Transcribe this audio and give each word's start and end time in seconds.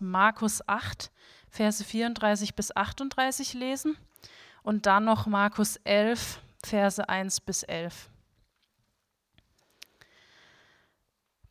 Markus 0.00 0.66
8, 0.68 1.10
Verse 1.48 1.82
34 1.82 2.54
bis 2.54 2.74
38 2.74 3.54
lesen 3.54 3.96
und 4.62 4.86
dann 4.86 5.04
noch 5.04 5.26
Markus 5.26 5.76
11, 5.84 6.40
Verse 6.62 7.08
1 7.08 7.40
bis 7.40 7.62
11. 7.62 8.10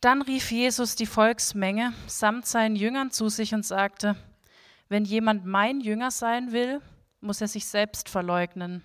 Dann 0.00 0.22
rief 0.22 0.52
Jesus 0.52 0.94
die 0.94 1.06
Volksmenge 1.06 1.92
samt 2.06 2.46
seinen 2.46 2.76
Jüngern 2.76 3.10
zu 3.10 3.28
sich 3.28 3.54
und 3.54 3.64
sagte, 3.64 4.16
wenn 4.88 5.04
jemand 5.04 5.46
mein 5.46 5.80
Jünger 5.80 6.10
sein 6.10 6.52
will, 6.52 6.80
muss 7.20 7.40
er 7.40 7.48
sich 7.48 7.66
selbst 7.66 8.08
verleugnen, 8.08 8.82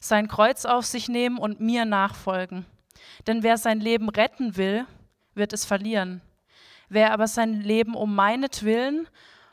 sein 0.00 0.28
Kreuz 0.28 0.64
auf 0.64 0.86
sich 0.86 1.08
nehmen 1.08 1.38
und 1.38 1.60
mir 1.60 1.84
nachfolgen. 1.84 2.64
Denn 3.26 3.42
wer 3.42 3.58
sein 3.58 3.80
Leben 3.80 4.08
retten 4.08 4.56
will, 4.56 4.86
wird 5.34 5.52
es 5.52 5.64
verlieren. 5.64 6.22
Wer 6.88 7.12
aber 7.12 7.26
sein 7.26 7.60
Leben 7.60 7.94
um 7.94 8.14
meinetwillen 8.14 9.08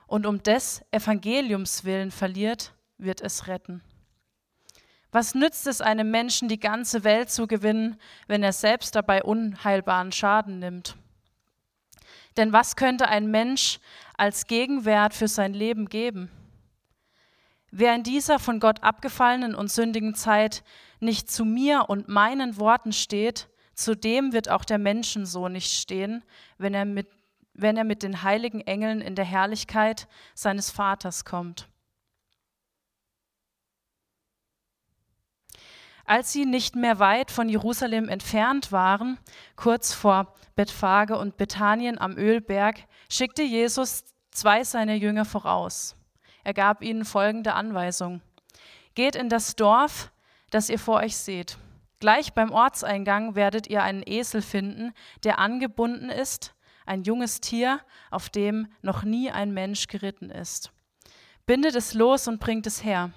und 0.07 0.25
um 0.25 0.41
des 0.43 0.83
Evangeliums 0.91 1.83
willen 1.83 2.11
verliert, 2.11 2.73
wird 2.97 3.21
es 3.21 3.47
retten. 3.47 3.81
Was 5.11 5.33
nützt 5.33 5.67
es 5.67 5.81
einem 5.81 6.11
Menschen, 6.11 6.49
die 6.49 6.59
ganze 6.59 7.03
Welt 7.03 7.29
zu 7.29 7.47
gewinnen, 7.47 7.97
wenn 8.27 8.43
er 8.43 8.53
selbst 8.53 8.95
dabei 8.95 9.23
unheilbaren 9.23 10.11
Schaden 10.11 10.59
nimmt? 10.59 10.97
Denn 12.37 12.51
was 12.51 12.75
könnte 12.75 13.07
ein 13.07 13.31
Mensch 13.31 13.79
als 14.17 14.45
Gegenwert 14.47 15.13
für 15.13 15.27
sein 15.27 15.53
Leben 15.53 15.87
geben? 15.87 16.29
Wer 17.71 17.95
in 17.95 18.03
dieser 18.03 18.39
von 18.39 18.59
Gott 18.59 18.83
abgefallenen 18.83 19.55
und 19.55 19.71
sündigen 19.71 20.15
Zeit 20.15 20.63
nicht 20.99 21.31
zu 21.31 21.45
mir 21.45 21.85
und 21.87 22.07
meinen 22.07 22.57
Worten 22.57 22.93
steht, 22.93 23.49
zu 23.73 23.95
dem 23.95 24.31
wird 24.31 24.49
auch 24.49 24.63
der 24.63 24.77
Menschensohn 24.77 25.51
nicht 25.51 25.71
stehen, 25.71 26.23
wenn 26.57 26.73
er 26.73 26.85
mit, 26.85 27.07
wenn 27.55 27.77
er 27.77 27.83
mit 27.83 28.03
den 28.03 28.21
heiligen 28.21 28.61
Engeln 28.61 29.01
in 29.01 29.15
der 29.15 29.25
Herrlichkeit 29.25 30.07
seines 30.33 30.69
Vaters 30.69 31.25
kommt. 31.25 31.67
Als 36.05 36.31
sie 36.31 36.45
nicht 36.45 36.75
mehr 36.75 36.99
weit 36.99 37.31
von 37.31 37.49
Jerusalem 37.49 38.09
entfernt 38.09 38.71
waren, 38.71 39.17
kurz 39.55 39.91
vor 39.93 40.35
Bethphage 40.55 41.17
und 41.17 41.37
Bethanien 41.37 41.97
am 41.97 42.15
Ölberg, 42.15 42.75
schickte 43.09 43.41
Jesus 43.41 44.03
zwei 44.29 44.63
seiner 44.63 44.93
Jünger 44.93 45.25
voraus. 45.25 45.95
Er 46.43 46.53
gab 46.53 46.83
ihnen 46.83 47.05
folgende 47.05 47.53
Anweisung. 47.53 48.21
Geht 48.93 49.15
in 49.15 49.29
das 49.29 49.55
Dorf, 49.55 50.11
das 50.51 50.69
ihr 50.69 50.77
vor 50.77 50.97
euch 50.97 51.17
seht. 51.17 51.57
Gleich 51.99 52.33
beim 52.33 52.51
Ortseingang 52.51 53.35
werdet 53.35 53.67
ihr 53.67 53.81
einen 53.81 54.03
Esel 54.05 54.43
finden, 54.43 54.93
der 55.23 55.39
angebunden 55.39 56.09
ist, 56.09 56.54
ein 56.85 57.03
junges 57.03 57.41
Tier, 57.41 57.81
auf 58.11 58.29
dem 58.29 58.67
noch 58.81 59.03
nie 59.03 59.31
ein 59.31 59.53
Mensch 59.53 59.87
geritten 59.87 60.29
ist. 60.29 60.71
Bindet 61.45 61.75
es 61.75 61.93
los 61.93 62.27
und 62.27 62.39
bringt 62.39 62.67
es 62.67 62.83
her. 62.83 63.11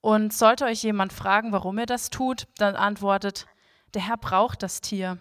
Und 0.00 0.32
sollte 0.32 0.64
euch 0.64 0.82
jemand 0.82 1.12
fragen, 1.12 1.52
warum 1.52 1.78
ihr 1.78 1.86
das 1.86 2.10
tut, 2.10 2.46
dann 2.56 2.76
antwortet, 2.76 3.46
der 3.94 4.06
Herr 4.06 4.16
braucht 4.16 4.62
das 4.62 4.80
Tier. 4.80 5.18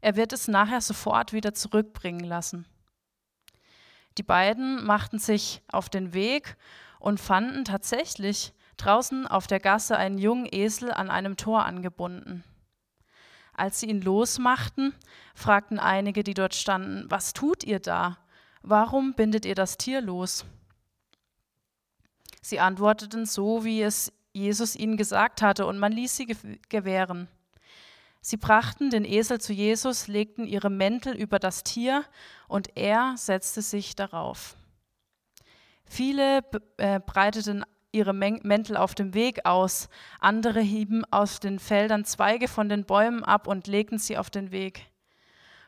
Er 0.00 0.16
wird 0.16 0.32
es 0.32 0.48
nachher 0.48 0.80
sofort 0.80 1.32
wieder 1.32 1.52
zurückbringen 1.52 2.24
lassen. 2.24 2.66
Die 4.16 4.22
beiden 4.22 4.84
machten 4.84 5.18
sich 5.18 5.62
auf 5.70 5.88
den 5.88 6.14
Weg 6.14 6.56
und 6.98 7.20
fanden 7.20 7.64
tatsächlich 7.64 8.52
draußen 8.76 9.26
auf 9.26 9.46
der 9.46 9.60
Gasse 9.60 9.96
einen 9.96 10.18
jungen 10.18 10.48
Esel 10.50 10.92
an 10.92 11.10
einem 11.10 11.36
Tor 11.36 11.64
angebunden. 11.64 12.44
Als 13.58 13.80
sie 13.80 13.86
ihn 13.86 14.00
losmachten, 14.00 14.94
fragten 15.34 15.80
einige, 15.80 16.22
die 16.22 16.34
dort 16.34 16.54
standen, 16.54 17.10
was 17.10 17.32
tut 17.32 17.64
ihr 17.64 17.80
da? 17.80 18.18
Warum 18.62 19.14
bindet 19.14 19.44
ihr 19.44 19.56
das 19.56 19.76
Tier 19.76 20.00
los? 20.00 20.44
Sie 22.40 22.60
antworteten 22.60 23.26
so, 23.26 23.64
wie 23.64 23.82
es 23.82 24.12
Jesus 24.32 24.76
ihnen 24.76 24.96
gesagt 24.96 25.42
hatte, 25.42 25.66
und 25.66 25.78
man 25.78 25.90
ließ 25.90 26.16
sie 26.16 26.36
gewähren. 26.68 27.28
Sie 28.20 28.36
brachten 28.36 28.90
den 28.90 29.04
Esel 29.04 29.40
zu 29.40 29.52
Jesus, 29.52 30.06
legten 30.06 30.46
ihre 30.46 30.70
Mäntel 30.70 31.16
über 31.16 31.40
das 31.40 31.64
Tier, 31.64 32.04
und 32.46 32.76
er 32.76 33.14
setzte 33.16 33.60
sich 33.62 33.96
darauf. 33.96 34.56
Viele 35.84 36.44
äh, 36.76 37.00
breiteten 37.00 37.64
ihre 37.92 38.12
Mäntel 38.12 38.76
auf 38.76 38.94
dem 38.94 39.14
Weg 39.14 39.46
aus, 39.46 39.88
andere 40.20 40.60
hieben 40.60 41.04
aus 41.10 41.40
den 41.40 41.58
Feldern 41.58 42.04
Zweige 42.04 42.48
von 42.48 42.68
den 42.68 42.84
Bäumen 42.84 43.24
ab 43.24 43.46
und 43.46 43.66
legten 43.66 43.98
sie 43.98 44.18
auf 44.18 44.30
den 44.30 44.50
Weg. 44.50 44.86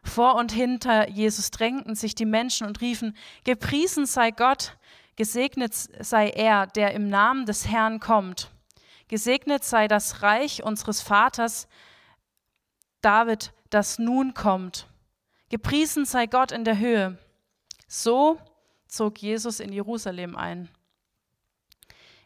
Vor 0.03 0.37
und 0.37 0.53
hinter 0.53 1.09
Jesus 1.09 1.51
drängten 1.51 1.95
sich 1.95 2.15
die 2.15 2.27
Menschen 2.27 2.67
und 2.67 2.81
riefen, 2.81 3.17
Gepriesen 3.45 4.07
sei 4.07 4.31
Gott, 4.31 4.77
Gesegnet 5.17 5.75
sei 5.75 6.31
er, 6.31 6.67
der 6.67 6.95
im 6.95 7.11
Namen 7.11 7.45
des 7.45 7.69
Herrn 7.69 8.01
kommt. 8.01 8.51
Gesegnet 9.09 9.65
sei 9.65 9.87
das 9.87 10.23
Reich 10.23 10.63
unseres 10.63 11.03
Vaters 11.03 11.69
David, 13.03 13.53
das 13.69 13.99
nun 13.99 14.33
kommt. 14.35 14.89
Gepriesen 15.51 16.07
sei 16.07 16.27
Gott 16.27 16.53
in 16.53 16.65
der 16.65 16.79
Höhe. 16.79 17.19
So 17.87 18.39
zog 18.87 19.19
Jesus 19.19 19.61
in 19.61 19.73
Jerusalem 19.73 20.37
ein. 20.37 20.71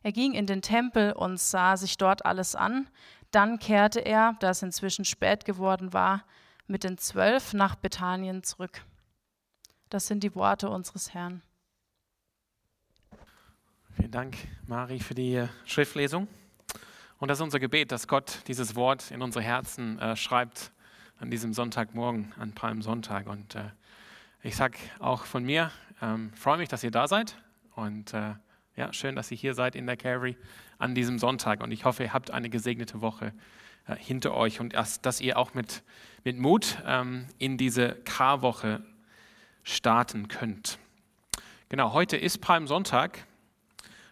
Er 0.05 0.13
ging 0.13 0.35
in 0.35 0.47
den 0.47 0.61
Tempel 0.61 1.13
und 1.13 1.41
sah 1.41 1.79
sich 1.79 1.97
dort 1.97 2.27
alles 2.27 2.55
an. 2.55 2.91
Dann 3.31 3.59
kehrte 3.59 4.01
er, 4.01 4.37
da 4.39 4.51
es 4.51 4.63
inzwischen 4.63 5.07
spät 5.07 5.47
geworden 5.47 5.95
war, 5.95 6.25
mit 6.67 6.85
den 6.85 6.99
Zwölf 6.99 7.55
nach 7.55 7.75
Bethanien 7.75 8.43
zurück. 8.43 8.83
Das 9.89 10.07
sind 10.07 10.23
die 10.23 10.35
Worte 10.35 10.69
unseres 10.69 11.15
Herrn. 11.15 11.43
Vielen 13.97 14.11
Dank, 14.11 14.37
Mari, 14.67 15.01
für 15.01 15.15
die 15.15 15.37
äh, 15.37 15.49
Schriftlesung. 15.65 16.29
Und 17.19 17.29
das 17.29 17.39
ist 17.39 17.43
unser 17.43 17.59
Gebet, 17.59 17.91
dass 17.91 18.07
Gott 18.07 18.41
dieses 18.47 18.77
Wort 18.77 19.11
in 19.11 19.23
unsere 19.23 19.43
Herzen 19.43 19.99
äh, 20.01 20.17
schreibt 20.17 20.71
an 21.19 21.31
diesem 21.31 21.55
Sonntagmorgen, 21.55 22.35
an 22.39 22.53
Palmsonntag. 22.53 23.27
Und 23.27 23.55
äh, 23.55 23.71
ich 24.43 24.55
sage 24.55 24.77
auch 24.99 25.25
von 25.25 25.45
mir, 25.45 25.71
ähm, 26.03 26.31
freue 26.35 26.59
mich, 26.59 26.69
dass 26.69 26.85
ihr 26.85 26.91
da 26.91 27.09
seid. 27.09 27.37
Und 27.75 28.13
äh, 28.13 28.35
ja, 28.77 28.93
schön, 28.93 29.15
dass 29.15 29.31
ihr 29.31 29.37
hier 29.37 29.55
seid 29.55 29.77
in 29.77 29.87
der 29.87 29.97
Calvary 29.97 30.37
an 30.79 30.95
diesem 30.95 31.19
Sonntag. 31.19 31.63
Und 31.63 31.71
ich 31.71 31.85
hoffe, 31.85 32.03
ihr 32.05 32.13
habt 32.13 32.31
eine 32.31 32.51
gesegnete 32.51 33.01
Woche 33.01 33.33
äh, 33.87 33.95
hinter 33.97 34.35
euch 34.35 34.61
und 34.61 34.75
dass, 34.75 35.01
dass, 35.01 35.21
ihr 35.21 35.39
auch 35.39 35.55
mit, 35.55 35.83
mit 36.25 36.39
Mut 36.39 36.79
ähm, 36.85 37.27
in 37.39 37.57
diese 37.57 37.95
Karwoche 38.05 38.83
starten 39.63 40.29
könnt. 40.29 40.79
Genau, 41.69 41.93
heute 41.93 42.17
ist 42.17 42.41
Palmsonntag. 42.41 43.27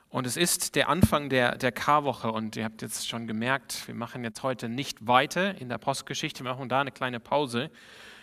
Und 0.08 0.26
es 0.26 0.36
ist 0.36 0.76
der 0.76 0.90
Anfang 0.90 1.30
der, 1.30 1.56
der 1.56 1.72
Karwoche 1.72 2.30
und 2.30 2.54
ihr 2.54 2.64
habt 2.64 2.82
jetzt 2.82 3.08
schon 3.08 3.26
gemerkt, 3.26 3.88
wir 3.88 3.94
machen 3.94 4.22
jetzt 4.24 4.42
heute 4.42 4.68
nicht 4.68 5.06
weiter 5.06 5.58
in 5.58 5.70
der 5.70 5.78
Postgeschichte, 5.78 6.44
wir 6.44 6.50
machen 6.50 6.68
da 6.68 6.82
eine 6.82 6.92
kleine 6.92 7.18
Pause, 7.18 7.70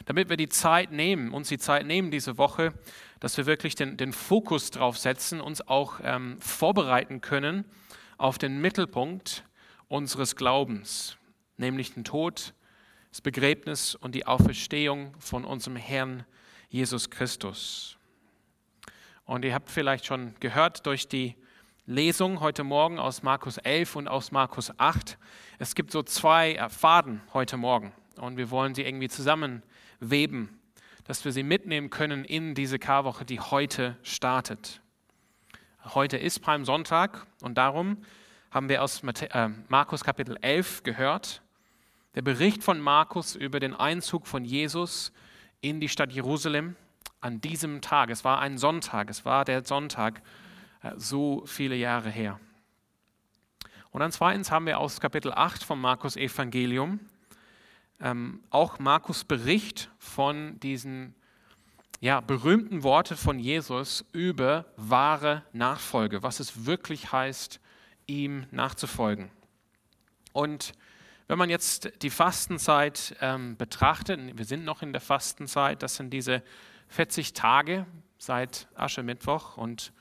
damit 0.05 0.29
wir 0.29 0.37
die 0.37 0.49
Zeit 0.49 0.91
nehmen, 0.91 1.33
uns 1.33 1.49
die 1.49 1.57
Zeit 1.57 1.87
nehmen 1.87 2.11
diese 2.11 2.37
Woche, 2.37 2.73
dass 3.19 3.37
wir 3.37 3.45
wirklich 3.45 3.75
den, 3.75 3.97
den 3.97 4.13
Fokus 4.13 4.71
drauf 4.71 4.97
setzen, 4.97 5.41
uns 5.41 5.67
auch 5.67 5.99
ähm, 6.03 6.39
vorbereiten 6.41 7.21
können 7.21 7.65
auf 8.17 8.37
den 8.37 8.61
Mittelpunkt 8.61 9.43
unseres 9.87 10.35
Glaubens, 10.35 11.17
nämlich 11.57 11.93
den 11.93 12.03
Tod, 12.03 12.53
das 13.09 13.21
Begräbnis 13.21 13.95
und 13.95 14.13
die 14.13 14.27
Auferstehung 14.27 15.13
von 15.19 15.45
unserem 15.45 15.75
Herrn 15.75 16.25
Jesus 16.69 17.09
Christus. 17.09 17.97
Und 19.25 19.45
ihr 19.45 19.53
habt 19.53 19.69
vielleicht 19.69 20.05
schon 20.05 20.35
gehört 20.39 20.85
durch 20.85 21.07
die 21.07 21.35
Lesung 21.85 22.39
heute 22.39 22.63
Morgen 22.63 22.99
aus 22.99 23.23
Markus 23.23 23.57
11 23.57 23.95
und 23.95 24.07
aus 24.07 24.31
Markus 24.31 24.71
8. 24.77 25.17
Es 25.57 25.73
gibt 25.73 25.91
so 25.91 26.03
zwei 26.03 26.53
äh, 26.53 26.69
Faden 26.69 27.21
heute 27.33 27.57
Morgen 27.57 27.91
und 28.17 28.37
wir 28.37 28.51
wollen 28.51 28.75
sie 28.75 28.83
irgendwie 28.83 29.09
zusammenweben, 29.09 30.58
dass 31.09 31.25
wir 31.25 31.31
sie 31.31 31.41
mitnehmen 31.41 31.89
können 31.89 32.23
in 32.23 32.53
diese 32.53 32.77
Karwoche, 32.77 33.25
die 33.25 33.39
heute 33.39 33.97
startet. 34.03 34.79
Heute 35.83 36.17
ist 36.17 36.39
Palmsonntag 36.39 37.25
und 37.41 37.57
darum 37.57 37.97
haben 38.51 38.69
wir 38.69 38.83
aus 38.83 39.01
äh, 39.01 39.49
Markus 39.69 40.03
Kapitel 40.03 40.37
11 40.39 40.83
gehört, 40.83 41.41
der 42.13 42.21
Bericht 42.21 42.63
von 42.63 42.79
Markus 42.79 43.35
über 43.35 43.59
den 43.59 43.73
Einzug 43.73 44.27
von 44.27 44.45
Jesus 44.45 45.11
in 45.61 45.79
die 45.79 45.89
Stadt 45.89 46.11
Jerusalem 46.11 46.75
an 47.21 47.41
diesem 47.41 47.81
Tag. 47.81 48.11
Es 48.11 48.23
war 48.23 48.39
ein 48.39 48.59
Sonntag, 48.59 49.09
es 49.09 49.25
war 49.25 49.45
der 49.45 49.65
Sonntag, 49.65 50.21
äh, 50.83 50.91
so 50.95 51.43
viele 51.47 51.75
Jahre 51.75 52.11
her. 52.11 52.39
Und 53.89 54.01
dann 54.01 54.11
zweitens 54.11 54.51
haben 54.51 54.67
wir 54.67 54.77
aus 54.77 55.01
Kapitel 55.01 55.33
8 55.33 55.63
vom 55.63 55.81
Markus 55.81 56.15
Evangelium 56.15 56.99
ähm, 58.01 58.41
auch 58.49 58.79
Markus 58.79 59.23
Bericht 59.23 59.89
von 59.97 60.59
diesen 60.59 61.15
ja, 61.99 62.21
berühmten 62.21 62.83
Worte 62.83 63.17
von 63.17 63.39
Jesus 63.39 64.05
über 64.13 64.65
wahre 64.77 65.43
Nachfolge, 65.51 66.23
was 66.23 66.39
es 66.39 66.65
wirklich 66.65 67.11
heißt, 67.11 67.59
ihm 68.07 68.45
nachzufolgen. 68.51 69.29
Und 70.31 70.73
wenn 71.27 71.37
man 71.37 71.49
jetzt 71.49 71.91
die 72.01 72.09
Fastenzeit 72.09 73.15
ähm, 73.21 73.57
betrachtet, 73.57 74.19
wir 74.37 74.45
sind 74.45 74.63
noch 74.63 74.81
in 74.81 74.93
der 74.93 75.01
Fastenzeit, 75.01 75.83
das 75.83 75.95
sind 75.95 76.11
diese 76.11 76.41
40 76.87 77.33
Tage, 77.33 77.85
seit 78.17 78.67
Aschermittwoch 78.75 79.57
und 79.57 79.93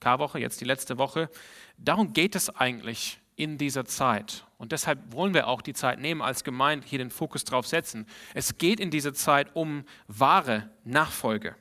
Karwoche, 0.00 0.40
jetzt 0.40 0.60
die 0.60 0.64
letzte 0.64 0.98
Woche. 0.98 1.30
Darum 1.78 2.12
geht 2.12 2.34
es 2.34 2.50
eigentlich 2.50 3.20
in 3.36 3.58
dieser 3.58 3.84
Zeit. 3.84 4.46
Und 4.58 4.72
deshalb 4.72 5.12
wollen 5.12 5.34
wir 5.34 5.48
auch 5.48 5.62
die 5.62 5.74
Zeit 5.74 5.98
nehmen, 5.98 6.22
als 6.22 6.44
Gemeinde 6.44 6.86
hier 6.86 6.98
den 6.98 7.10
Fokus 7.10 7.44
drauf 7.44 7.66
setzen. 7.66 8.06
Es 8.34 8.58
geht 8.58 8.80
in 8.80 8.90
dieser 8.90 9.14
Zeit 9.14 9.54
um 9.54 9.84
wahre 10.06 10.70
Nachfolge 10.84 11.56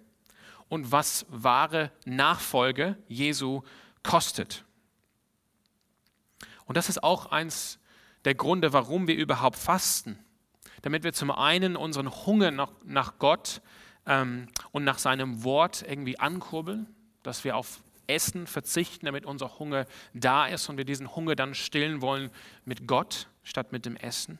und 0.69 0.91
was 0.91 1.25
wahre 1.29 1.91
Nachfolge 2.06 2.97
Jesu 3.07 3.62
kostet. 4.03 4.63
Und 6.65 6.77
das 6.77 6.89
ist 6.89 7.03
auch 7.03 7.27
eins 7.31 7.79
der 8.23 8.35
Gründe, 8.35 8.71
warum 8.71 9.07
wir 9.07 9.15
überhaupt 9.15 9.57
fasten. 9.57 10.18
Damit 10.81 11.03
wir 11.03 11.13
zum 11.13 11.31
einen 11.31 11.75
unseren 11.75 12.09
Hunger 12.25 12.51
nach, 12.51 12.71
nach 12.85 13.18
Gott 13.19 13.62
ähm, 14.06 14.47
und 14.71 14.83
nach 14.83 15.00
seinem 15.00 15.44
Wort 15.44 15.83
irgendwie 15.88 16.19
ankurbeln, 16.19 16.88
dass 17.23 17.44
wir 17.44 17.56
auf 17.56 17.83
Essen 18.07 18.48
verzichten, 18.48 19.06
damit 19.06 19.25
unser 19.25 19.59
Hunger 19.59 19.86
da 20.13 20.48
ist 20.48 20.69
und 20.69 20.77
wir 20.77 20.86
diesen 20.86 21.15
Hunger 21.15 21.36
dann 21.36 21.53
stillen 21.53 22.01
wollen 22.01 22.30
mit 22.65 22.88
Gott 22.88 23.27
statt 23.44 23.71
mit 23.71 23.86
dem 23.86 23.95
Essen. 23.95 24.39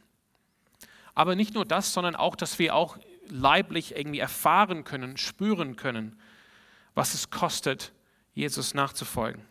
Aber 1.14 1.36
nicht 1.36 1.54
nur 1.54 1.66
das, 1.66 1.94
sondern 1.94 2.16
auch, 2.16 2.36
dass 2.36 2.60
wir 2.60 2.76
auch 2.76 2.98
leiblich 3.28 3.96
irgendwie 3.96 4.20
erfahren 4.20 4.84
können, 4.84 5.18
spüren 5.18 5.76
können, 5.76 6.20
was 6.94 7.14
es 7.14 7.30
kostet, 7.30 7.94
Jesus 8.34 8.74
nachzufolgen. 8.74 9.44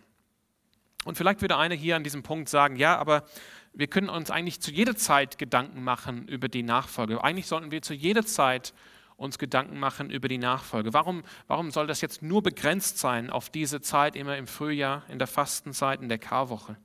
Und 1.05 1.17
vielleicht 1.17 1.41
würde 1.41 1.57
einer 1.57 1.75
hier 1.75 1.97
an 1.97 2.05
diesem 2.05 2.23
Punkt 2.23 2.49
sagen, 2.49 2.77
ja, 2.77 2.97
aber 2.99 3.25
wir 3.73 3.87
können 3.87 4.09
uns 4.09 4.31
eigentlich 4.31 4.61
zu 4.61 4.71
jeder 4.71 4.97
Zeit 4.97 5.39
Gedanken 5.39 5.83
machen 5.83 6.29
über 6.29 6.49
die 6.49 6.63
Nachfolge. 6.63 7.23
Eigentlich 7.23 7.47
sollten 7.47 7.71
wir 7.71 7.83
zu 7.83 7.95
jeder 7.95 8.27
Zeit 8.27 8.75
uns 9.21 9.37
Gedanken 9.37 9.79
machen 9.79 10.09
über 10.09 10.29
die 10.29 10.39
Nachfolge. 10.39 10.95
Warum, 10.95 11.25
warum 11.47 11.71
soll 11.71 11.87
das 11.87 12.01
jetzt 12.01 12.23
nur 12.23 12.43
begrenzt 12.43 12.97
sein 12.97 13.29
auf 13.29 13.51
diese 13.51 13.83
Zeit 13.83 14.17
immer 14.17 14.39
im 14.39 14.47
Frühjahr, 14.47 15.03
in 15.11 15.19
der 15.19 15.29
Fastenzeit, 15.29 16.01
in 16.01 16.09
der 16.09 16.19
Karwoche? 16.19 16.79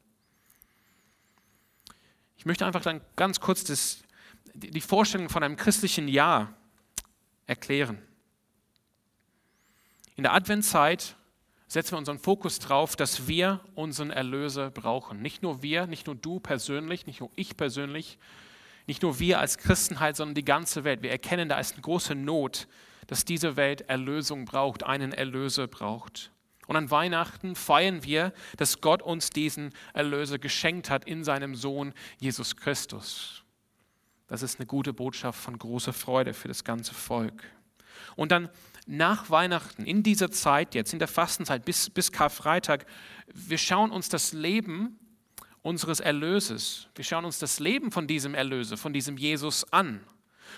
Ich 2.36 2.46
möchte 2.46 2.66
einfach 2.66 2.82
dann 2.82 3.00
ganz 3.16 3.40
kurz 3.40 3.64
das, 3.64 4.04
die 4.54 4.82
Vorstellung 4.82 5.30
von 5.30 5.44
einem 5.44 5.56
christlichen 5.56 6.10
Jahr 6.10 6.54
erklären. 7.48 8.02
In 10.18 10.24
der 10.24 10.34
Adventszeit 10.34 11.16
setzen 11.70 11.94
wir 11.94 12.00
unseren 12.00 12.20
Fokus 12.20 12.60
darauf, 12.60 12.98
dass 12.98 13.30
wir 13.30 13.62
unseren 13.76 14.12
Erlöser 14.12 14.72
brauchen. 14.72 15.22
Nicht 15.22 15.42
nur 15.42 15.64
wir, 15.64 15.88
nicht 15.88 16.06
nur 16.06 16.16
du 16.16 16.42
persönlich, 16.42 17.08
nicht 17.08 17.22
nur 17.22 17.32
ich 17.38 17.56
persönlich, 17.56 18.18
nicht 18.88 19.02
nur 19.02 19.20
wir 19.20 19.40
als 19.40 19.58
Christenheit, 19.58 20.16
sondern 20.16 20.36
die 20.36 20.46
ganze 20.46 20.84
Welt. 20.84 21.02
Wir 21.02 21.12
erkennen, 21.12 21.50
da 21.50 21.60
ist 21.60 21.74
eine 21.74 21.82
große 21.82 22.16
Not, 22.16 22.68
dass 23.08 23.26
diese 23.26 23.56
Welt 23.56 23.82
Erlösung 23.82 24.46
braucht, 24.46 24.84
einen 24.84 25.12
Erlöser 25.12 25.68
braucht. 25.68 26.32
Und 26.68 26.76
an 26.76 26.90
Weihnachten 26.90 27.56
feiern 27.56 28.04
wir, 28.04 28.34
dass 28.58 28.82
Gott 28.82 29.02
uns 29.02 29.30
diesen 29.30 29.74
Erlöser 29.94 30.40
geschenkt 30.40 30.90
hat 30.90 31.06
in 31.06 31.24
seinem 31.24 31.56
Sohn 31.56 31.94
Jesus 32.20 32.56
Christus. 32.56 33.44
Das 34.28 34.42
ist 34.42 34.60
eine 34.60 34.66
gute 34.66 34.94
Botschaft 34.94 35.40
von 35.40 35.60
großer 35.60 35.94
Freude 35.94 36.34
für 36.34 36.48
das 36.48 36.64
ganze 36.64 36.94
Volk. 36.96 37.44
Und 38.16 38.32
dann 38.32 38.50
nach 38.88 39.30
Weihnachten, 39.30 39.84
in 39.84 40.04
dieser 40.04 40.32
Zeit 40.32 40.74
jetzt, 40.76 40.94
in 40.94 41.00
der 41.00 41.08
Fastenzeit 41.08 41.66
bis, 41.66 41.90
bis 41.90 42.12
Karfreitag, 42.12 42.86
wir 43.34 43.58
schauen 43.58 43.92
uns 43.92 44.10
das 44.10 44.34
Leben 44.34 45.00
unseres 45.66 46.00
Erlöses. 46.00 46.88
Wir 46.94 47.04
schauen 47.04 47.26
uns 47.26 47.40
das 47.40 47.60
Leben 47.60 47.92
von 47.92 48.06
diesem 48.06 48.36
Erlöser, 48.36 48.78
von 48.78 48.94
diesem 48.94 49.18
Jesus 49.18 49.66
an. 49.74 50.00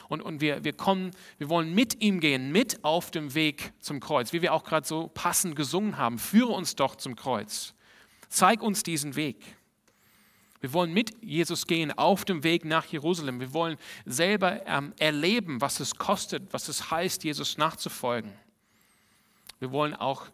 Und, 0.09 0.21
und 0.21 0.41
wir, 0.41 0.65
wir 0.65 0.73
kommen, 0.73 1.11
wir 1.37 1.47
wollen 1.47 1.73
mit 1.73 2.01
ihm 2.01 2.19
gehen, 2.19 2.51
mit 2.51 2.83
auf 2.83 3.09
dem 3.09 3.33
Weg 3.33 3.71
zum 3.79 4.01
Kreuz, 4.01 4.33
wie 4.33 4.41
wir 4.41 4.53
auch 4.53 4.65
gerade 4.65 4.85
so 4.85 5.07
passend 5.07 5.55
gesungen 5.55 5.97
haben. 5.97 6.19
Führe 6.19 6.51
uns 6.51 6.75
doch 6.75 6.97
zum 6.97 7.15
Kreuz. 7.15 7.73
Zeig 8.27 8.61
uns 8.61 8.83
diesen 8.83 9.15
Weg. 9.15 9.37
Wir 10.59 10.73
wollen 10.73 10.93
mit 10.93 11.23
Jesus 11.23 11.67
gehen 11.67 11.97
auf 11.97 12.25
dem 12.25 12.43
Weg 12.43 12.65
nach 12.65 12.85
Jerusalem. 12.85 13.39
Wir 13.39 13.53
wollen 13.53 13.77
selber 14.05 14.65
ähm, 14.67 14.93
erleben, 14.99 15.61
was 15.61 15.79
es 15.79 15.95
kostet, 15.95 16.51
was 16.51 16.67
es 16.67 16.91
heißt, 16.91 17.23
Jesus 17.23 17.57
nachzufolgen. 17.57 18.33
Wir 19.59 19.71
wollen 19.71 19.95
auch 19.95 20.25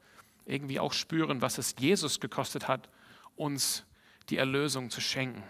irgendwie 0.47 0.79
auch 0.79 0.93
spüren, 0.93 1.43
was 1.43 1.59
es 1.59 1.75
Jesus 1.77 2.19
gekostet 2.19 2.67
hat, 2.67 2.89
uns 3.35 3.85
die 4.29 4.37
Erlösung 4.37 4.89
zu 4.89 5.01
schenken. 5.01 5.43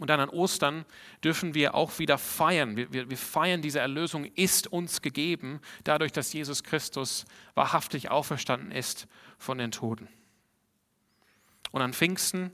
Und 0.00 0.10
dann 0.10 0.20
an 0.20 0.28
Ostern 0.28 0.84
dürfen 1.24 1.54
wir 1.54 1.74
auch 1.74 1.98
wieder 1.98 2.18
feiern. 2.18 2.76
Wir, 2.76 2.92
wir, 2.92 3.10
wir, 3.10 3.16
feiern, 3.16 3.62
diese 3.62 3.80
Erlösung 3.80 4.26
ist 4.36 4.68
uns 4.68 5.02
gegeben, 5.02 5.60
dadurch, 5.82 6.12
dass 6.12 6.32
Jesus 6.32 6.62
Christus 6.62 7.24
wahrhaftig 7.54 8.10
auferstanden 8.10 8.70
ist 8.70 9.08
von 9.38 9.58
den 9.58 9.72
Toten. 9.72 10.08
Und 11.72 11.82
an 11.82 11.92
Pfingsten 11.92 12.52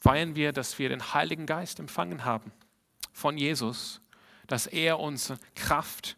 feiern 0.00 0.34
wir, 0.34 0.52
dass 0.52 0.78
wir 0.78 0.88
den 0.88 1.12
Heiligen 1.12 1.46
Geist 1.46 1.78
empfangen 1.78 2.24
haben 2.24 2.50
von 3.12 3.36
Jesus, 3.36 4.00
dass 4.46 4.66
er 4.66 4.98
uns 4.98 5.34
Kraft, 5.54 6.16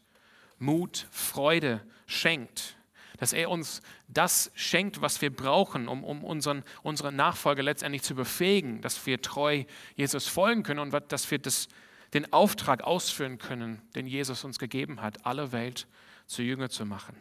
Mut, 0.58 1.08
Freude 1.10 1.84
schenkt 2.06 2.76
dass 3.24 3.32
er 3.32 3.48
uns 3.48 3.80
das 4.06 4.50
schenkt, 4.54 5.00
was 5.00 5.22
wir 5.22 5.34
brauchen, 5.34 5.88
um, 5.88 6.04
um 6.04 6.22
unseren, 6.24 6.62
unsere 6.82 7.10
Nachfolger 7.10 7.62
letztendlich 7.62 8.02
zu 8.02 8.14
befähigen, 8.14 8.82
dass 8.82 9.06
wir 9.06 9.22
treu 9.22 9.64
Jesus 9.96 10.28
folgen 10.28 10.62
können 10.62 10.80
und 10.80 10.92
dass 11.10 11.30
wir 11.30 11.38
das, 11.38 11.68
den 12.12 12.30
Auftrag 12.34 12.82
ausführen 12.82 13.38
können, 13.38 13.80
den 13.94 14.06
Jesus 14.06 14.44
uns 14.44 14.58
gegeben 14.58 15.00
hat, 15.00 15.24
alle 15.24 15.52
Welt 15.52 15.86
zu 16.26 16.42
Jünger 16.42 16.68
zu 16.68 16.84
machen. 16.84 17.16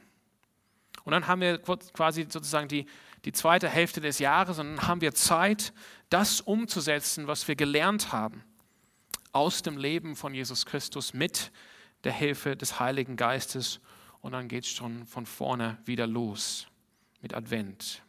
Und 1.05 1.13
dann 1.13 1.27
haben 1.27 1.39
wir 1.39 1.59
quasi 1.59 2.23
sozusagen 2.23 2.67
die, 2.67 2.85
die 3.23 3.31
zweite 3.31 3.69
Hälfte 3.69 4.01
des 4.01 4.19
Jahres 4.19 4.59
und 4.59 4.75
dann 4.75 4.87
haben 4.89 4.99
wir 4.99 5.13
Zeit, 5.13 5.71
das 6.09 6.41
umzusetzen, 6.41 7.27
was 7.27 7.47
wir 7.47 7.55
gelernt 7.55 8.11
haben 8.11 8.43
aus 9.31 9.61
dem 9.61 9.77
Leben 9.77 10.17
von 10.17 10.33
Jesus 10.33 10.65
Christus 10.65 11.13
mit 11.13 11.49
der 12.03 12.11
Hilfe 12.11 12.57
des 12.57 12.81
Heiligen 12.81 13.15
Geistes 13.15 13.79
und 14.23 14.31
dann 14.31 14.47
geht 14.47 14.63
es 14.63 14.71
schon 14.71 15.05
von 15.05 15.25
vorne 15.25 15.77
wieder 15.85 16.07
los 16.07 16.67
mit 17.21 17.35
Advent. 17.35 18.01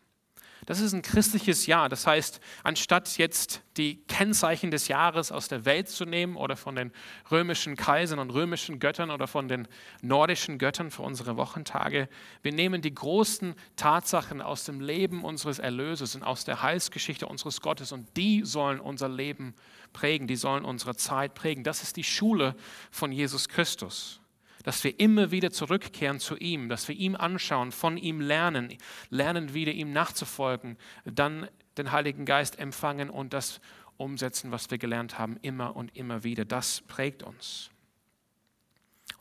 Das 0.64 0.80
ist 0.80 0.94
ein 0.94 1.02
christliches 1.02 1.66
Jahr. 1.66 1.90
Das 1.90 2.06
heißt, 2.06 2.40
anstatt 2.62 3.18
jetzt 3.18 3.60
die 3.76 3.96
Kennzeichen 4.06 4.70
des 4.70 4.88
Jahres 4.88 5.30
aus 5.30 5.48
der 5.48 5.66
Welt 5.66 5.90
zu 5.90 6.06
nehmen 6.06 6.36
oder 6.36 6.56
von 6.56 6.76
den 6.76 6.92
römischen 7.30 7.76
Kaisern 7.76 8.18
und 8.18 8.30
römischen 8.30 8.78
Göttern 8.78 9.10
oder 9.10 9.26
von 9.26 9.48
den 9.48 9.68
nordischen 10.00 10.56
Göttern 10.56 10.90
für 10.90 11.02
unsere 11.02 11.36
Wochentage, 11.36 12.08
wir 12.42 12.52
nehmen 12.52 12.80
die 12.80 12.94
großen 12.94 13.54
Tatsachen 13.76 14.40
aus 14.40 14.64
dem 14.64 14.80
Leben 14.80 15.24
unseres 15.24 15.58
Erlösers 15.58 16.14
und 16.14 16.22
aus 16.22 16.44
der 16.44 16.62
Heilsgeschichte 16.62 17.26
unseres 17.26 17.60
Gottes 17.60 17.92
und 17.92 18.16
die 18.16 18.42
sollen 18.44 18.80
unser 18.80 19.08
Leben 19.08 19.54
prägen, 19.92 20.28
die 20.28 20.36
sollen 20.36 20.64
unsere 20.64 20.96
Zeit 20.96 21.34
prägen. 21.34 21.64
Das 21.64 21.82
ist 21.82 21.96
die 21.96 22.04
Schule 22.04 22.54
von 22.90 23.12
Jesus 23.12 23.48
Christus 23.48 24.20
dass 24.64 24.82
wir 24.82 24.98
immer 24.98 25.30
wieder 25.30 25.52
zurückkehren 25.52 26.18
zu 26.18 26.36
ihm, 26.36 26.68
dass 26.68 26.88
wir 26.88 26.96
ihm 26.96 27.14
anschauen, 27.14 27.70
von 27.70 27.96
ihm 27.96 28.20
lernen, 28.20 28.76
lernen 29.10 29.54
wieder 29.54 29.72
ihm 29.72 29.92
nachzufolgen, 29.92 30.76
dann 31.04 31.48
den 31.76 31.92
Heiligen 31.92 32.24
Geist 32.24 32.58
empfangen 32.58 33.10
und 33.10 33.32
das 33.32 33.60
umsetzen, 33.96 34.50
was 34.50 34.70
wir 34.70 34.78
gelernt 34.78 35.18
haben, 35.18 35.36
immer 35.42 35.76
und 35.76 35.96
immer 35.96 36.24
wieder. 36.24 36.44
Das 36.44 36.80
prägt 36.82 37.22
uns. 37.22 37.70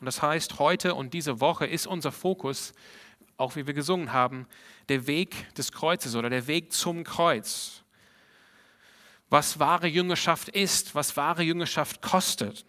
Und 0.00 0.06
das 0.06 0.22
heißt, 0.22 0.58
heute 0.58 0.94
und 0.94 1.14
diese 1.14 1.40
Woche 1.40 1.66
ist 1.66 1.86
unser 1.86 2.10
Fokus, 2.10 2.72
auch 3.36 3.54
wie 3.56 3.66
wir 3.66 3.74
gesungen 3.74 4.12
haben, 4.12 4.46
der 4.88 5.06
Weg 5.06 5.54
des 5.54 5.72
Kreuzes 5.72 6.14
oder 6.14 6.30
der 6.30 6.46
Weg 6.46 6.72
zum 6.72 7.04
Kreuz. 7.04 7.82
Was 9.28 9.58
wahre 9.58 9.88
Jüngerschaft 9.88 10.48
ist, 10.48 10.94
was 10.94 11.16
wahre 11.16 11.42
Jüngerschaft 11.42 12.00
kostet. 12.02 12.64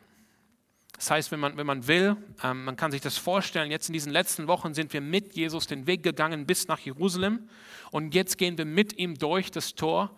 Das 0.98 1.12
heißt, 1.12 1.32
wenn 1.32 1.40
man, 1.40 1.58
wenn 1.58 1.68
man 1.68 1.88
will, 1.88 2.16
ähm, 2.44 2.66
man 2.66 2.75
kann 2.75 2.92
sich 2.92 3.02
das 3.02 3.18
vorstellen, 3.18 3.72
jetzt 3.72 3.90
in 3.90 3.94
diesen 3.94 4.12
letzten 4.12 4.48
Wochen 4.48 4.74
sind 4.74 4.94
wir 4.94 5.02
mit 5.02 5.36
Jesus 5.36 5.68
den 5.68 5.88
Weg 5.88 6.04
gegangen 6.04 6.46
bis 6.46 6.68
nach 6.68 6.80
Jerusalem 6.80 7.50
und 7.92 8.16
jetzt 8.16 8.38
gehen 8.38 8.58
wir 8.58 8.66
mit 8.66 8.98
ihm 8.98 9.18
durch 9.18 9.52
das 9.52 9.75
Tor, 9.75 10.16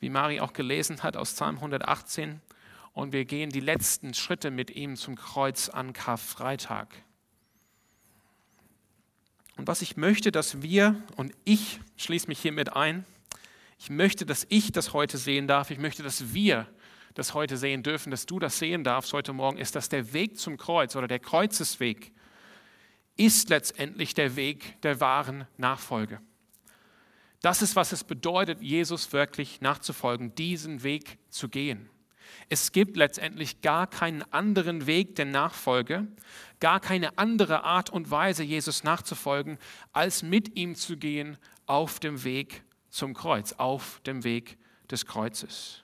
wie 0.00 0.08
Mari 0.08 0.40
auch 0.40 0.52
gelesen 0.52 1.02
hat 1.02 1.16
aus 1.16 1.34
Psalm 1.34 1.56
118 1.56 2.40
und 2.92 3.12
wir 3.12 3.24
gehen 3.24 3.50
die 3.50 3.60
letzten 3.60 4.14
Schritte 4.14 4.50
mit 4.50 4.70
ihm 4.70 4.96
zum 4.96 5.14
Kreuz 5.14 5.68
an 5.68 5.92
Karfreitag. 5.92 6.88
Und 9.56 9.66
was 9.66 9.82
ich 9.82 9.96
möchte, 9.96 10.32
dass 10.32 10.62
wir, 10.62 11.02
und 11.16 11.32
ich 11.44 11.80
schließe 11.96 12.28
mich 12.28 12.40
hiermit 12.40 12.74
ein, 12.74 13.04
ich 13.78 13.90
möchte, 13.90 14.24
dass 14.24 14.46
ich 14.48 14.72
das 14.72 14.92
heute 14.92 15.18
sehen 15.18 15.46
darf, 15.46 15.70
ich 15.70 15.78
möchte, 15.78 16.02
dass 16.02 16.32
wir 16.32 16.66
das 17.18 17.34
heute 17.34 17.56
sehen 17.56 17.82
dürfen, 17.82 18.10
dass 18.10 18.26
du 18.26 18.38
das 18.38 18.58
sehen 18.58 18.84
darfst 18.84 19.12
heute 19.12 19.32
Morgen, 19.32 19.58
ist, 19.58 19.74
dass 19.74 19.88
der 19.88 20.12
Weg 20.12 20.38
zum 20.38 20.56
Kreuz 20.56 20.94
oder 20.94 21.08
der 21.08 21.18
Kreuzesweg 21.18 22.12
ist 23.16 23.48
letztendlich 23.48 24.14
der 24.14 24.36
Weg 24.36 24.80
der 24.82 25.00
wahren 25.00 25.46
Nachfolge. 25.56 26.20
Das 27.40 27.60
ist, 27.60 27.74
was 27.74 27.90
es 27.90 28.04
bedeutet, 28.04 28.62
Jesus 28.62 29.12
wirklich 29.12 29.60
nachzufolgen, 29.60 30.34
diesen 30.36 30.84
Weg 30.84 31.18
zu 31.28 31.48
gehen. 31.48 31.90
Es 32.48 32.70
gibt 32.70 32.96
letztendlich 32.96 33.62
gar 33.62 33.88
keinen 33.88 34.22
anderen 34.32 34.86
Weg 34.86 35.16
der 35.16 35.24
Nachfolge, 35.24 36.06
gar 36.60 36.78
keine 36.78 37.18
andere 37.18 37.64
Art 37.64 37.90
und 37.90 38.12
Weise, 38.12 38.44
Jesus 38.44 38.84
nachzufolgen, 38.84 39.58
als 39.92 40.22
mit 40.22 40.56
ihm 40.56 40.76
zu 40.76 40.96
gehen 40.96 41.36
auf 41.66 41.98
dem 41.98 42.22
Weg 42.22 42.62
zum 42.90 43.12
Kreuz, 43.12 43.54
auf 43.54 44.00
dem 44.06 44.22
Weg 44.22 44.56
des 44.88 45.04
Kreuzes. 45.04 45.82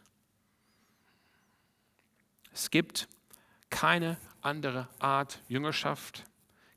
Es 2.55 2.71
gibt 2.71 3.09
keine 3.69 4.17
andere 4.41 4.89
Art 5.01 5.41
Jüngerschaft, 5.49 6.23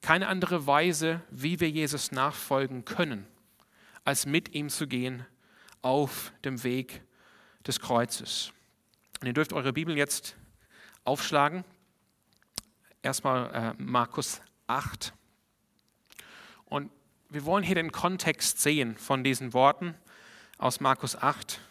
keine 0.01 0.27
andere 0.27 0.65
Weise, 0.65 1.22
wie 1.29 1.60
wir 1.60 1.69
Jesus 1.69 2.12
nachfolgen 2.12 2.84
können, 2.84 3.27
als 4.03 4.25
mit 4.25 4.55
ihm 4.55 4.69
zu 4.69 4.88
gehen 4.88 5.24
auf 5.84 6.34
dem 6.43 6.63
Weg 6.63 7.03
des 7.67 7.79
Kreuzes. 7.79 8.51
Und 9.22 9.27
ihr 9.27 9.34
dürft 9.34 9.53
eure 9.53 9.72
Bibel 9.72 9.96
jetzt 9.96 10.36
aufschlagen. 11.03 11.63
Erstmal 13.03 13.53
äh, 13.53 13.74
Markus 13.77 14.41
8. 14.65 15.13
Und 16.65 16.89
wir 17.29 17.46
wollen 17.46 17.63
hier 17.63 17.75
den 17.75 17.91
Kontext 17.91 18.60
sehen 18.60 18.98
von 18.98 19.24
diesen 19.24 19.53
Worten 19.53 19.93
aus 20.57 20.79
Markus 20.79 21.15
8, 21.15 21.62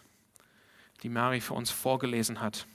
die 1.03 1.09
Mary 1.09 1.41
für 1.41 1.55
uns 1.55 1.71
vorgelesen 1.71 2.39
hat. 2.39 2.67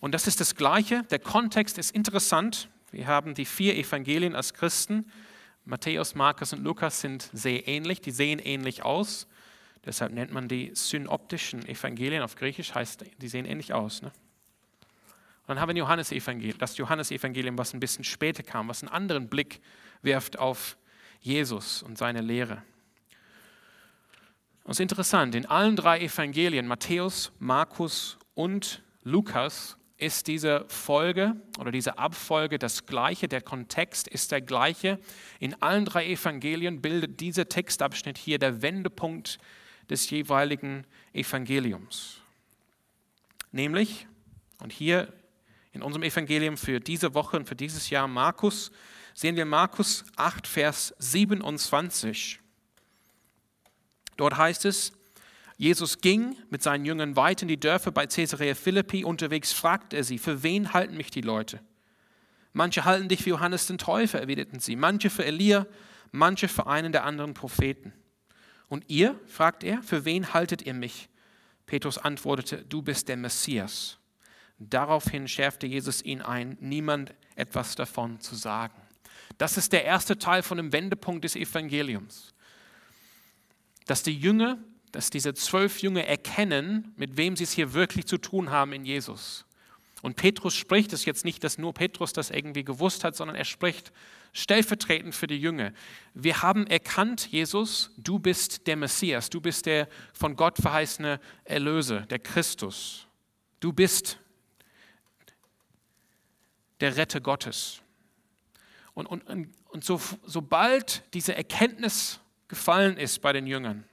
Und 0.00 0.12
das 0.12 0.26
ist 0.26 0.40
das 0.40 0.54
Gleiche. 0.54 1.02
Der 1.04 1.18
Kontext 1.18 1.78
ist 1.78 1.90
interessant. 1.90 2.68
Wir 2.90 3.06
haben 3.06 3.34
die 3.34 3.44
vier 3.44 3.76
Evangelien 3.76 4.34
als 4.34 4.54
Christen. 4.54 5.10
Matthäus, 5.64 6.14
Markus 6.14 6.52
und 6.52 6.62
Lukas 6.62 7.00
sind 7.00 7.28
sehr 7.32 7.68
ähnlich. 7.68 8.00
Die 8.00 8.10
sehen 8.10 8.38
ähnlich 8.38 8.84
aus. 8.84 9.26
Deshalb 9.84 10.12
nennt 10.12 10.32
man 10.32 10.48
die 10.48 10.70
synoptischen 10.74 11.66
Evangelien 11.66 12.22
auf 12.22 12.36
Griechisch, 12.36 12.74
heißt, 12.74 13.04
die 13.22 13.28
sehen 13.28 13.44
ähnlich 13.44 13.72
aus. 13.72 14.02
Ne? 14.02 14.08
Und 14.08 15.54
dann 15.54 15.60
haben 15.60 15.74
wir 15.74 15.76
Johannes 15.76 16.12
das 16.58 16.76
Johannesevangelium, 16.76 17.56
was 17.56 17.72
ein 17.72 17.80
bisschen 17.80 18.04
später 18.04 18.42
kam, 18.42 18.68
was 18.68 18.82
einen 18.82 18.92
anderen 18.92 19.28
Blick 19.28 19.62
wirft 20.02 20.38
auf 20.38 20.76
Jesus 21.20 21.82
und 21.82 21.96
seine 21.96 22.20
Lehre. 22.20 22.62
Und 24.64 24.72
es 24.72 24.76
ist 24.76 24.80
interessant, 24.80 25.34
in 25.34 25.46
allen 25.46 25.74
drei 25.74 26.00
Evangelien, 26.00 26.66
Matthäus, 26.66 27.32
Markus 27.38 28.18
und 28.34 28.82
Lukas, 29.04 29.78
ist 29.98 30.28
diese 30.28 30.64
Folge 30.68 31.36
oder 31.58 31.72
diese 31.72 31.98
Abfolge 31.98 32.58
das 32.58 32.86
gleiche, 32.86 33.26
der 33.26 33.42
Kontext 33.42 34.06
ist 34.06 34.30
der 34.30 34.40
gleiche. 34.40 34.98
In 35.40 35.60
allen 35.60 35.84
drei 35.84 36.06
Evangelien 36.06 36.80
bildet 36.80 37.20
dieser 37.20 37.48
Textabschnitt 37.48 38.16
hier 38.16 38.38
der 38.38 38.62
Wendepunkt 38.62 39.38
des 39.90 40.08
jeweiligen 40.08 40.86
Evangeliums. 41.12 42.20
Nämlich, 43.50 44.06
und 44.62 44.72
hier 44.72 45.12
in 45.72 45.82
unserem 45.82 46.04
Evangelium 46.04 46.56
für 46.56 46.78
diese 46.78 47.14
Woche 47.14 47.36
und 47.36 47.48
für 47.48 47.56
dieses 47.56 47.90
Jahr 47.90 48.06
Markus, 48.06 48.70
sehen 49.14 49.34
wir 49.34 49.46
Markus 49.46 50.04
8, 50.16 50.46
Vers 50.46 50.94
27. 50.98 52.38
Dort 54.16 54.36
heißt 54.36 54.64
es, 54.64 54.92
Jesus 55.58 56.00
ging 56.00 56.36
mit 56.50 56.62
seinen 56.62 56.84
Jüngern 56.84 57.16
weit 57.16 57.42
in 57.42 57.48
die 57.48 57.58
Dörfer 57.58 57.90
bei 57.90 58.06
Caesarea 58.06 58.54
Philippi. 58.54 59.04
Unterwegs 59.04 59.52
fragte 59.52 59.96
er 59.96 60.04
sie, 60.04 60.18
für 60.18 60.44
wen 60.44 60.72
halten 60.72 60.96
mich 60.96 61.10
die 61.10 61.20
Leute? 61.20 61.60
Manche 62.52 62.84
halten 62.84 63.08
dich 63.08 63.24
für 63.24 63.30
Johannes 63.30 63.66
den 63.66 63.76
Täufer, 63.76 64.20
erwiderten 64.20 64.60
sie, 64.60 64.76
manche 64.76 65.10
für 65.10 65.24
Elia, 65.24 65.66
manche 66.12 66.46
für 66.46 66.68
einen 66.68 66.92
der 66.92 67.04
anderen 67.04 67.34
Propheten. 67.34 67.92
Und 68.68 68.84
ihr, 68.88 69.18
fragt 69.26 69.64
er, 69.64 69.82
für 69.82 70.04
wen 70.04 70.32
haltet 70.32 70.62
ihr 70.62 70.74
mich? 70.74 71.08
Petrus 71.66 71.98
antwortete, 71.98 72.64
du 72.64 72.80
bist 72.80 73.08
der 73.08 73.16
Messias. 73.16 73.98
Daraufhin 74.60 75.26
schärfte 75.26 75.66
Jesus 75.66 76.02
ihn 76.02 76.22
ein, 76.22 76.56
niemand 76.60 77.14
etwas 77.34 77.74
davon 77.74 78.20
zu 78.20 78.36
sagen. 78.36 78.80
Das 79.38 79.56
ist 79.56 79.72
der 79.72 79.84
erste 79.84 80.18
Teil 80.18 80.42
von 80.42 80.56
dem 80.56 80.72
Wendepunkt 80.72 81.24
des 81.24 81.34
Evangeliums. 81.34 82.32
Dass 83.86 84.02
die 84.02 84.16
Jünger, 84.16 84.58
dass 84.92 85.10
diese 85.10 85.34
zwölf 85.34 85.80
Jünger 85.80 86.04
erkennen, 86.04 86.92
mit 86.96 87.16
wem 87.16 87.36
sie 87.36 87.44
es 87.44 87.52
hier 87.52 87.72
wirklich 87.72 88.06
zu 88.06 88.18
tun 88.18 88.50
haben 88.50 88.72
in 88.72 88.84
Jesus. 88.84 89.44
Und 90.02 90.16
Petrus 90.16 90.54
spricht 90.54 90.92
es 90.92 91.04
jetzt 91.04 91.24
nicht, 91.24 91.42
dass 91.42 91.58
nur 91.58 91.74
Petrus 91.74 92.12
das 92.12 92.30
irgendwie 92.30 92.64
gewusst 92.64 93.02
hat, 93.04 93.16
sondern 93.16 93.36
er 93.36 93.44
spricht 93.44 93.92
stellvertretend 94.32 95.14
für 95.14 95.26
die 95.26 95.38
Jünger. 95.38 95.72
Wir 96.14 96.42
haben 96.42 96.66
erkannt, 96.66 97.26
Jesus, 97.26 97.90
du 97.96 98.18
bist 98.18 98.66
der 98.66 98.76
Messias, 98.76 99.30
du 99.30 99.40
bist 99.40 99.66
der 99.66 99.88
von 100.12 100.36
Gott 100.36 100.58
verheißene 100.58 101.20
Erlöser, 101.44 102.02
der 102.02 102.20
Christus. 102.20 103.06
Du 103.60 103.72
bist 103.72 104.18
der 106.80 106.96
Retter 106.96 107.20
Gottes. 107.20 107.82
Und, 108.94 109.06
und, 109.06 109.48
und 109.68 109.84
so, 109.84 110.00
sobald 110.24 111.02
diese 111.14 111.34
Erkenntnis 111.34 112.20
gefallen 112.46 112.96
ist 112.96 113.20
bei 113.20 113.32
den 113.32 113.46
Jüngern, 113.46 113.84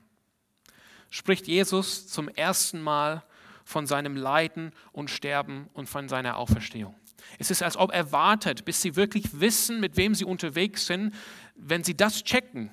spricht 1.10 1.48
Jesus 1.48 2.08
zum 2.08 2.28
ersten 2.30 2.82
Mal 2.82 3.24
von 3.64 3.88
seinem 3.88 4.16
Leiden 4.16 4.72
und 4.92 5.10
Sterben 5.10 5.70
und 5.74 5.90
von 5.90 6.08
seiner 6.08 6.38
Auferstehung. 6.38 6.96
Es 7.40 7.52
ist, 7.52 7.64
als 7.64 7.78
ob 7.78 7.92
er 7.92 8.12
wartet, 8.12 8.66
bis 8.66 8.82
sie 8.82 8.96
wirklich 8.96 9.40
wissen, 9.40 9.80
mit 9.80 9.98
wem 9.98 10.14
sie 10.14 10.26
unterwegs 10.26 10.86
sind. 10.86 11.14
Wenn 11.56 11.84
sie 11.84 11.98
das 11.98 12.24
checken, 12.24 12.70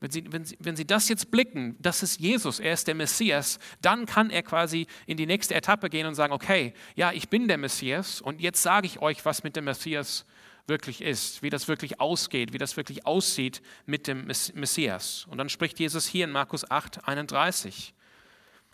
wenn 0.00 0.10
sie, 0.10 0.24
wenn, 0.32 0.44
sie, 0.44 0.56
wenn 0.58 0.74
sie 0.74 0.86
das 0.86 1.08
jetzt 1.08 1.30
blicken, 1.30 1.76
das 1.78 2.02
ist 2.02 2.18
Jesus, 2.18 2.58
er 2.58 2.72
ist 2.72 2.88
der 2.88 2.94
Messias, 2.94 3.60
dann 3.82 4.06
kann 4.06 4.30
er 4.30 4.42
quasi 4.42 4.86
in 5.06 5.16
die 5.16 5.26
nächste 5.26 5.54
Etappe 5.54 5.90
gehen 5.90 6.06
und 6.06 6.14
sagen, 6.14 6.32
okay, 6.32 6.74
ja, 6.96 7.12
ich 7.12 7.28
bin 7.28 7.46
der 7.46 7.58
Messias 7.58 8.20
und 8.20 8.40
jetzt 8.40 8.62
sage 8.62 8.86
ich 8.86 9.00
euch, 9.00 9.24
was 9.24 9.44
mit 9.44 9.54
dem 9.54 9.64
Messias 9.64 10.26
wirklich 10.66 11.02
ist, 11.02 11.42
wie 11.42 11.50
das 11.50 11.68
wirklich 11.68 12.00
ausgeht, 12.00 12.52
wie 12.52 12.58
das 12.58 12.76
wirklich 12.76 13.06
aussieht 13.06 13.62
mit 13.86 14.06
dem 14.06 14.26
Messias. 14.26 15.26
Und 15.28 15.38
dann 15.38 15.48
spricht 15.48 15.78
Jesus 15.78 16.06
hier 16.06 16.24
in 16.24 16.30
Markus 16.30 16.70
8, 16.70 17.06
31. 17.06 17.94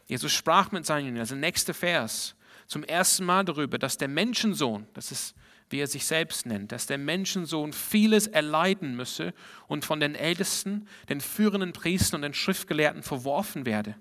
Jesus 0.07 0.33
sprach 0.33 0.71
mit 0.71 0.87
seinen 0.87 1.07
Jüngern, 1.07 1.27
der 1.27 1.37
nächste 1.37 1.75
Vers 1.75 2.35
zum 2.67 2.85
ersten 2.85 3.25
Mal 3.25 3.45
darüber, 3.45 3.79
dass 3.79 3.97
der 3.97 4.09
Menschensohn, 4.09 4.87
das 4.93 5.11
ist 5.11 5.35
wie 5.71 5.81
er 5.81 5.87
sich 5.87 6.07
selbst 6.07 6.47
nennt, 6.47 6.73
dass 6.73 6.87
der 6.87 6.99
Menschensohn 6.99 7.73
vieles 7.73 8.27
erleiden 8.27 8.97
müsse 8.97 9.35
und 9.67 9.85
von 9.85 10.01
den 10.01 10.15
Ältesten, 10.15 10.89
den 11.09 11.21
führenden 11.21 11.73
Priestern 11.73 12.19
und 12.19 12.23
den 12.23 12.35
Schriftgelehrten 12.35 13.03
verworfen 13.03 13.67
werde. 13.67 13.97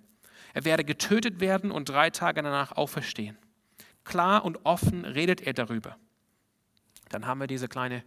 Er 0.53 0.65
werde 0.65 0.83
getötet 0.83 1.39
werden 1.39 1.71
und 1.71 1.89
drei 1.89 2.09
Tage 2.09 2.41
danach 2.41 2.71
auferstehen. 2.71 3.37
Klar 4.05 4.45
und 4.45 4.65
offen 4.65 5.03
redet 5.03 5.41
er 5.41 5.53
darüber. 5.53 5.97
Dann 7.09 7.25
haben 7.25 7.39
wir 7.39 7.47
diese 7.47 7.67
kleine 7.67 8.03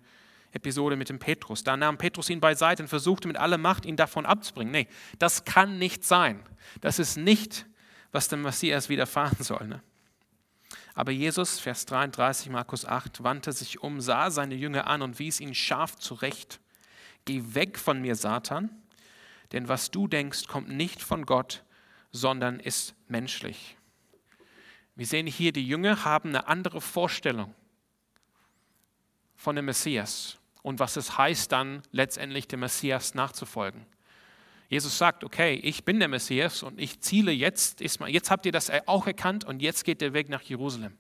Episode 0.53 0.97
mit 0.97 1.09
dem 1.09 1.19
Petrus. 1.19 1.63
Da 1.63 1.77
nahm 1.77 1.99
Petrus 1.99 2.29
ihn 2.29 2.41
beiseite 2.41 2.83
und 2.83 2.89
versuchte 2.89 3.29
mit 3.29 3.37
aller 3.37 3.59
Macht, 3.59 3.87
ihn 3.87 3.97
davon 3.97 4.27
abzubringen. 4.27 4.73
Nee, 4.73 4.89
das 5.19 5.45
kann 5.45 5.79
nicht 5.79 6.05
sein. 6.05 6.43
Das 6.81 6.99
ist 6.99 7.17
nicht, 7.17 7.67
was 8.13 8.29
dem 8.29 8.43
Messias 8.43 8.89
widerfahren 8.89 9.43
soll. 9.43 9.69
Ne? 9.69 9.83
Aber 10.95 11.13
Jesus, 11.13 11.61
Vers 11.61 11.87
33, 11.87 12.51
Markus 12.51 12.85
8, 12.85 13.23
wandte 13.23 13.53
sich 13.53 13.83
um, 13.83 14.01
sah 14.01 14.31
seine 14.31 14.55
Jünger 14.55 14.87
an 14.87 15.03
und 15.03 15.19
wies 15.19 15.41
ihn 15.41 15.55
scharf 15.55 15.97
zurecht. 15.97 16.61
Geh 17.25 17.43
weg 17.55 17.79
von 17.79 18.01
mir, 18.01 18.17
Satan, 18.17 18.71
denn 19.53 19.69
was 19.69 19.91
du 19.91 20.09
denkst, 20.09 20.47
kommt 20.47 20.69
nicht 20.69 21.03
von 21.03 21.27
Gott, 21.27 21.65
sondern 22.13 22.59
ist 22.59 22.95
menschlich. 23.09 23.77
Wir 24.97 25.07
sehen 25.07 25.27
hier, 25.27 25.53
die 25.53 25.67
Jünger 25.67 26.05
haben 26.05 26.31
eine 26.31 26.49
andere 26.49 26.81
Vorstellung 26.81 27.55
von 29.41 29.57
dem 29.57 29.65
Messias 29.65 30.37
und 30.61 30.81
was 30.81 30.97
es 30.97 31.17
heißt, 31.17 31.51
dann 31.51 31.83
letztendlich 31.93 32.47
dem 32.47 32.61
Messias 32.61 33.15
nachzufolgen. 33.15 33.87
Jesus 34.69 34.99
sagt, 34.99 35.25
okay, 35.25 35.55
ich 35.55 35.85
bin 35.85 35.99
der 35.99 36.09
Messias 36.09 36.63
und 36.63 36.79
ich 36.79 37.01
ziele 37.01 37.33
jetzt, 37.33 37.81
jetzt 37.81 38.31
habt 38.31 38.45
ihr 38.45 38.53
das 38.53 38.71
auch 38.87 39.07
erkannt 39.07 39.45
und 39.45 39.63
jetzt 39.63 39.85
geht 39.85 40.03
der 40.03 40.13
Weg 40.13 40.29
nach 40.29 40.43
Jerusalem. 40.43 40.93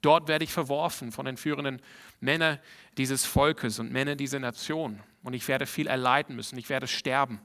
Dort 0.00 0.28
werde 0.28 0.44
ich 0.44 0.52
verworfen 0.52 1.10
von 1.10 1.26
den 1.26 1.36
führenden 1.36 1.82
Männern 2.20 2.60
dieses 2.96 3.26
Volkes 3.26 3.80
und 3.80 3.90
Männern 3.90 4.16
dieser 4.16 4.38
Nation. 4.38 5.00
Und 5.24 5.32
ich 5.32 5.48
werde 5.48 5.66
viel 5.66 5.88
erleiden 5.88 6.36
müssen, 6.36 6.56
ich 6.56 6.68
werde 6.68 6.86
sterben. 6.86 7.40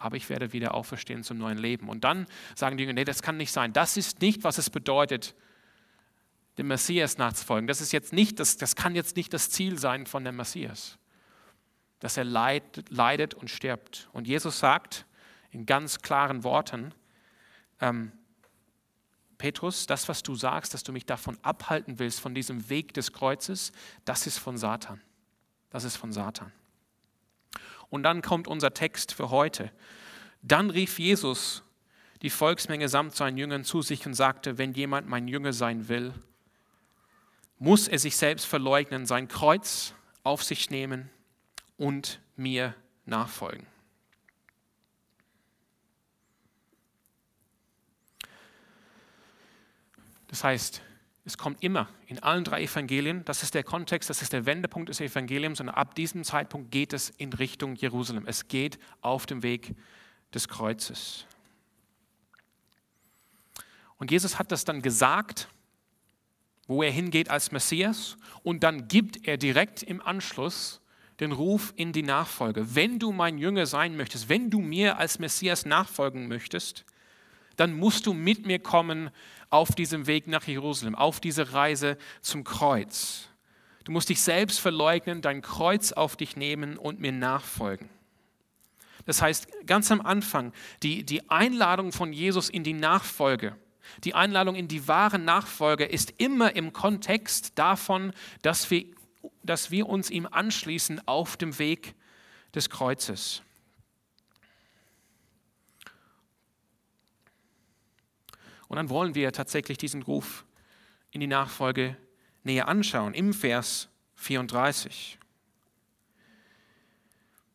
Aber 0.00 0.16
ich 0.16 0.28
werde 0.28 0.52
wieder 0.52 0.74
auferstehen 0.74 1.22
zum 1.22 1.38
neuen 1.38 1.58
Leben. 1.58 1.88
Und 1.88 2.02
dann 2.02 2.26
sagen 2.56 2.76
die 2.76 2.82
Jünger, 2.82 2.94
nee, 2.94 3.04
das 3.04 3.22
kann 3.22 3.36
nicht 3.36 3.52
sein. 3.52 3.72
Das 3.72 3.96
ist 3.96 4.20
nicht, 4.20 4.42
was 4.42 4.58
es 4.58 4.68
bedeutet, 4.68 5.36
dem 6.58 6.68
Messias 6.68 7.18
nachzufolgen. 7.18 7.66
Das 7.66 7.80
ist 7.80 7.92
jetzt 7.92 8.12
nicht, 8.12 8.40
das, 8.40 8.56
das 8.56 8.76
kann 8.76 8.94
jetzt 8.94 9.16
nicht 9.16 9.32
das 9.32 9.50
Ziel 9.50 9.78
sein 9.78 10.06
von 10.06 10.24
dem 10.24 10.36
Messias 10.36 10.98
dass 12.00 12.16
er 12.16 12.24
leidet, 12.24 12.90
leidet 12.90 13.34
und 13.34 13.50
stirbt. 13.50 14.08
Und 14.12 14.26
Jesus 14.26 14.58
sagt 14.58 15.06
in 15.50 15.66
ganz 15.66 16.02
klaren 16.02 16.44
Worten, 16.44 16.92
ähm, 17.80 18.12
Petrus, 19.38 19.86
das, 19.86 20.08
was 20.08 20.22
du 20.22 20.34
sagst, 20.34 20.72
dass 20.72 20.82
du 20.82 20.92
mich 20.92 21.04
davon 21.04 21.38
abhalten 21.42 21.98
willst, 21.98 22.20
von 22.20 22.34
diesem 22.34 22.68
Weg 22.70 22.94
des 22.94 23.12
Kreuzes, 23.12 23.72
das 24.04 24.26
ist 24.26 24.38
von 24.38 24.56
Satan. 24.56 25.00
Das 25.70 25.84
ist 25.84 25.96
von 25.96 26.12
Satan. 26.12 26.52
Und 27.90 28.02
dann 28.02 28.22
kommt 28.22 28.48
unser 28.48 28.72
Text 28.72 29.12
für 29.12 29.30
heute. 29.30 29.70
Dann 30.42 30.70
rief 30.70 30.98
Jesus 30.98 31.62
die 32.22 32.30
Volksmenge 32.30 32.88
samt 32.88 33.14
seinen 33.14 33.36
Jüngern 33.36 33.62
zu 33.62 33.82
sich 33.82 34.06
und 34.06 34.14
sagte, 34.14 34.56
wenn 34.56 34.72
jemand 34.72 35.06
mein 35.06 35.28
Jünger 35.28 35.52
sein 35.52 35.88
will, 35.88 36.14
muss 37.58 37.88
er 37.88 37.98
sich 37.98 38.16
selbst 38.16 38.44
verleugnen, 38.46 39.06
sein 39.06 39.28
Kreuz 39.28 39.94
auf 40.22 40.42
sich 40.42 40.70
nehmen 40.70 41.10
und 41.76 42.20
mir 42.36 42.74
nachfolgen. 43.06 43.66
Das 50.28 50.44
heißt, 50.44 50.82
es 51.24 51.38
kommt 51.38 51.62
immer 51.62 51.88
in 52.06 52.22
allen 52.22 52.44
drei 52.44 52.62
Evangelien, 52.62 53.24
das 53.24 53.42
ist 53.42 53.54
der 53.54 53.64
Kontext, 53.64 54.10
das 54.10 54.22
ist 54.22 54.32
der 54.32 54.46
Wendepunkt 54.46 54.88
des 54.88 55.00
Evangeliums 55.00 55.60
und 55.60 55.68
ab 55.68 55.94
diesem 55.94 56.24
Zeitpunkt 56.24 56.70
geht 56.70 56.92
es 56.92 57.10
in 57.10 57.32
Richtung 57.32 57.74
Jerusalem. 57.74 58.26
Es 58.26 58.46
geht 58.48 58.78
auf 59.00 59.26
dem 59.26 59.42
Weg 59.42 59.74
des 60.34 60.46
Kreuzes. 60.48 61.26
Und 63.98 64.10
Jesus 64.10 64.38
hat 64.38 64.52
das 64.52 64.64
dann 64.64 64.82
gesagt, 64.82 65.48
wo 66.66 66.82
er 66.82 66.90
hingeht 66.90 67.30
als 67.30 67.52
Messias 67.52 68.16
und 68.42 68.62
dann 68.62 68.88
gibt 68.88 69.26
er 69.26 69.36
direkt 69.36 69.82
im 69.82 70.00
Anschluss 70.00 70.80
den 71.20 71.32
Ruf 71.32 71.72
in 71.76 71.92
die 71.92 72.02
Nachfolge. 72.02 72.74
Wenn 72.74 72.98
du 72.98 73.12
mein 73.12 73.38
Jünger 73.38 73.66
sein 73.66 73.96
möchtest, 73.96 74.28
wenn 74.28 74.50
du 74.50 74.60
mir 74.60 74.98
als 74.98 75.18
Messias 75.18 75.64
nachfolgen 75.64 76.28
möchtest, 76.28 76.84
dann 77.56 77.74
musst 77.74 78.06
du 78.06 78.12
mit 78.12 78.46
mir 78.46 78.58
kommen 78.58 79.10
auf 79.48 79.74
diesem 79.74 80.06
Weg 80.06 80.26
nach 80.26 80.46
Jerusalem, 80.46 80.94
auf 80.94 81.20
diese 81.20 81.52
Reise 81.52 81.96
zum 82.20 82.44
Kreuz. 82.44 83.28
Du 83.84 83.92
musst 83.92 84.08
dich 84.08 84.20
selbst 84.20 84.60
verleugnen, 84.60 85.22
dein 85.22 85.42
Kreuz 85.42 85.92
auf 85.92 86.16
dich 86.16 86.36
nehmen 86.36 86.76
und 86.76 87.00
mir 87.00 87.12
nachfolgen. 87.12 87.88
Das 89.06 89.22
heißt, 89.22 89.46
ganz 89.66 89.90
am 89.92 90.00
Anfang, 90.00 90.52
die, 90.82 91.04
die 91.04 91.30
Einladung 91.30 91.92
von 91.92 92.12
Jesus 92.12 92.50
in 92.50 92.64
die 92.64 92.72
Nachfolge, 92.72 93.56
die 94.04 94.14
Einladung 94.14 94.54
in 94.54 94.68
die 94.68 94.88
wahre 94.88 95.18
Nachfolge 95.18 95.84
ist 95.84 96.14
immer 96.18 96.54
im 96.56 96.72
Kontext 96.72 97.58
davon, 97.58 98.12
dass 98.42 98.70
wir, 98.70 98.84
dass 99.42 99.70
wir 99.70 99.88
uns 99.88 100.10
ihm 100.10 100.26
anschließen 100.30 101.06
auf 101.06 101.36
dem 101.36 101.58
Weg 101.58 101.94
des 102.54 102.70
Kreuzes. 102.70 103.42
Und 108.68 108.76
dann 108.76 108.88
wollen 108.88 109.14
wir 109.14 109.32
tatsächlich 109.32 109.78
diesen 109.78 110.02
Ruf 110.02 110.44
in 111.10 111.20
die 111.20 111.26
Nachfolge 111.26 111.96
näher 112.42 112.68
anschauen, 112.68 113.14
im 113.14 113.32
Vers 113.32 113.88
34. 114.16 115.18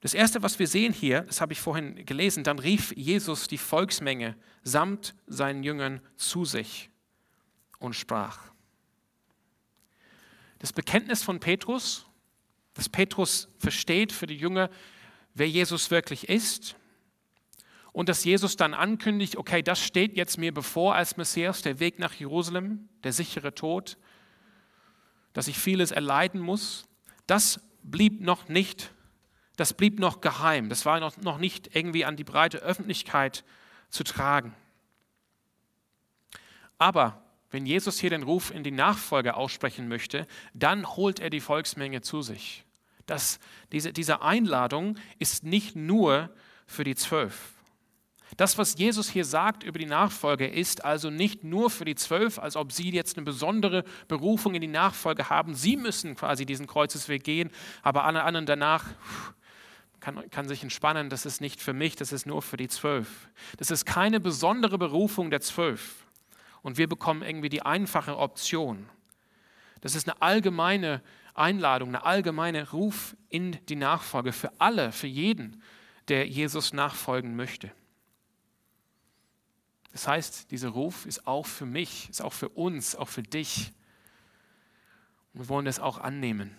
Das 0.02 0.16
Erste, 0.16 0.42
was 0.42 0.58
wir 0.58 0.68
sehen 0.68 0.94
hier, 0.94 1.22
das 1.22 1.42
habe 1.42 1.54
ich 1.54 1.62
vorhin 1.62 2.06
gelesen, 2.06 2.44
dann 2.44 2.58
rief 2.58 2.92
Jesus 2.98 3.48
die 3.48 3.60
Volksmenge 3.60 4.36
samt 4.64 5.16
seinen 5.28 5.64
Jüngern 5.64 6.02
zu 6.18 6.44
sich 6.44 6.90
und 7.80 7.96
sprach. 7.96 8.52
Das 10.60 10.74
Bekenntnis 10.74 11.24
von 11.24 11.40
Petrus, 11.40 12.08
dass 12.74 12.90
Petrus 12.90 13.48
versteht 13.58 14.12
für 14.12 14.28
die 14.28 14.38
Jünger, 14.38 14.70
wer 15.34 15.50
Jesus 15.50 15.92
wirklich 15.92 16.30
ist, 16.30 16.76
und 17.94 18.10
dass 18.10 18.24
Jesus 18.24 18.56
dann 18.56 18.74
ankündigt, 18.74 19.36
okay, 19.36 19.62
das 19.62 19.84
steht 19.84 20.16
jetzt 20.16 20.38
mir 20.38 20.54
bevor 20.54 20.96
als 20.96 21.18
Messias, 21.18 21.62
der 21.62 21.80
Weg 21.80 22.00
nach 22.00 22.14
Jerusalem, 22.14 22.88
der 23.04 23.12
sichere 23.12 23.54
Tod, 23.54 23.98
dass 25.34 25.48
ich 25.48 25.58
vieles 25.58 25.92
erleiden 25.92 26.40
muss, 26.40 26.86
das 27.28 27.60
blieb 27.84 28.22
noch 28.22 28.48
nicht, 28.48 28.94
das 29.58 29.74
blieb 29.74 30.00
noch 30.00 30.22
geheim, 30.22 30.70
das 30.70 30.86
war 30.86 31.00
noch, 31.00 31.18
noch 31.18 31.38
nicht 31.38 31.76
irgendwie 31.76 32.06
an 32.06 32.16
die 32.16 32.24
breite 32.24 32.60
Öffentlichkeit 32.60 33.44
zu 33.90 34.04
tragen. 34.04 34.56
Aber 36.78 37.22
wenn 37.52 37.66
Jesus 37.66 38.00
hier 38.00 38.10
den 38.10 38.24
Ruf 38.24 38.50
in 38.50 38.64
die 38.64 38.72
Nachfolge 38.72 39.36
aussprechen 39.36 39.88
möchte, 39.88 40.26
dann 40.54 40.88
holt 40.96 41.20
er 41.20 41.30
die 41.30 41.42
Volksmenge 41.42 42.02
zu 42.02 42.22
sich. 42.22 42.64
Das, 43.06 43.40
diese, 43.72 43.92
diese 43.92 44.22
Einladung 44.22 44.98
ist 45.20 45.44
nicht 45.44 45.76
nur 45.76 46.30
für 46.66 46.86
die 46.86 46.96
Zwölf. 46.96 47.54
Das, 48.38 48.58
was 48.58 48.78
Jesus 48.78 49.10
hier 49.10 49.26
sagt 49.26 49.64
über 49.64 49.78
die 49.78 49.86
Nachfolge, 49.86 50.48
ist 50.48 50.86
also 50.86 51.10
nicht 51.10 51.44
nur 51.44 51.70
für 51.70 51.84
die 51.84 51.96
Zwölf, 51.96 52.40
als 52.40 52.56
ob 52.56 52.72
sie 52.72 52.90
jetzt 52.90 53.18
eine 53.18 53.26
besondere 53.26 53.84
Berufung 54.08 54.56
in 54.56 54.62
die 54.62 54.68
Nachfolge 54.68 55.30
haben. 55.30 55.54
Sie 55.54 55.76
müssen 55.76 56.16
quasi 56.16 56.46
diesen 56.46 56.66
Kreuzesweg 56.66 57.26
gehen, 57.26 57.50
aber 57.84 58.06
alle 58.06 58.24
anderen 58.24 58.46
danach 58.46 58.86
kann, 60.02 60.30
kann 60.30 60.48
sich 60.48 60.64
entspannen, 60.64 61.10
das 61.10 61.26
ist 61.26 61.40
nicht 61.40 61.62
für 61.62 61.74
mich, 61.74 61.96
das 61.96 62.12
ist 62.12 62.26
nur 62.26 62.42
für 62.42 62.58
die 62.58 62.68
Zwölf. 62.68 63.30
Das 63.58 63.72
ist 63.72 63.86
keine 63.86 64.20
besondere 64.20 64.78
Berufung 64.78 65.30
der 65.30 65.42
Zwölf. 65.42 66.06
Und 66.62 66.78
wir 66.78 66.90
bekommen 66.90 67.22
irgendwie 67.22 67.50
die 67.50 67.62
einfache 67.62 68.18
Option. 68.18 68.90
Das 69.80 69.96
ist 69.96 70.10
eine 70.10 70.22
allgemeine 70.22 71.02
Einladung, 71.34 71.90
eine 71.90 72.04
allgemeine 72.04 72.72
Ruf 72.72 73.16
in 73.30 73.58
die 73.68 73.76
Nachfolge 73.76 74.34
für 74.34 74.52
alle, 74.60 74.92
für 74.92 75.08
jeden, 75.08 75.62
der 76.08 76.28
Jesus 76.28 76.74
nachfolgen 76.74 77.36
möchte. 77.36 77.72
Das 79.92 80.08
heißt, 80.08 80.52
dieser 80.52 80.70
Ruf 80.70 81.06
ist 81.06 81.28
auch 81.28 81.46
für 81.46 81.66
mich, 81.66 82.10
ist 82.10 82.22
auch 82.22 82.34
für 82.34 82.50
uns, 82.50 82.96
auch 82.96 83.10
für 83.10 83.24
dich. 83.24 83.72
wir 85.34 85.48
wollen 85.50 85.66
das 85.66 85.80
auch 85.80 85.98
annehmen. 85.98 86.56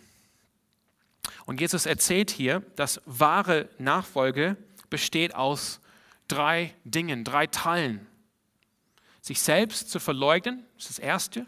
Und 1.44 1.60
Jesus 1.60 1.86
erzählt 1.86 2.30
hier, 2.30 2.60
dass 2.76 3.00
wahre 3.04 3.68
Nachfolge 3.78 4.56
besteht 4.90 5.34
aus 5.34 5.80
drei 6.28 6.74
Dingen, 6.84 7.24
drei 7.24 7.46
Teilen. 7.46 8.06
Sich 9.20 9.40
selbst 9.40 9.90
zu 9.90 10.00
verleugnen, 10.00 10.64
das 10.74 10.90
ist 10.90 10.98
das 10.98 11.04
Erste. 11.04 11.46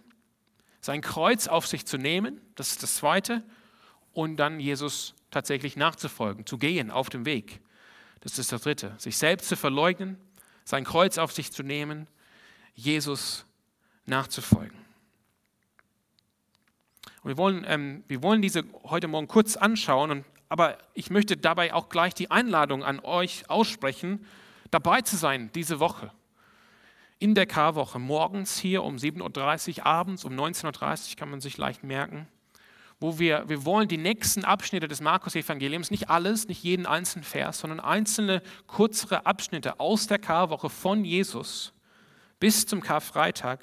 Sein 0.80 1.00
Kreuz 1.00 1.46
auf 1.48 1.66
sich 1.66 1.86
zu 1.86 1.96
nehmen, 1.96 2.40
das 2.54 2.72
ist 2.72 2.82
das 2.82 2.96
Zweite. 2.96 3.42
Und 4.12 4.36
dann 4.36 4.60
Jesus 4.60 5.14
tatsächlich 5.30 5.76
nachzufolgen, 5.76 6.46
zu 6.46 6.58
gehen 6.58 6.90
auf 6.90 7.08
dem 7.08 7.24
Weg. 7.24 7.60
Das 8.20 8.38
ist 8.38 8.52
das 8.52 8.62
Dritte. 8.62 8.94
Sich 8.98 9.16
selbst 9.16 9.48
zu 9.48 9.56
verleugnen, 9.56 10.18
sein 10.64 10.84
Kreuz 10.84 11.18
auf 11.18 11.32
sich 11.32 11.52
zu 11.52 11.62
nehmen, 11.62 12.06
Jesus 12.74 13.44
nachzufolgen. 14.06 14.83
Und 17.24 17.30
wir 17.30 17.36
wollen, 17.36 17.64
ähm, 17.66 18.04
wir 18.06 18.22
wollen 18.22 18.42
diese 18.42 18.62
heute 18.84 19.08
Morgen 19.08 19.26
kurz 19.26 19.56
anschauen, 19.56 20.10
und, 20.10 20.24
aber 20.48 20.78
ich 20.92 21.10
möchte 21.10 21.36
dabei 21.36 21.74
auch 21.74 21.88
gleich 21.88 22.14
die 22.14 22.30
Einladung 22.30 22.84
an 22.84 23.00
euch 23.00 23.50
aussprechen, 23.50 24.24
dabei 24.70 25.00
zu 25.00 25.16
sein 25.16 25.50
diese 25.54 25.80
Woche. 25.80 26.12
In 27.18 27.34
der 27.34 27.46
Karwoche, 27.46 27.98
morgens 27.98 28.58
hier 28.58 28.84
um 28.84 28.96
7.30 28.96 29.78
Uhr, 29.78 29.86
abends 29.86 30.24
um 30.24 30.34
19.30 30.34 31.10
Uhr, 31.10 31.16
kann 31.16 31.30
man 31.30 31.40
sich 31.40 31.56
leicht 31.56 31.82
merken 31.82 32.28
wo 33.00 33.18
wir, 33.18 33.46
wir 33.48 33.66
wollen 33.66 33.88
die 33.88 33.98
nächsten 33.98 34.44
Abschnitte 34.44 34.88
des 34.88 35.02
Markus-Evangeliums, 35.02 35.90
nicht 35.90 36.08
alles, 36.08 36.48
nicht 36.48 36.62
jeden 36.62 36.86
einzelnen 36.86 37.24
Vers, 37.24 37.58
sondern 37.58 37.80
einzelne 37.80 38.40
kürzere 38.66 39.26
Abschnitte 39.26 39.78
aus 39.78 40.06
der 40.06 40.18
Karwoche 40.18 40.70
von 40.70 41.04
Jesus 41.04 41.74
bis 42.40 42.66
zum 42.66 42.80
Karfreitag 42.80 43.60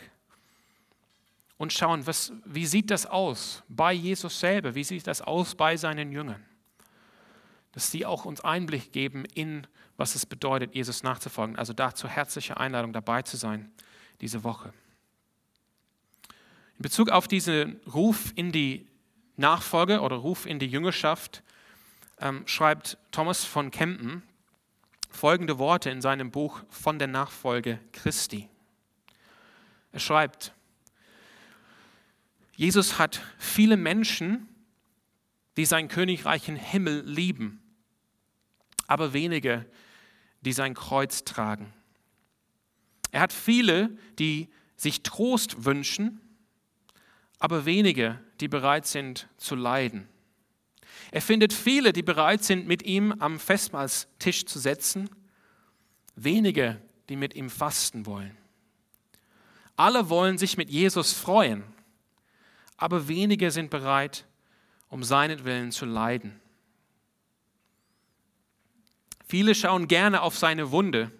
und 1.61 1.71
schauen, 1.71 2.07
was, 2.07 2.33
wie 2.43 2.65
sieht 2.65 2.89
das 2.89 3.05
aus 3.05 3.61
bei 3.69 3.93
Jesus 3.93 4.39
selber, 4.39 4.73
wie 4.73 4.83
sieht 4.83 5.05
das 5.05 5.21
aus 5.21 5.53
bei 5.53 5.77
seinen 5.77 6.11
Jüngern. 6.11 6.43
Dass 7.71 7.91
sie 7.91 8.03
auch 8.03 8.25
uns 8.25 8.41
Einblick 8.41 8.91
geben 8.91 9.25
in, 9.25 9.67
was 9.95 10.15
es 10.15 10.25
bedeutet, 10.25 10.73
Jesus 10.73 11.03
nachzufolgen. 11.03 11.57
Also 11.57 11.73
dazu 11.73 12.07
herzliche 12.07 12.57
Einladung, 12.57 12.93
dabei 12.93 13.21
zu 13.21 13.37
sein 13.37 13.71
diese 14.21 14.43
Woche. 14.43 14.73
In 16.77 16.81
Bezug 16.81 17.09
auf 17.09 17.27
diesen 17.27 17.79
Ruf 17.93 18.33
in 18.33 18.51
die 18.51 18.87
Nachfolge 19.37 20.01
oder 20.01 20.15
Ruf 20.15 20.47
in 20.47 20.57
die 20.57 20.65
Jüngerschaft 20.65 21.43
ähm, 22.19 22.41
schreibt 22.47 22.97
Thomas 23.11 23.45
von 23.45 23.69
Kempen 23.69 24.23
folgende 25.11 25.59
Worte 25.59 25.91
in 25.91 26.01
seinem 26.01 26.31
Buch 26.31 26.63
von 26.71 26.97
der 26.97 27.07
Nachfolge 27.07 27.77
Christi. 27.91 28.49
Er 29.91 29.99
schreibt, 29.99 30.55
Jesus 32.55 32.99
hat 32.99 33.21
viele 33.37 33.77
Menschen, 33.77 34.47
die 35.57 35.65
sein 35.65 35.87
Königreich 35.87 36.47
im 36.47 36.55
Himmel 36.55 37.03
lieben, 37.05 37.61
aber 38.87 39.13
wenige, 39.13 39.65
die 40.41 40.53
sein 40.53 40.73
Kreuz 40.73 41.23
tragen. 41.23 41.73
Er 43.11 43.21
hat 43.21 43.33
viele, 43.33 43.97
die 44.17 44.49
sich 44.75 45.03
Trost 45.03 45.65
wünschen, 45.65 46.21
aber 47.39 47.65
wenige, 47.65 48.19
die 48.39 48.47
bereit 48.47 48.87
sind 48.87 49.27
zu 49.37 49.55
leiden. 49.55 50.07
Er 51.11 51.21
findet 51.21 51.53
viele, 51.53 51.93
die 51.93 52.03
bereit 52.03 52.43
sind, 52.43 52.67
mit 52.67 52.83
ihm 52.83 53.11
am 53.13 53.39
Festmahlstisch 53.39 54.45
zu 54.45 54.59
setzen, 54.59 55.09
wenige, 56.15 56.81
die 57.09 57.15
mit 57.15 57.35
ihm 57.35 57.49
fasten 57.49 58.05
wollen. 58.05 58.37
Alle 59.75 60.09
wollen 60.09 60.37
sich 60.37 60.57
mit 60.57 60.69
Jesus 60.69 61.13
freuen, 61.13 61.63
aber 62.81 63.07
wenige 63.07 63.51
sind 63.51 63.69
bereit, 63.69 64.25
um 64.89 65.03
seinetwillen 65.03 65.71
zu 65.71 65.85
leiden. 65.85 66.41
Viele 69.27 69.53
schauen 69.53 69.87
gerne 69.87 70.23
auf 70.23 70.35
seine 70.35 70.71
Wunde, 70.71 71.11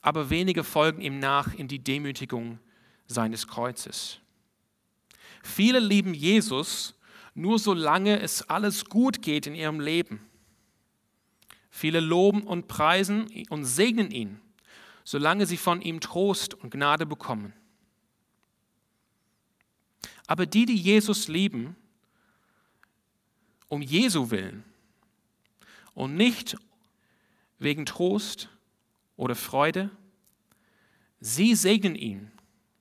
aber 0.00 0.30
wenige 0.30 0.64
folgen 0.64 1.02
ihm 1.02 1.18
nach 1.18 1.52
in 1.52 1.68
die 1.68 1.78
Demütigung 1.78 2.58
seines 3.06 3.46
Kreuzes. 3.46 4.18
Viele 5.42 5.78
lieben 5.78 6.14
Jesus 6.14 6.94
nur 7.34 7.58
solange 7.58 8.18
es 8.18 8.48
alles 8.48 8.86
gut 8.86 9.20
geht 9.20 9.46
in 9.46 9.54
ihrem 9.54 9.78
Leben. 9.78 10.26
Viele 11.68 12.00
loben 12.00 12.44
und 12.44 12.66
preisen 12.66 13.30
und 13.50 13.66
segnen 13.66 14.10
ihn, 14.10 14.40
solange 15.04 15.44
sie 15.44 15.58
von 15.58 15.82
ihm 15.82 16.00
Trost 16.00 16.54
und 16.54 16.70
Gnade 16.70 17.04
bekommen. 17.04 17.52
Aber 20.28 20.44
die, 20.44 20.66
die 20.66 20.76
Jesus 20.76 21.26
lieben, 21.26 21.74
um 23.68 23.80
Jesu 23.80 24.30
willen 24.30 24.62
und 25.94 26.14
nicht 26.16 26.56
wegen 27.58 27.86
Trost 27.86 28.50
oder 29.16 29.34
Freude, 29.34 29.90
sie 31.18 31.54
segnen 31.54 31.96
ihn 31.96 32.30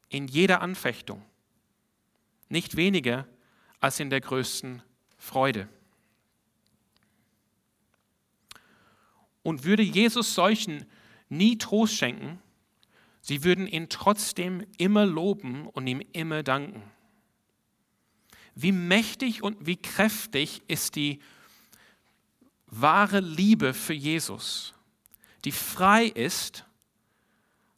in 0.09 0.27
jeder 0.27 0.61
Anfechtung, 0.61 1.23
nicht 2.49 2.75
weniger 2.75 3.25
als 3.79 4.01
in 4.01 4.09
der 4.09 4.21
größten 4.21 4.83
Freude. 5.17 5.69
Und 9.41 9.63
würde 9.63 9.83
Jesus 9.83 10.35
solchen 10.35 10.85
nie 11.29 11.57
Trost 11.57 11.95
schenken, 11.95 12.41
sie 13.21 13.45
würden 13.45 13.67
ihn 13.67 13.87
trotzdem 13.87 14.67
immer 14.77 15.05
loben 15.05 15.65
und 15.67 15.87
ihm 15.87 16.01
immer 16.11 16.43
danken. 16.43 16.83
Wie 18.59 18.71
mächtig 18.71 19.43
und 19.43 19.67
wie 19.67 19.75
kräftig 19.75 20.63
ist 20.67 20.95
die 20.95 21.21
wahre 22.65 23.19
Liebe 23.19 23.75
für 23.75 23.93
Jesus, 23.93 24.73
die 25.45 25.51
frei 25.51 26.05
ist 26.05 26.65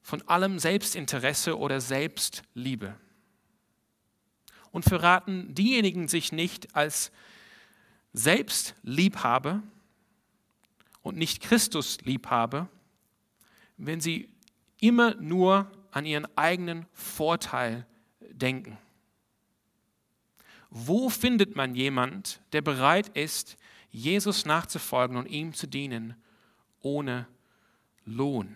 von 0.01 0.25
allem 0.29 0.57
Selbstinteresse 0.57 1.59
oder 1.59 1.81
Selbstliebe. 1.81 2.95
Und 4.71 4.85
verraten 4.85 5.53
diejenigen 5.53 6.07
sich 6.07 6.31
nicht 6.31 6.73
als 6.73 7.11
Selbstliebhaber 8.13 9.61
und 11.01 11.17
nicht 11.17 11.41
Christusliebhaber, 11.41 12.69
wenn 13.75 13.99
sie 13.99 14.29
immer 14.79 15.13
nur 15.15 15.69
an 15.91 16.05
ihren 16.05 16.25
eigenen 16.37 16.85
Vorteil 16.93 17.85
denken. 18.21 18.77
Wo 20.69 21.09
findet 21.09 21.55
man 21.55 21.75
jemand, 21.75 22.41
der 22.53 22.61
bereit 22.61 23.09
ist, 23.09 23.57
Jesus 23.91 24.45
nachzufolgen 24.45 25.17
und 25.17 25.25
ihm 25.25 25.53
zu 25.53 25.67
dienen, 25.67 26.15
ohne 26.81 27.27
Lohn? 28.05 28.55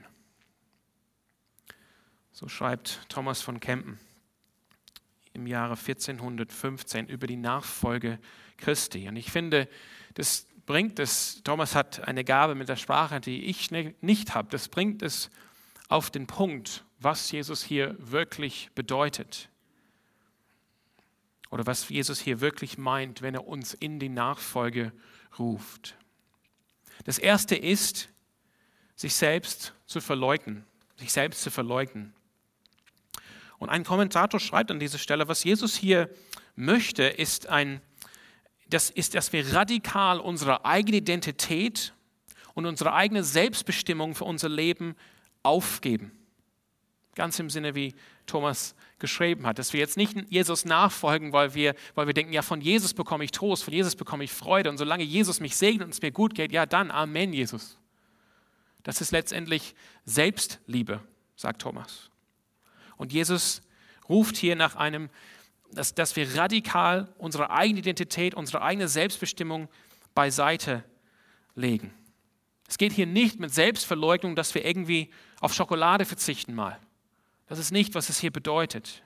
So 2.32 2.48
schreibt 2.48 3.08
Thomas 3.10 3.42
von 3.42 3.60
Kempen 3.60 4.00
im 5.34 5.48
Jahre 5.48 5.74
1415 5.74 7.08
über 7.08 7.28
die 7.28 7.38
Nachfolge 7.38 8.20
Christi. 8.58 9.08
Und 9.08 9.16
ich 9.16 9.32
finde, 9.32 9.68
das 10.14 10.48
bringt 10.66 11.00
es, 11.00 11.42
Thomas 11.44 11.76
hat 11.76 12.08
eine 12.08 12.24
Gabe 12.24 12.56
mit 12.56 12.70
der 12.70 12.76
Sprache, 12.76 13.20
die 13.20 13.46
ich 13.46 13.72
nicht 13.72 14.36
habe, 14.36 14.50
das 14.50 14.70
bringt 14.70 15.02
es 15.02 15.30
auf 15.90 16.12
den 16.12 16.28
Punkt, 16.28 16.86
was 17.00 17.32
Jesus 17.32 17.64
hier 17.64 17.96
wirklich 18.00 18.70
bedeutet. 18.76 19.50
Oder 21.54 21.68
was 21.68 21.88
Jesus 21.88 22.20
hier 22.20 22.42
wirklich 22.42 22.80
meint, 22.80 23.22
wenn 23.22 23.36
er 23.36 23.46
uns 23.46 23.76
in 23.76 24.00
die 24.00 24.10
Nachfolge 24.10 24.92
ruft. 25.38 25.96
Das 27.04 27.20
erste 27.20 27.56
ist, 27.56 28.10
sich 28.96 29.14
selbst 29.14 29.76
zu 29.86 30.02
verleugnen, 30.02 30.66
sich 30.96 31.14
selbst 31.14 31.44
zu 31.44 31.52
verleugnen. 31.52 32.16
Und 33.60 33.70
ein 33.70 33.84
Kommentator 33.84 34.40
schreibt 34.40 34.72
an 34.72 34.80
dieser 34.80 34.98
Stelle, 34.98 35.28
was 35.28 35.44
Jesus 35.44 35.76
hier 35.76 36.10
möchte, 36.56 37.04
ist, 37.04 37.46
ein, 37.50 37.82
das 38.68 38.90
ist, 38.90 39.14
dass 39.14 39.32
wir 39.32 39.54
radikal 39.54 40.20
unsere 40.20 40.66
eigene 40.66 40.98
Identität 40.98 41.94
und 42.56 42.66
unsere 42.66 42.94
eigene 42.94 43.24
Selbstbestimmung 43.24 44.16
für 44.16 44.26
unser 44.26 44.50
Leben 44.50 44.96
aufgeben. 45.44 46.14
Ganz 47.16 47.40
im 47.40 47.50
Sinne, 47.50 47.76
wie 47.76 47.94
Thomas 48.26 48.76
geschrieben 49.00 49.46
hat, 49.46 49.60
dass 49.60 49.74
wir 49.74 49.80
jetzt 49.80 49.98
nicht 49.98 50.16
Jesus 50.30 50.66
nachfolgen, 50.66 51.34
weil 51.34 51.54
wir, 51.54 51.76
weil 51.94 52.08
wir 52.08 52.14
denken, 52.14 52.34
ja, 52.34 52.42
von 52.42 52.62
Jesus 52.62 52.94
bekomme 52.94 53.24
ich 53.24 53.32
Trost, 53.32 53.64
von 53.64 53.74
Jesus 53.74 53.96
bekomme 53.96 54.24
ich 54.24 54.32
Freude 54.32 54.70
und 54.70 54.78
solange 54.78 55.04
Jesus 55.04 55.40
mich 55.40 55.56
segnet 55.56 55.86
und 55.86 55.94
es 55.94 56.02
mir 56.02 56.12
gut 56.12 56.34
geht, 56.34 56.52
ja, 56.52 56.66
dann 56.66 56.90
Amen, 56.90 57.34
Jesus. 57.34 57.78
Das 58.84 59.02
ist 59.02 59.12
letztendlich 59.12 59.76
Selbstliebe, 60.06 61.02
sagt 61.36 61.62
Thomas. 61.62 62.10
Und 62.98 63.14
Jesus 63.14 63.62
ruft 64.10 64.38
hier 64.38 64.56
nach 64.56 64.76
einem, 64.76 65.10
dass, 65.72 65.96
dass 65.96 66.16
wir 66.16 66.36
radikal 66.36 67.14
unsere 67.18 67.50
eigene 67.52 67.80
Identität, 67.80 68.36
unsere 68.36 68.62
eigene 68.62 68.88
Selbstbestimmung 68.88 69.70
beiseite 70.16 70.84
legen. 71.56 71.94
Es 72.68 72.78
geht 72.78 72.94
hier 72.94 73.06
nicht 73.06 73.40
mit 73.40 73.54
Selbstverleugnung, 73.54 74.36
dass 74.36 74.56
wir 74.56 74.66
irgendwie 74.66 75.12
auf 75.40 75.54
Schokolade 75.54 76.06
verzichten 76.06 76.54
mal. 76.56 76.80
Das 77.54 77.60
ist 77.60 77.70
nicht, 77.70 77.94
was 77.94 78.10
es 78.10 78.20
hier 78.20 78.32
bedeutet. 78.32 79.04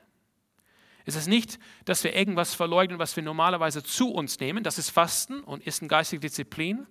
Es 1.04 1.16
ist 1.16 1.26
nicht, 1.26 1.58
dass 1.84 2.02
wir 2.02 2.16
irgendwas 2.16 2.54
verleugnen, 2.54 2.98
was 2.98 3.14
wir 3.14 3.22
normalerweise 3.22 3.82
zu 3.82 4.10
uns 4.10 4.40
nehmen. 4.40 4.64
Das 4.64 4.78
ist 4.78 4.88
Fasten 4.88 5.40
und 5.40 5.66
ist 5.66 5.82
eine 5.82 5.88
geistige 5.88 6.20
Disziplin. 6.20 6.86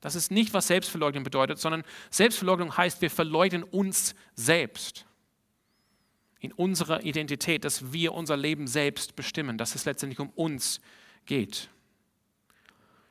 Das 0.00 0.14
ist 0.14 0.30
nicht, 0.30 0.54
was 0.54 0.68
Selbstverleugnung 0.68 1.24
bedeutet, 1.24 1.58
sondern 1.58 1.82
Selbstverleugnung 2.08 2.74
heißt, 2.74 3.02
wir 3.02 3.10
verleugnen 3.10 3.64
uns 3.64 4.14
selbst 4.34 5.04
in 6.40 6.52
unserer 6.52 7.04
Identität, 7.04 7.66
dass 7.66 7.92
wir 7.92 8.14
unser 8.14 8.38
Leben 8.38 8.66
selbst 8.66 9.14
bestimmen, 9.14 9.58
dass 9.58 9.74
es 9.74 9.84
letztendlich 9.84 10.20
um 10.20 10.30
uns 10.30 10.80
geht. 11.26 11.68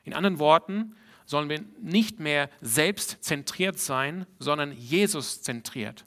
In 0.03 0.15
anderen 0.15 0.39
Worten 0.39 0.95
sollen 1.27 1.47
wir 1.47 1.63
nicht 1.79 2.19
mehr 2.19 2.49
selbstzentriert 2.61 3.77
sein, 3.77 4.25
sondern 4.39 4.71
Jesus 4.71 5.43
zentriert. 5.43 6.05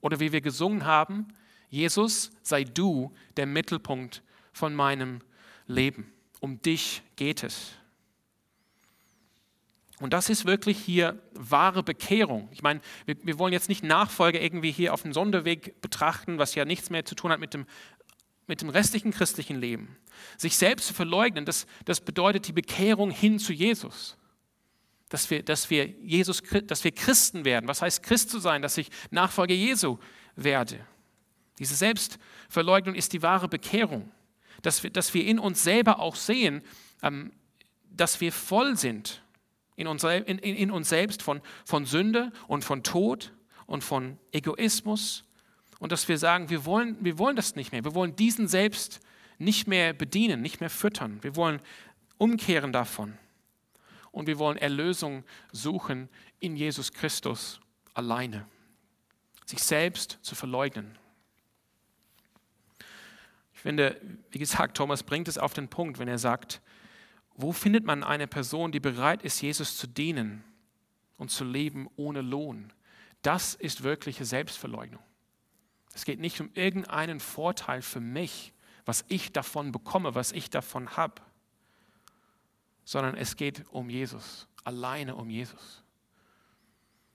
Oder 0.00 0.20
wie 0.20 0.32
wir 0.32 0.40
gesungen 0.40 0.84
haben, 0.84 1.28
Jesus, 1.70 2.30
sei 2.42 2.64
du 2.64 3.14
der 3.36 3.46
Mittelpunkt 3.46 4.22
von 4.52 4.74
meinem 4.74 5.20
Leben. 5.66 6.12
Um 6.40 6.62
dich 6.62 7.02
geht 7.16 7.42
es. 7.42 7.72
Und 10.00 10.12
das 10.12 10.28
ist 10.28 10.44
wirklich 10.44 10.78
hier 10.78 11.20
wahre 11.32 11.82
Bekehrung. 11.82 12.48
Ich 12.52 12.62
meine, 12.62 12.80
wir, 13.06 13.16
wir, 13.24 13.38
wollen 13.38 13.52
jetzt 13.52 13.68
nicht 13.68 13.82
Nachfolge 13.82 14.38
irgendwie 14.38 14.70
hier 14.70 14.94
auf 14.94 15.02
dem 15.02 15.12
Sonderweg 15.12 15.80
betrachten, 15.80 16.38
was 16.38 16.54
ja 16.54 16.64
nichts 16.64 16.90
mehr 16.90 17.04
zu 17.04 17.16
tun 17.16 17.32
hat 17.32 17.40
mit 17.40 17.52
dem, 17.52 17.66
mit 18.46 18.62
dem 18.62 18.68
restlichen 18.68 19.10
christlichen 19.10 19.58
Leben. 19.58 19.96
Sich 20.36 20.56
selbst 20.56 20.86
zu 20.86 20.94
verleugnen, 20.94 21.44
das, 21.44 21.66
das 21.84 22.00
bedeutet 22.00 22.46
die 22.46 22.52
Bekehrung 22.52 23.10
hin 23.10 23.38
zu 23.40 23.52
Jesus. 23.52 24.16
Dass 25.08 25.30
wir, 25.30 25.42
dass, 25.42 25.70
wir 25.70 25.86
Jesus, 25.86 26.42
dass 26.66 26.84
wir 26.84 26.92
Christen 26.92 27.44
werden. 27.44 27.68
Was 27.68 27.82
heißt 27.82 28.02
Christ 28.02 28.30
zu 28.30 28.38
sein? 28.38 28.62
Dass 28.62 28.76
ich 28.76 28.90
Nachfolger 29.10 29.54
Jesu 29.54 29.98
werde. 30.36 30.78
Diese 31.58 31.74
Selbstverleugnung 31.74 32.94
ist 32.94 33.12
die 33.12 33.22
wahre 33.22 33.48
Bekehrung. 33.48 34.10
Dass 34.62 34.82
wir, 34.82 34.90
dass 34.90 35.14
wir 35.14 35.24
in 35.24 35.38
uns 35.38 35.62
selber 35.62 35.98
auch 36.00 36.16
sehen, 36.16 36.62
ähm, 37.02 37.32
dass 37.90 38.20
wir 38.20 38.32
voll 38.32 38.76
sind 38.76 39.22
in 39.76 39.86
uns, 39.86 40.02
in, 40.02 40.38
in 40.38 40.70
uns 40.70 40.88
selbst 40.88 41.22
von, 41.22 41.40
von 41.64 41.86
Sünde 41.86 42.32
und 42.48 42.64
von 42.64 42.82
Tod 42.82 43.32
und 43.66 43.84
von 43.84 44.18
Egoismus 44.32 45.24
und 45.78 45.92
dass 45.92 46.08
wir 46.08 46.18
sagen, 46.18 46.50
wir 46.50 46.64
wollen, 46.64 46.96
wir 47.00 47.18
wollen 47.18 47.36
das 47.36 47.54
nicht 47.54 47.72
mehr. 47.72 47.84
Wir 47.84 47.94
wollen 47.94 48.16
diesen 48.16 48.48
selbst 48.48 49.00
nicht 49.38 49.68
mehr 49.68 49.92
bedienen, 49.92 50.42
nicht 50.42 50.60
mehr 50.60 50.70
füttern. 50.70 51.18
Wir 51.22 51.36
wollen 51.36 51.60
umkehren 52.18 52.72
davon. 52.72 53.16
Und 54.18 54.26
wir 54.26 54.40
wollen 54.40 54.56
Erlösung 54.56 55.22
suchen 55.52 56.08
in 56.40 56.56
Jesus 56.56 56.92
Christus 56.92 57.60
alleine. 57.94 58.48
Sich 59.46 59.62
selbst 59.62 60.18
zu 60.22 60.34
verleugnen. 60.34 60.98
Ich 63.54 63.60
finde, 63.60 64.00
wie 64.32 64.40
gesagt, 64.40 64.76
Thomas 64.76 65.04
bringt 65.04 65.28
es 65.28 65.38
auf 65.38 65.54
den 65.54 65.68
Punkt, 65.68 66.00
wenn 66.00 66.08
er 66.08 66.18
sagt, 66.18 66.60
wo 67.36 67.52
findet 67.52 67.84
man 67.84 68.02
eine 68.02 68.26
Person, 68.26 68.72
die 68.72 68.80
bereit 68.80 69.22
ist, 69.22 69.40
Jesus 69.40 69.76
zu 69.76 69.86
dienen 69.86 70.42
und 71.16 71.30
zu 71.30 71.44
leben 71.44 71.88
ohne 71.94 72.20
Lohn? 72.20 72.72
Das 73.22 73.54
ist 73.54 73.84
wirkliche 73.84 74.24
Selbstverleugnung. 74.24 75.02
Es 75.94 76.04
geht 76.04 76.18
nicht 76.18 76.40
um 76.40 76.50
irgendeinen 76.54 77.20
Vorteil 77.20 77.82
für 77.82 78.00
mich, 78.00 78.52
was 78.84 79.04
ich 79.06 79.30
davon 79.30 79.70
bekomme, 79.70 80.16
was 80.16 80.32
ich 80.32 80.50
davon 80.50 80.96
habe, 80.96 81.22
sondern 82.88 83.16
es 83.16 83.36
geht 83.36 83.64
um 83.68 83.90
Jesus, 83.90 84.48
alleine 84.64 85.14
um 85.14 85.28
Jesus. 85.28 85.84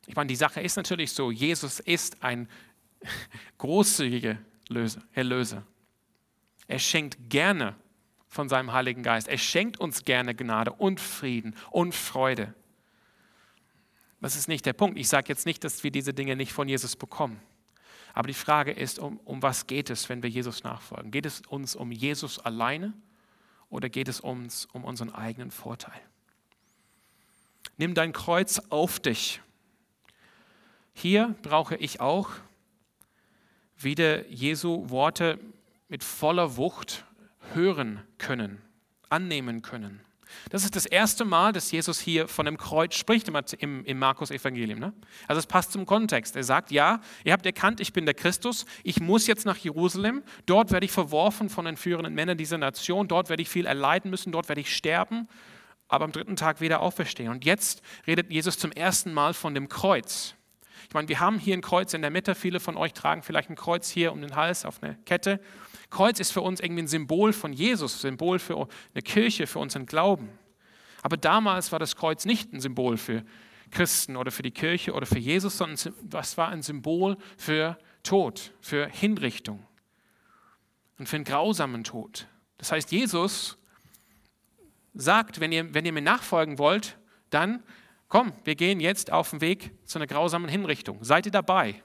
Ich 0.06 0.16
meine, 0.16 0.28
die 0.28 0.36
Sache 0.36 0.62
ist 0.62 0.76
natürlich 0.76 1.12
so, 1.14 1.32
Jesus 1.32 1.80
ist 1.80 2.22
ein 2.22 2.48
großzügiger 3.58 4.38
Erlöser. 5.14 5.66
Er 6.68 6.78
schenkt 6.78 7.18
gerne 7.28 7.76
von 8.28 8.50
seinem 8.50 8.72
Heiligen 8.72 9.02
Geist. 9.02 9.28
Er 9.28 9.40
schenkt 9.40 9.80
uns 9.80 10.06
gerne 10.06 10.36
Gnade 10.36 10.72
und 10.74 11.00
Frieden 11.00 11.56
und 11.72 11.96
Freude. 11.96 12.54
Das 14.22 14.36
ist 14.36 14.48
nicht 14.48 14.68
der 14.68 14.74
Punkt. 14.74 15.00
Ich 15.00 15.10
sage 15.10 15.26
jetzt 15.30 15.48
nicht, 15.48 15.64
dass 15.64 15.84
wir 15.84 15.90
diese 15.90 16.14
Dinge 16.14 16.36
nicht 16.36 16.54
von 16.54 16.70
Jesus 16.70 16.96
bekommen. 16.96 17.42
Aber 18.14 18.28
die 18.28 18.36
Frage 18.36 18.74
ist, 18.74 19.00
um, 19.00 19.18
um 19.26 19.42
was 19.42 19.66
geht 19.66 19.90
es, 19.90 20.08
wenn 20.08 20.22
wir 20.22 20.30
Jesus 20.30 20.64
nachfolgen? 20.64 21.10
Geht 21.10 21.26
es 21.26 21.42
uns 21.48 21.76
um 21.76 21.92
Jesus 21.92 22.38
alleine 22.38 22.94
oder 23.74 23.90
geht 23.90 24.08
es 24.08 24.20
uns 24.20 24.68
um 24.72 24.84
unseren 24.86 25.10
eigenen 25.10 25.50
Vorteil? 25.50 26.00
Nimm 27.78 27.96
dein 27.96 28.14
Kreuz 28.14 28.60
auf 28.70 29.00
dich. 29.00 29.42
Hier 30.94 31.34
brauche 31.42 31.76
ich 31.76 32.00
auch 32.00 32.30
wieder 33.76 34.28
Jesu 34.28 34.90
Worte 34.92 35.40
mit 35.90 36.04
voller 36.04 36.56
Wucht 36.56 37.04
hören 37.56 38.00
können, 38.20 38.62
annehmen 39.10 39.64
können. 39.64 40.02
Das 40.50 40.64
ist 40.64 40.76
das 40.76 40.86
erste 40.86 41.26
Mal, 41.26 41.54
dass 41.54 41.72
Jesus 41.72 42.00
hier 42.00 42.28
von 42.28 42.46
dem 42.46 42.58
Kreuz 42.58 42.96
spricht 42.96 43.30
im, 43.60 43.86
im 43.86 44.00
Markus-Evangelium. 44.00 44.80
Ne? 44.80 44.94
Also 45.28 45.40
es 45.40 45.48
passt 45.48 45.72
zum 45.72 45.86
Kontext. 45.86 46.36
Er 46.36 46.44
sagt, 46.44 46.72
ja, 46.72 47.02
ihr 47.24 47.34
habt 47.34 47.46
erkannt, 47.46 47.80
ich 47.80 47.94
bin 47.94 48.06
der 48.06 48.14
Christus, 48.14 48.66
ich 48.84 49.00
muss 49.00 49.28
jetzt 49.28 49.46
nach 49.46 49.58
Jerusalem, 49.58 50.24
dort 50.46 50.72
werde 50.72 50.86
ich 50.86 50.92
verworfen 50.92 51.50
von 51.50 51.66
den 51.66 51.78
führenden 51.78 52.14
Männern 52.14 52.38
dieser 52.38 52.58
Nation, 52.58 53.08
dort 53.08 53.30
werde 53.30 53.42
ich 53.42 53.50
viel 53.50 53.66
erleiden 53.66 54.12
müssen, 54.12 54.32
dort 54.32 54.50
werde 54.50 54.62
ich 54.62 54.76
sterben, 54.76 55.28
aber 55.88 56.06
am 56.06 56.12
dritten 56.12 56.36
Tag 56.36 56.62
wieder 56.62 56.82
auferstehen. 56.82 57.30
Und 57.30 57.46
jetzt 57.46 57.82
redet 58.08 58.32
Jesus 58.32 58.58
zum 58.58 58.72
ersten 58.72 59.14
Mal 59.14 59.34
von 59.34 59.54
dem 59.54 59.70
Kreuz. 59.70 60.36
Ich 60.88 60.94
meine, 60.94 61.08
wir 61.08 61.20
haben 61.20 61.40
hier 61.40 61.56
ein 61.56 61.62
Kreuz 61.62 61.94
in 61.94 62.02
der 62.02 62.12
Mitte, 62.12 62.36
viele 62.36 62.60
von 62.60 62.78
euch 62.78 62.94
tragen 62.94 63.24
vielleicht 63.24 63.50
ein 63.50 63.56
Kreuz 63.56 63.90
hier 63.90 64.12
um 64.12 64.22
den 64.22 64.36
Hals 64.36 64.66
auf 64.66 64.82
eine 64.84 64.96
Kette. 65.06 65.40
Kreuz 65.94 66.20
ist 66.20 66.32
für 66.32 66.42
uns 66.42 66.60
irgendwie 66.60 66.84
ein 66.84 66.88
Symbol 66.88 67.34
von 67.34 67.54
Jesus, 67.54 68.02
Symbol 68.02 68.40
für 68.40 68.68
eine 68.94 69.02
Kirche, 69.04 69.46
für 69.46 69.60
unseren 69.60 69.86
Glauben. 69.86 70.28
Aber 71.04 71.18
damals 71.18 71.72
war 71.72 71.78
das 71.78 71.96
Kreuz 71.96 72.26
nicht 72.26 72.52
ein 72.52 72.60
Symbol 72.60 72.98
für 72.98 73.24
Christen 73.70 74.18
oder 74.18 74.32
für 74.32 74.42
die 74.42 74.52
Kirche 74.52 74.94
oder 74.94 75.06
für 75.06 75.20
Jesus, 75.20 75.58
sondern 75.58 75.94
das 76.02 76.36
war 76.36 76.50
ein 76.50 76.64
Symbol 76.64 77.16
für 77.38 77.78
Tod, 78.02 78.54
für 78.60 78.88
Hinrichtung 78.88 79.64
und 80.98 81.08
für 81.08 81.18
einen 81.18 81.26
grausamen 81.26 81.84
Tod. 81.84 82.28
Das 82.58 82.72
heißt, 82.72 82.92
Jesus 82.92 83.58
sagt, 84.96 85.40
wenn 85.40 85.52
ihr, 85.52 85.74
wenn 85.76 85.86
ihr 85.86 85.94
mir 85.94 86.02
nachfolgen 86.02 86.58
wollt, 86.58 86.98
dann 87.30 87.62
komm, 88.10 88.34
wir 88.46 88.56
gehen 88.56 88.80
jetzt 88.80 89.12
auf 89.12 89.30
den 89.30 89.42
Weg 89.42 89.72
zu 89.86 90.00
einer 90.00 90.08
grausamen 90.08 90.50
Hinrichtung. 90.50 91.04
Seid 91.04 91.28
ihr 91.28 91.32
dabei? 91.32 91.84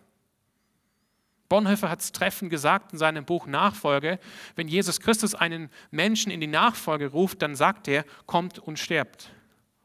Bonhoeffer 1.48 1.88
hat 1.88 2.00
es 2.00 2.12
treffend 2.12 2.50
gesagt 2.50 2.92
in 2.92 2.98
seinem 2.98 3.24
Buch 3.24 3.46
Nachfolge, 3.46 4.18
wenn 4.54 4.68
Jesus 4.68 5.00
Christus 5.00 5.34
einen 5.34 5.70
Menschen 5.90 6.30
in 6.30 6.40
die 6.40 6.46
Nachfolge 6.46 7.06
ruft, 7.06 7.40
dann 7.42 7.56
sagt 7.56 7.88
er, 7.88 8.04
kommt 8.26 8.58
und 8.58 8.78
sterbt. 8.78 9.30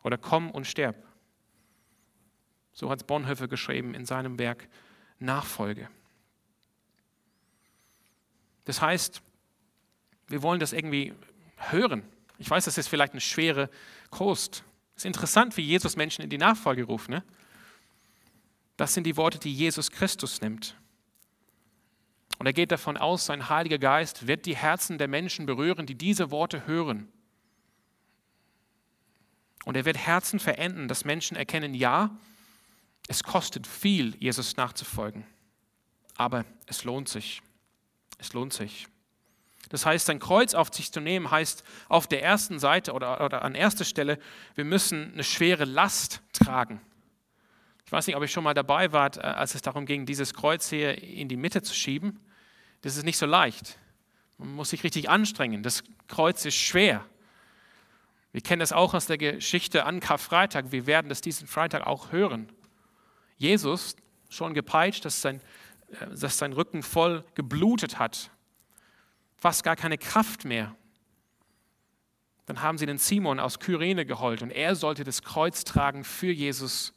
Oder 0.04 0.18
komm 0.18 0.52
und 0.52 0.68
sterb. 0.68 0.96
So 2.74 2.90
hat 2.90 3.02
es 3.02 3.08
Bonhoeffer 3.08 3.48
geschrieben 3.48 3.94
in 3.94 4.06
seinem 4.06 4.40
Werk 4.40 4.68
Nachfolge. 5.20 5.88
Das 8.66 8.82
heißt, 8.82 9.22
wir 10.28 10.42
wollen 10.42 10.60
das 10.60 10.74
irgendwie 10.74 11.14
hören. 11.58 12.04
Ich 12.40 12.50
weiß, 12.50 12.66
das 12.66 12.78
ist 12.78 12.88
vielleicht 12.88 13.14
eine 13.14 13.22
schwere 13.22 13.70
Kost. 14.10 14.64
Es 14.96 15.04
ist 15.04 15.06
interessant, 15.06 15.56
wie 15.56 15.62
Jesus 15.62 15.96
Menschen 15.96 16.24
in 16.24 16.30
die 16.30 16.38
Nachfolge 16.38 16.84
ruft. 16.84 17.10
Ne? 17.10 17.24
Das 18.76 18.94
sind 18.94 19.06
die 19.06 19.16
Worte, 19.16 19.40
die 19.40 19.54
Jesus 19.54 19.92
Christus 19.92 20.42
nimmt. 20.42 20.76
Und 22.40 22.46
er 22.46 22.54
geht 22.54 22.72
davon 22.72 22.98
aus, 22.98 23.26
sein 23.26 23.50
Heiliger 23.50 23.78
Geist 23.78 24.28
wird 24.28 24.46
die 24.46 24.56
Herzen 24.56 24.98
der 24.98 25.08
Menschen 25.08 25.46
berühren, 25.46 25.86
die 25.86 25.96
diese 25.96 26.32
Worte 26.32 26.68
hören. 26.68 27.12
Und 29.66 29.78
er 29.78 29.86
wird 29.86 29.98
Herzen 29.98 30.40
verenden, 30.40 30.88
dass 30.88 31.06
Menschen 31.06 31.38
erkennen, 31.38 31.74
ja, 31.74 32.18
es 33.08 33.24
kostet 33.24 33.68
viel, 33.68 34.16
Jesus 34.20 34.58
nachzufolgen. 34.58 35.26
Aber 36.16 36.46
es 36.68 36.84
lohnt 36.84 37.10
sich. 37.10 37.42
Es 38.18 38.34
lohnt 38.34 38.54
sich. 38.54 38.88
Das 39.70 39.86
heißt, 39.86 40.06
sein 40.06 40.20
Kreuz 40.20 40.54
auf 40.54 40.74
sich 40.74 40.92
zu 40.92 41.00
nehmen, 41.00 41.32
heißt 41.32 41.64
auf 41.90 42.08
der 42.08 42.22
ersten 42.22 42.60
Seite 42.60 42.94
oder, 42.94 43.24
oder 43.24 43.42
an 43.44 43.56
erster 43.56 43.86
Stelle, 43.86 44.20
wir 44.56 44.66
müssen 44.66 45.14
eine 45.14 45.24
schwere 45.24 45.66
Last 45.66 46.22
tragen. 46.32 46.82
Ich 47.94 47.96
weiß 47.96 48.08
nicht, 48.08 48.16
ob 48.16 48.24
ihr 48.24 48.28
schon 48.28 48.44
mal 48.44 48.56
dabei 48.56 48.92
wart, 48.92 49.18
äh, 49.18 49.22
als 49.22 49.54
es 49.54 49.62
darum 49.62 49.86
ging, 49.86 50.08
dieses 50.08 50.34
Kreuz 50.34 50.68
hier 50.68 51.04
in 51.04 51.28
die 51.30 51.38
Mitte 51.38 51.62
zu 51.62 51.76
schieben. 51.76 52.20
Das 52.82 52.98
ist 52.98 53.04
nicht 53.04 53.20
so 53.20 53.28
leicht. 53.28 53.78
Man 54.40 54.52
muss 54.56 54.72
sich 54.72 54.84
richtig 54.84 55.12
anstrengen. 55.12 55.62
Das 55.62 55.84
Kreuz 56.08 56.44
ist 56.44 56.56
schwer. 56.56 57.06
Wir 58.32 58.42
kennen 58.42 58.62
das 58.62 58.72
auch 58.72 58.96
aus 58.96 59.06
der 59.06 59.20
Geschichte 59.20 59.86
an 59.86 60.00
Karfreitag. 60.00 60.72
Wir 60.72 60.88
werden 60.88 61.08
das 61.08 61.22
diesen 61.22 61.46
Freitag 61.46 61.86
auch 61.86 62.12
hören. 62.12 62.52
Jesus, 63.38 63.96
schon 64.28 64.56
gepeitscht, 64.56 65.06
dass 65.06 65.22
sein, 65.22 65.40
äh, 65.92 66.18
dass 66.20 66.40
sein 66.40 66.54
Rücken 66.54 66.82
voll 66.82 67.24
geblutet 67.36 68.00
hat, 68.00 68.32
fast 69.38 69.64
gar 69.64 69.76
keine 69.76 70.00
Kraft 70.00 70.46
mehr. 70.46 70.76
Dann 72.48 72.64
haben 72.64 72.80
sie 72.80 72.88
den 72.88 72.98
Simon 72.98 73.40
aus 73.40 73.60
Kyrene 73.60 74.04
geholt 74.08 74.42
und 74.42 74.50
er 74.50 74.74
sollte 74.74 75.04
das 75.04 75.22
Kreuz 75.22 75.64
tragen 75.64 76.04
für 76.04 76.32
Jesus 76.32 76.96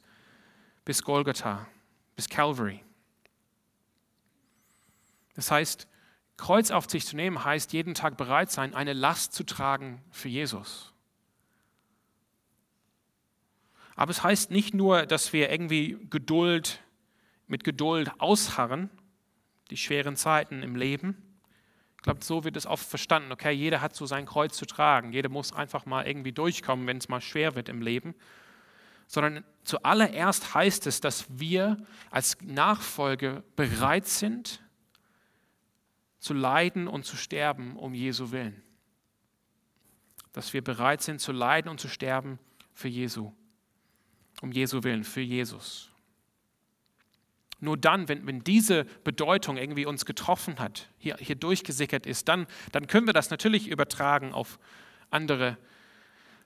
bis 0.87 1.03
Golgatha, 1.03 1.67
bis 2.15 2.29
Calvary. 2.29 2.81
Das 5.35 5.51
heißt, 5.51 5.85
Kreuz 6.37 6.71
auf 6.71 6.89
sich 6.89 7.05
zu 7.05 7.17
nehmen, 7.17 7.43
heißt 7.43 7.73
jeden 7.73 7.93
Tag 7.93 8.15
bereit 8.15 8.51
sein, 8.51 8.73
eine 8.73 8.93
Last 8.93 9.33
zu 9.33 9.43
tragen 9.43 10.01
für 10.11 10.29
Jesus. 10.29 10.93
Aber 13.97 14.11
es 14.11 14.23
heißt 14.23 14.49
nicht 14.49 14.73
nur, 14.73 15.05
dass 15.05 15.33
wir 15.33 15.51
irgendwie 15.51 15.97
Geduld 16.09 16.79
mit 17.47 17.65
Geduld 17.65 18.09
ausharren, 18.21 18.89
die 19.69 19.77
schweren 19.77 20.15
Zeiten 20.15 20.63
im 20.63 20.77
Leben. 20.77 21.21
Ich 21.97 22.03
glaube, 22.03 22.23
so 22.23 22.45
wird 22.45 22.55
es 22.55 22.65
oft 22.65 22.87
verstanden. 22.87 23.33
Okay, 23.33 23.51
jeder 23.51 23.81
hat 23.81 23.93
so 23.93 24.05
sein 24.05 24.25
Kreuz 24.25 24.55
zu 24.55 24.65
tragen. 24.65 25.11
Jeder 25.11 25.27
muss 25.27 25.51
einfach 25.51 25.85
mal 25.85 26.07
irgendwie 26.07 26.31
durchkommen, 26.31 26.87
wenn 26.87 26.97
es 26.97 27.09
mal 27.09 27.19
schwer 27.19 27.55
wird 27.55 27.67
im 27.67 27.81
Leben. 27.81 28.15
Sondern 29.07 29.43
zuallererst 29.63 30.53
heißt 30.53 30.85
es, 30.87 31.01
dass 31.01 31.25
wir 31.29 31.77
als 32.11 32.37
Nachfolge 32.41 33.43
bereit 33.55 34.05
sind, 34.05 34.61
zu 36.19 36.33
leiden 36.33 36.87
und 36.87 37.05
zu 37.05 37.15
sterben 37.15 37.77
um 37.77 37.93
Jesu 37.93 38.31
willen. 38.31 38.61
Dass 40.33 40.53
wir 40.53 40.63
bereit 40.63 41.01
sind 41.01 41.21
zu 41.21 41.31
leiden 41.31 41.69
und 41.69 41.79
zu 41.79 41.87
sterben 41.87 42.37
für 42.73 42.89
Jesu, 42.89 43.33
um 44.41 44.51
Jesu 44.51 44.83
willen, 44.83 45.03
für 45.03 45.21
Jesus. 45.21 45.89
Nur 47.59 47.77
dann, 47.77 48.07
wenn, 48.07 48.27
wenn 48.27 48.43
diese 48.43 48.85
Bedeutung 49.03 49.57
irgendwie 49.57 49.85
uns 49.85 50.05
getroffen 50.05 50.59
hat, 50.59 50.89
hier, 50.99 51.17
hier 51.17 51.35
durchgesickert 51.35 52.05
ist, 52.05 52.27
dann, 52.27 52.45
dann 52.71 52.85
können 52.87 53.07
wir 53.07 53.13
das 53.13 53.31
natürlich 53.31 53.67
übertragen 53.67 54.31
auf 54.31 54.59
andere 55.09 55.57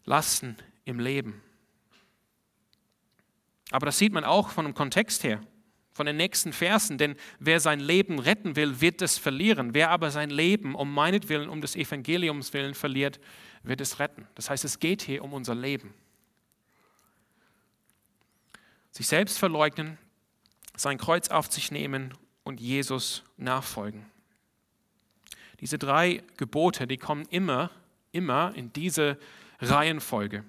Lasten 0.05 0.55
im 0.85 0.99
Leben. 0.99 1.41
Aber 3.71 3.87
das 3.87 3.97
sieht 3.97 4.13
man 4.13 4.23
auch 4.23 4.49
von 4.49 4.65
dem 4.65 4.75
Kontext 4.75 5.23
her 5.23 5.41
von 5.93 6.05
den 6.05 6.17
nächsten 6.17 6.53
Versen, 6.53 6.97
denn 6.97 7.15
wer 7.39 7.59
sein 7.59 7.79
Leben 7.79 8.19
retten 8.19 8.55
will, 8.55 8.81
wird 8.81 9.01
es 9.01 9.17
verlieren. 9.17 9.73
Wer 9.73 9.89
aber 9.89 10.09
sein 10.09 10.29
Leben 10.29 10.73
um 10.73 10.93
meinetwillen, 10.93 11.49
um 11.49 11.61
des 11.61 11.75
Evangeliums 11.75 12.53
willen 12.53 12.73
verliert, 12.73 13.19
wird 13.63 13.81
es 13.81 13.99
retten. 13.99 14.27
Das 14.35 14.49
heißt, 14.49 14.63
es 14.63 14.79
geht 14.79 15.01
hier 15.01 15.23
um 15.23 15.33
unser 15.33 15.53
Leben. 15.53 15.93
Sich 18.91 19.07
selbst 19.07 19.37
verleugnen, 19.37 19.97
sein 20.75 20.97
Kreuz 20.97 21.29
auf 21.29 21.51
sich 21.51 21.71
nehmen 21.71 22.13
und 22.43 22.59
Jesus 22.59 23.23
nachfolgen. 23.37 24.05
Diese 25.59 25.77
drei 25.77 26.23
Gebote, 26.37 26.87
die 26.87 26.97
kommen 26.97 27.25
immer, 27.29 27.69
immer 28.11 28.53
in 28.55 28.73
diese 28.73 29.19
Reihenfolge. 29.59 30.43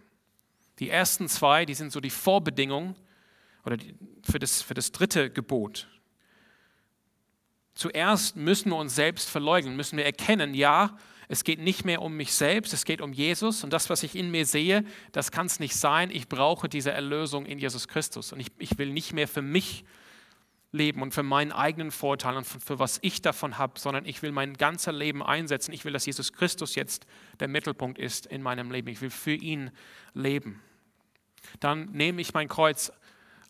Die 0.79 0.89
ersten 0.89 1.29
zwei, 1.29 1.67
die 1.67 1.75
sind 1.75 1.93
so 1.93 2.01
die 2.01 2.11
Vorbedingung 2.11 2.97
oder 3.65 3.77
für 4.23 4.39
das, 4.39 4.63
für 4.63 4.75
das 4.75 4.93
dritte 4.93 5.31
Gebot. 5.31 5.89
Zuerst 7.75 8.37
müssen 8.37 8.71
wir 8.71 8.77
uns 8.77 8.95
selbst 8.95 9.31
verleugnen, 9.31 9.77
müssen 9.77 9.97
wir 9.97 10.05
erkennen, 10.05 10.55
ja, 10.55 10.97
es 11.29 11.45
geht 11.45 11.61
nicht 11.61 11.85
mehr 11.85 12.03
um 12.03 12.15
mich 12.15 12.35
selbst, 12.35 12.75
es 12.75 12.85
geht 12.85 13.01
um 13.01 13.13
Jesus 13.13 13.65
und 13.65 13.73
das, 13.73 13.89
was 13.89 14.03
ich 14.03 14.15
in 14.15 14.31
mir 14.31 14.45
sehe, 14.45 14.85
das 15.13 15.31
kann 15.31 15.47
es 15.47 15.61
nicht 15.61 15.75
sein. 15.75 16.11
Ich 16.11 16.29
brauche 16.29 16.69
diese 16.69 16.91
Erlösung 16.91 17.47
in 17.47 17.59
Jesus 17.59 17.89
Christus 17.89 18.33
und 18.33 18.41
ich, 18.41 18.49
ich 18.59 18.77
will 18.77 18.91
nicht 18.91 19.15
mehr 19.15 19.27
für 19.27 19.41
mich 19.41 19.85
leben 20.73 21.03
und 21.03 21.15
für 21.15 21.23
meinen 21.23 21.53
eigenen 21.53 21.91
Vorteil 21.91 22.37
und 22.37 22.47
für, 22.47 22.61
für 22.61 22.79
was 22.79 22.99
ich 23.03 23.23
davon 23.23 23.59
habe, 23.59 23.79
sondern 23.79 24.05
ich 24.05 24.23
will 24.23 24.33
mein 24.33 24.55
ganzes 24.55 24.93
Leben 24.95 25.23
einsetzen. 25.23 25.73
Ich 25.73 25.85
will, 25.85 25.93
dass 25.93 26.07
Jesus 26.07 26.33
Christus 26.33 26.75
jetzt 26.75 27.07
der 27.41 27.49
Mittelpunkt 27.49 27.99
ist 27.99 28.27
in 28.27 28.43
meinem 28.43 28.71
Leben. 28.71 28.89
Ich 28.89 29.01
will 29.01 29.11
für 29.11 29.35
ihn 29.35 29.71
leben. 30.15 30.61
Dann 31.61 31.93
nehme 31.93 32.21
ich 32.21 32.35
mein 32.35 32.49
Kreuz 32.49 32.93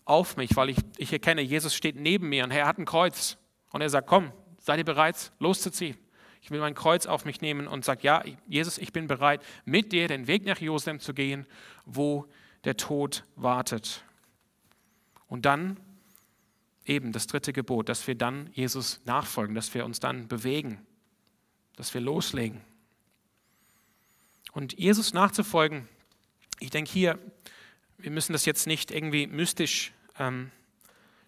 auf 0.05 0.37
mich, 0.37 0.57
weil 0.57 0.71
ich, 0.71 0.79
ich 0.97 1.13
erkenne, 1.13 1.43
Jesus 1.43 1.75
steht 1.75 1.97
neben 1.97 2.29
mir 2.29 2.45
und 2.45 2.51
er 2.51 2.67
hat 2.67 2.79
ein 2.79 2.85
Kreuz. 2.85 3.37
Und 3.71 3.81
er 3.81 3.89
sagt, 3.89 4.07
komm, 4.07 4.33
seid 4.59 4.79
ihr 4.79 4.85
bereit, 4.85 5.33
loszuziehen? 5.39 5.97
Ich 6.43 6.51
will 6.51 6.61
mein 6.61 6.75
Kreuz 6.75 7.07
auf 7.07 7.25
mich 7.25 7.41
nehmen 7.41 7.69
und 7.69 7.85
sage, 7.85 8.01
ja, 8.03 8.25
Jesus, 8.49 8.79
ich 8.79 8.93
bin 8.93 9.07
bereit, 9.07 9.43
mit 9.65 9.93
dir 9.93 10.09
den 10.09 10.27
Weg 10.27 10.45
nach 10.45 10.59
Jerusalem 10.59 10.99
zu 10.99 11.15
gehen, 11.15 11.47
wo 11.87 12.27
der 12.65 12.77
Tod 12.77 13.25
wartet. 13.37 14.05
Und 15.29 15.47
dann 15.47 15.79
eben 16.85 17.13
das 17.13 17.29
dritte 17.29 17.53
Gebot, 17.53 17.89
dass 17.89 18.07
wir 18.07 18.17
dann 18.17 18.51
Jesus 18.53 19.01
nachfolgen, 19.05 19.55
dass 19.55 19.73
wir 19.73 19.85
uns 19.85 20.01
dann 20.01 20.27
bewegen, 20.27 20.85
dass 21.77 21.95
wir 21.95 22.01
loslegen. 22.01 22.61
Und 24.53 24.79
Jesus 24.79 25.15
nachzufolgen, 25.15 25.89
ich 26.59 26.71
denke 26.71 26.91
hier, 26.91 27.19
wir 28.03 28.11
müssen 28.11 28.33
das 28.33 28.45
jetzt 28.45 28.67
nicht 28.67 28.91
irgendwie 28.91 29.27
mystisch 29.27 29.93
ähm, 30.19 30.51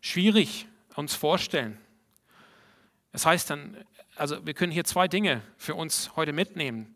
schwierig 0.01 0.67
uns 0.97 1.15
vorstellen. 1.15 1.79
Das 3.13 3.27
heißt 3.27 3.51
dann, 3.51 3.77
also 4.17 4.45
wir 4.45 4.55
können 4.55 4.73
hier 4.73 4.85
zwei 4.85 5.09
Dinge 5.09 5.43
für 5.57 5.75
uns 5.75 6.15
heute 6.17 6.33
mitnehmen. 6.33 6.95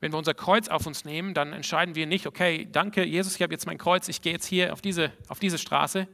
Wenn 0.00 0.12
wir 0.12 0.18
unser 0.18 0.34
Kreuz 0.34 0.68
auf 0.68 0.86
uns 0.86 1.04
nehmen, 1.04 1.34
dann 1.34 1.52
entscheiden 1.52 1.94
wir 1.94 2.06
nicht, 2.06 2.26
okay, 2.26 2.66
danke 2.70 3.04
Jesus, 3.04 3.36
ich 3.36 3.42
habe 3.42 3.52
jetzt 3.52 3.66
mein 3.66 3.78
Kreuz, 3.78 4.08
ich 4.08 4.22
gehe 4.22 4.32
jetzt 4.32 4.46
hier 4.46 4.72
auf 4.72 4.80
diese, 4.80 5.12
auf 5.28 5.38
diese 5.38 5.58
Straße. 5.58 6.08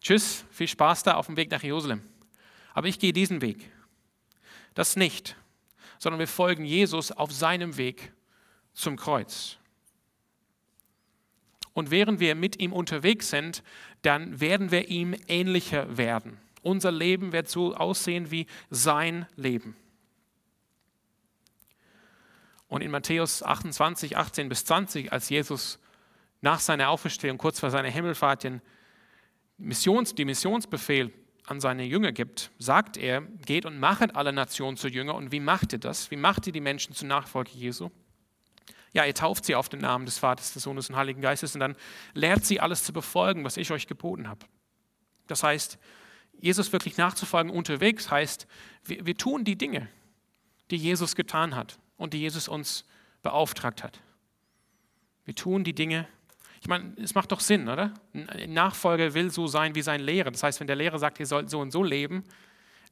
Tschüss, 0.00 0.44
viel 0.50 0.68
Spaß 0.68 1.02
da 1.02 1.14
auf 1.14 1.26
dem 1.26 1.36
Weg 1.36 1.50
nach 1.50 1.62
Jerusalem. 1.62 2.02
Aber 2.74 2.88
ich 2.88 2.98
gehe 2.98 3.12
diesen 3.12 3.40
Weg. 3.40 3.70
Das 4.74 4.96
nicht, 4.96 5.36
sondern 5.98 6.18
wir 6.18 6.28
folgen 6.28 6.64
Jesus 6.64 7.10
auf 7.10 7.32
seinem 7.32 7.76
Weg 7.78 8.12
zum 8.74 8.96
Kreuz. 8.96 9.56
Und 11.76 11.90
während 11.90 12.20
wir 12.20 12.34
mit 12.34 12.58
ihm 12.58 12.72
unterwegs 12.72 13.28
sind, 13.28 13.62
dann 14.00 14.40
werden 14.40 14.70
wir 14.70 14.88
ihm 14.88 15.14
ähnlicher 15.28 15.98
werden. 15.98 16.38
Unser 16.62 16.90
Leben 16.90 17.32
wird 17.32 17.50
so 17.50 17.74
aussehen 17.74 18.30
wie 18.30 18.46
sein 18.70 19.26
Leben. 19.36 19.76
Und 22.66 22.80
in 22.80 22.90
Matthäus 22.90 23.42
28, 23.42 24.16
18 24.16 24.48
bis 24.48 24.64
20, 24.64 25.12
als 25.12 25.28
Jesus 25.28 25.78
nach 26.40 26.60
seiner 26.60 26.88
Auferstehung, 26.88 27.36
kurz 27.36 27.60
vor 27.60 27.70
seiner 27.70 27.90
Himmelfahrt, 27.90 28.44
den 28.44 28.62
Missions, 29.58 30.14
die 30.14 30.24
Missionsbefehl 30.24 31.12
an 31.44 31.60
seine 31.60 31.84
Jünger 31.84 32.12
gibt, 32.12 32.52
sagt 32.58 32.96
er, 32.96 33.20
geht 33.44 33.66
und 33.66 33.78
machet 33.78 34.16
alle 34.16 34.32
Nationen 34.32 34.78
zu 34.78 34.88
Jünger. 34.88 35.14
Und 35.14 35.30
wie 35.30 35.40
macht 35.40 35.74
ihr 35.74 35.78
das? 35.78 36.10
Wie 36.10 36.16
macht 36.16 36.46
ihr 36.46 36.54
die 36.54 36.62
Menschen 36.62 36.94
zu 36.94 37.04
Nachfolge 37.04 37.50
Jesu? 37.52 37.90
Ja, 38.96 39.04
ihr 39.04 39.14
tauft 39.14 39.44
sie 39.44 39.54
auf 39.54 39.68
den 39.68 39.80
Namen 39.80 40.06
des 40.06 40.16
Vaters, 40.16 40.54
des 40.54 40.62
Sohnes 40.62 40.88
und 40.88 40.96
Heiligen 40.96 41.20
Geistes 41.20 41.52
und 41.52 41.60
dann 41.60 41.76
lehrt 42.14 42.46
sie 42.46 42.60
alles 42.60 42.82
zu 42.82 42.94
befolgen, 42.94 43.44
was 43.44 43.58
ich 43.58 43.70
euch 43.70 43.86
geboten 43.86 44.26
habe. 44.26 44.46
Das 45.26 45.42
heißt, 45.42 45.76
Jesus 46.40 46.72
wirklich 46.72 46.96
nachzufolgen 46.96 47.52
unterwegs 47.52 48.10
heißt, 48.10 48.46
wir, 48.84 49.04
wir 49.04 49.14
tun 49.14 49.44
die 49.44 49.58
Dinge, 49.58 49.86
die 50.70 50.78
Jesus 50.78 51.14
getan 51.14 51.54
hat 51.54 51.78
und 51.98 52.14
die 52.14 52.20
Jesus 52.20 52.48
uns 52.48 52.86
beauftragt 53.20 53.84
hat. 53.84 54.00
Wir 55.26 55.34
tun 55.34 55.62
die 55.62 55.74
Dinge, 55.74 56.08
ich 56.62 56.66
meine, 56.66 56.94
es 56.96 57.14
macht 57.14 57.32
doch 57.32 57.40
Sinn, 57.40 57.68
oder? 57.68 57.92
Ein 58.14 58.54
Nachfolger 58.54 59.12
will 59.12 59.30
so 59.30 59.46
sein 59.46 59.74
wie 59.74 59.82
sein 59.82 60.00
Lehrer. 60.00 60.30
Das 60.30 60.42
heißt, 60.42 60.58
wenn 60.58 60.68
der 60.68 60.76
Lehrer 60.76 60.98
sagt, 60.98 61.20
ihr 61.20 61.26
sollt 61.26 61.50
so 61.50 61.60
und 61.60 61.70
so 61.70 61.82
leben, 61.82 62.24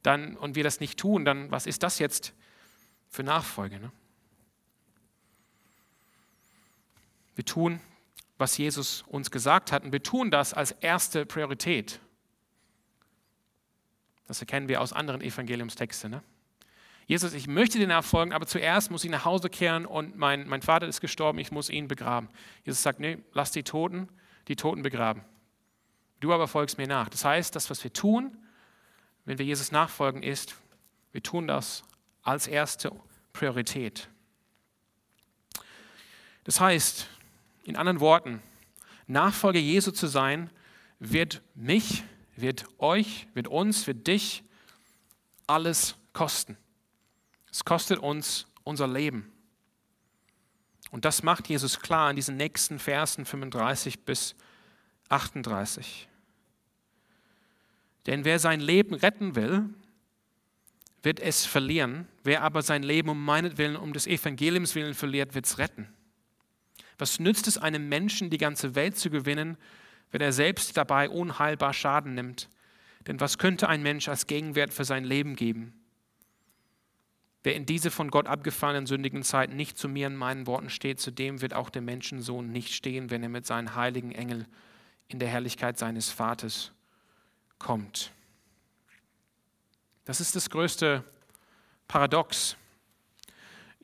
dann, 0.03 0.37
und 0.37 0.55
wir 0.55 0.63
das 0.63 0.79
nicht 0.79 0.99
tun, 0.99 1.25
dann 1.25 1.49
was 1.49 1.65
ist 1.65 1.81
das 1.81 1.97
jetzt 1.97 2.35
für 3.09 3.23
Nachfolge? 3.23 3.79
Ne? 3.79 3.91
Wir 7.35 7.45
tun, 7.45 7.79
was 8.37 8.57
Jesus 8.57 9.03
uns 9.07 9.31
gesagt 9.31 9.71
hat, 9.71 9.83
und 9.83 9.91
wir 9.91 10.03
tun 10.03 10.31
das 10.31 10.53
als 10.53 10.71
erste 10.71 11.25
Priorität. 11.25 11.99
Das 14.27 14.39
erkennen 14.39 14.67
wir 14.67 14.81
aus 14.81 14.93
anderen 14.93 15.21
Evangeliumstexten. 15.21 16.11
Ne? 16.11 16.23
Jesus, 17.07 17.33
ich 17.33 17.47
möchte 17.47 17.77
dir 17.77 17.87
nachfolgen, 17.87 18.33
aber 18.33 18.47
zuerst 18.47 18.89
muss 18.89 19.03
ich 19.03 19.11
nach 19.11 19.25
Hause 19.25 19.49
kehren 19.49 19.85
und 19.85 20.17
mein, 20.17 20.47
mein 20.47 20.63
Vater 20.63 20.87
ist 20.87 21.01
gestorben, 21.01 21.37
ich 21.37 21.51
muss 21.51 21.69
ihn 21.69 21.87
begraben. 21.87 22.29
Jesus 22.63 22.81
sagt, 22.81 22.99
nee, 22.99 23.19
lass 23.33 23.51
die 23.51 23.63
Toten, 23.63 24.09
die 24.47 24.55
Toten 24.55 24.81
begraben. 24.81 25.23
Du 26.19 26.33
aber 26.33 26.47
folgst 26.47 26.77
mir 26.77 26.87
nach. 26.87 27.09
Das 27.09 27.23
heißt, 27.23 27.55
das, 27.55 27.69
was 27.69 27.83
wir 27.83 27.93
tun, 27.93 28.35
wenn 29.25 29.37
wir 29.37 29.45
Jesus 29.45 29.71
nachfolgen, 29.71 30.23
ist, 30.23 30.55
wir 31.11 31.21
tun 31.21 31.47
das 31.47 31.83
als 32.23 32.47
erste 32.47 32.91
Priorität. 33.33 34.09
Das 36.43 36.59
heißt, 36.59 37.07
in 37.65 37.75
anderen 37.75 37.99
Worten, 37.99 38.41
Nachfolger 39.07 39.59
Jesu 39.59 39.91
zu 39.91 40.07
sein, 40.07 40.49
wird 40.99 41.41
mich, 41.53 42.03
wird 42.35 42.65
euch, 42.79 43.27
wird 43.33 43.47
uns, 43.47 43.85
wird 43.87 44.07
dich 44.07 44.43
alles 45.47 45.95
kosten. 46.13 46.57
Es 47.51 47.63
kostet 47.63 47.99
uns 47.99 48.47
unser 48.63 48.87
Leben. 48.87 49.31
Und 50.91 51.05
das 51.05 51.23
macht 51.23 51.49
Jesus 51.49 51.79
klar 51.79 52.09
in 52.09 52.15
diesen 52.15 52.37
nächsten 52.37 52.79
Versen 52.79 53.25
35 53.25 54.05
bis 54.05 54.35
38. 55.09 56.07
Denn 58.05 58.23
wer 58.23 58.39
sein 58.39 58.59
Leben 58.59 58.93
retten 58.93 59.35
will, 59.35 59.69
wird 61.03 61.19
es 61.19 61.45
verlieren. 61.45 62.07
Wer 62.23 62.43
aber 62.43 62.61
sein 62.61 62.83
Leben 62.83 63.09
um 63.09 63.23
meinetwillen, 63.23 63.75
um 63.75 63.93
des 63.93 64.07
Evangeliums 64.07 64.75
willen 64.75 64.93
verliert, 64.93 65.35
wird 65.35 65.45
es 65.45 65.57
retten. 65.57 65.87
Was 66.97 67.19
nützt 67.19 67.47
es 67.47 67.57
einem 67.57 67.89
Menschen, 67.89 68.29
die 68.29 68.37
ganze 68.37 68.75
Welt 68.75 68.97
zu 68.97 69.09
gewinnen, 69.09 69.57
wenn 70.11 70.21
er 70.21 70.31
selbst 70.31 70.77
dabei 70.77 71.09
unheilbar 71.09 71.73
Schaden 71.73 72.15
nimmt? 72.15 72.49
Denn 73.07 73.19
was 73.19 73.37
könnte 73.37 73.69
ein 73.69 73.83
Mensch 73.83 74.07
als 74.07 74.27
Gegenwert 74.27 74.73
für 74.73 74.85
sein 74.85 75.03
Leben 75.03 75.35
geben? 75.35 75.73
Wer 77.43 77.55
in 77.55 77.67
diese 77.67 77.91
von 77.91 78.09
Gott 78.09 78.25
abgefahrenen 78.25 78.87
sündigen 78.87 79.21
Zeiten 79.21 79.55
nicht 79.55 79.77
zu 79.77 79.87
mir 79.87 80.07
in 80.07 80.15
meinen 80.15 80.47
Worten 80.47 80.71
steht, 80.71 80.99
zu 80.99 81.11
dem 81.11 81.41
wird 81.41 81.53
auch 81.53 81.69
der 81.69 81.83
Menschensohn 81.83 82.51
nicht 82.51 82.73
stehen, 82.73 83.11
wenn 83.11 83.21
er 83.21 83.29
mit 83.29 83.45
seinen 83.45 83.75
heiligen 83.75 84.11
Engeln 84.11 84.47
in 85.07 85.19
der 85.19 85.27
Herrlichkeit 85.27 85.77
seines 85.77 86.09
Vaters 86.09 86.71
kommt. 87.59 88.11
Das 90.05 90.19
ist 90.19 90.35
das 90.35 90.49
größte 90.49 91.03
Paradox. 91.87 92.57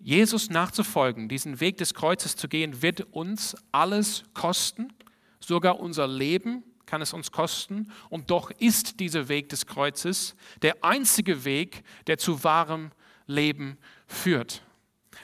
Jesus 0.03 0.49
nachzufolgen, 0.49 1.29
diesen 1.29 1.59
Weg 1.59 1.77
des 1.77 1.93
Kreuzes 1.93 2.35
zu 2.35 2.47
gehen, 2.47 2.81
wird 2.81 3.01
uns 3.11 3.55
alles 3.71 4.23
kosten, 4.33 4.91
sogar 5.39 5.79
unser 5.79 6.07
Leben 6.07 6.63
kann 6.85 7.01
es 7.01 7.13
uns 7.13 7.31
kosten. 7.31 7.91
Und 8.09 8.29
doch 8.29 8.51
ist 8.51 8.99
dieser 8.99 9.29
Weg 9.29 9.47
des 9.49 9.65
Kreuzes 9.65 10.35
der 10.61 10.83
einzige 10.83 11.45
Weg, 11.45 11.83
der 12.07 12.17
zu 12.17 12.43
wahrem 12.43 12.91
Leben 13.27 13.77
führt. 14.07 14.61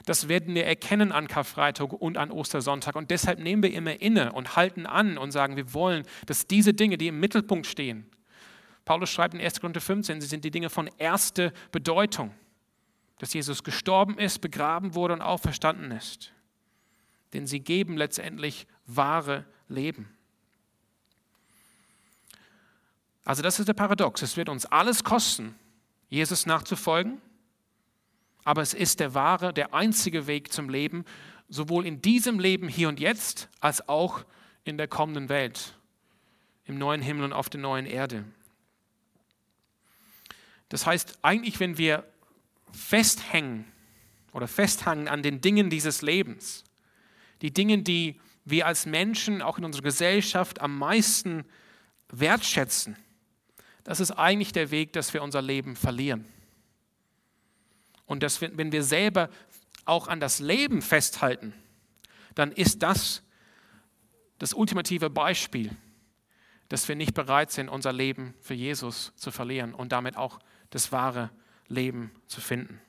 Das 0.06 0.28
werden 0.28 0.54
wir 0.54 0.64
erkennen 0.64 1.12
an 1.12 1.28
Karfreitag 1.28 1.92
und 1.92 2.16
an 2.16 2.30
Ostersonntag. 2.30 2.96
Und 2.96 3.10
deshalb 3.10 3.38
nehmen 3.38 3.62
wir 3.62 3.72
immer 3.72 4.00
inne 4.00 4.32
und 4.32 4.56
halten 4.56 4.86
an 4.86 5.18
und 5.18 5.30
sagen, 5.30 5.56
wir 5.56 5.74
wollen, 5.74 6.04
dass 6.26 6.46
diese 6.46 6.72
Dinge, 6.72 6.96
die 6.96 7.08
im 7.08 7.20
Mittelpunkt 7.20 7.66
stehen, 7.66 8.06
Paulus 8.84 9.10
schreibt 9.10 9.34
in 9.34 9.40
1. 9.40 9.60
Korinther 9.60 9.82
15, 9.82 10.22
sie 10.22 10.26
sind 10.26 10.44
die 10.44 10.50
Dinge 10.50 10.70
von 10.70 10.88
erster 10.96 11.52
Bedeutung, 11.72 12.32
dass 13.18 13.32
Jesus 13.32 13.64
gestorben 13.64 14.18
ist, 14.18 14.40
begraben 14.40 14.94
wurde 14.94 15.14
und 15.14 15.22
auferstanden 15.22 15.90
ist. 15.90 16.32
Denn 17.32 17.46
sie 17.46 17.60
geben 17.60 17.96
letztendlich 17.96 18.66
wahre 18.86 19.44
Leben. 19.68 20.16
Also 23.24 23.42
das 23.42 23.58
ist 23.58 23.68
der 23.68 23.74
Paradox. 23.74 24.22
Es 24.22 24.36
wird 24.36 24.48
uns 24.48 24.64
alles 24.66 25.04
kosten, 25.04 25.54
Jesus 26.08 26.46
nachzufolgen 26.46 27.20
aber 28.48 28.62
es 28.62 28.72
ist 28.72 29.00
der 29.00 29.12
wahre, 29.12 29.52
der 29.52 29.74
einzige 29.74 30.26
Weg 30.26 30.54
zum 30.54 30.70
Leben, 30.70 31.04
sowohl 31.50 31.84
in 31.84 32.00
diesem 32.00 32.40
Leben 32.40 32.66
hier 32.66 32.88
und 32.88 32.98
jetzt, 32.98 33.50
als 33.60 33.90
auch 33.90 34.24
in 34.64 34.78
der 34.78 34.88
kommenden 34.88 35.28
Welt, 35.28 35.74
im 36.64 36.78
neuen 36.78 37.02
Himmel 37.02 37.24
und 37.24 37.34
auf 37.34 37.50
der 37.50 37.60
neuen 37.60 37.84
Erde. 37.84 38.24
Das 40.70 40.86
heißt, 40.86 41.18
eigentlich, 41.20 41.60
wenn 41.60 41.76
wir 41.76 42.04
festhängen 42.72 43.64
oder 44.32 44.48
festhangen 44.48 45.08
an 45.08 45.22
den 45.22 45.40
Dingen 45.40 45.70
dieses 45.70 46.02
Lebens, 46.02 46.64
die 47.42 47.52
Dinge, 47.52 47.78
die 47.78 48.20
wir 48.44 48.66
als 48.66 48.86
Menschen 48.86 49.42
auch 49.42 49.58
in 49.58 49.64
unserer 49.64 49.82
Gesellschaft 49.82 50.60
am 50.60 50.78
meisten 50.78 51.44
wertschätzen, 52.10 52.96
das 53.84 54.00
ist 54.00 54.12
eigentlich 54.12 54.52
der 54.52 54.70
Weg, 54.70 54.92
dass 54.92 55.14
wir 55.14 55.22
unser 55.22 55.40
Leben 55.40 55.74
verlieren. 55.74 56.26
Und 58.06 58.22
dass 58.22 58.40
wir, 58.40 58.56
wenn 58.56 58.72
wir 58.72 58.82
selber 58.82 59.30
auch 59.84 60.08
an 60.08 60.20
das 60.20 60.40
Leben 60.40 60.82
festhalten, 60.82 61.54
dann 62.34 62.52
ist 62.52 62.82
das 62.82 63.22
das 64.38 64.54
ultimative 64.54 65.10
Beispiel, 65.10 65.74
dass 66.68 66.86
wir 66.86 66.96
nicht 66.96 67.14
bereit 67.14 67.50
sind, 67.50 67.68
unser 67.68 67.92
Leben 67.92 68.34
für 68.40 68.54
Jesus 68.54 69.12
zu 69.16 69.30
verlieren 69.30 69.74
und 69.74 69.90
damit 69.90 70.16
auch 70.16 70.38
das 70.70 70.92
wahre 70.92 71.22
Leben 71.22 71.47
zu 72.26 72.40
finden. 72.40 72.80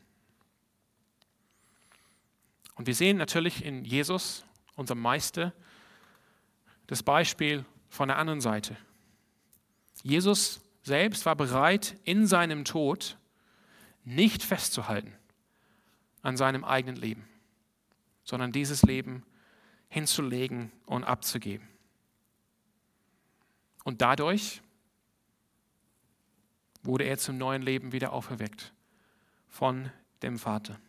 Und 2.75 2.87
wir 2.87 2.95
sehen 2.95 3.17
natürlich 3.17 3.63
in 3.63 3.83
Jesus, 3.83 4.45
unserem 4.75 5.01
Meister, 5.01 5.53
das 6.87 7.03
Beispiel 7.03 7.65
von 7.89 8.07
der 8.07 8.17
anderen 8.17 8.41
Seite. 8.41 8.77
Jesus 10.01 10.61
selbst 10.83 11.25
war 11.25 11.35
bereit, 11.35 11.95
in 12.05 12.25
seinem 12.25 12.63
Tod 12.63 13.17
nicht 14.05 14.43
festzuhalten 14.43 15.13
an 16.21 16.37
seinem 16.37 16.63
eigenen 16.63 16.95
Leben, 16.95 17.27
sondern 18.23 18.51
dieses 18.51 18.83
Leben 18.83 19.23
hinzulegen 19.87 20.71
und 20.85 21.03
abzugeben. 21.03 21.67
Und 23.83 24.01
dadurch 24.01 24.61
wurde 26.83 27.03
er 27.03 27.17
zum 27.17 27.37
neuen 27.37 27.61
Leben 27.61 27.91
wieder 27.91 28.13
auferweckt 28.13 28.73
von 29.47 29.91
dem 30.21 30.37
Vater. 30.37 30.79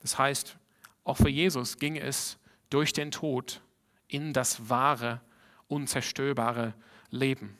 Das 0.00 0.18
heißt, 0.18 0.56
auch 1.04 1.16
für 1.16 1.28
Jesus 1.28 1.78
ging 1.78 1.96
es 1.96 2.38
durch 2.70 2.92
den 2.92 3.10
Tod 3.10 3.60
in 4.08 4.32
das 4.32 4.68
wahre, 4.68 5.20
unzerstörbare 5.68 6.74
Leben. 7.10 7.58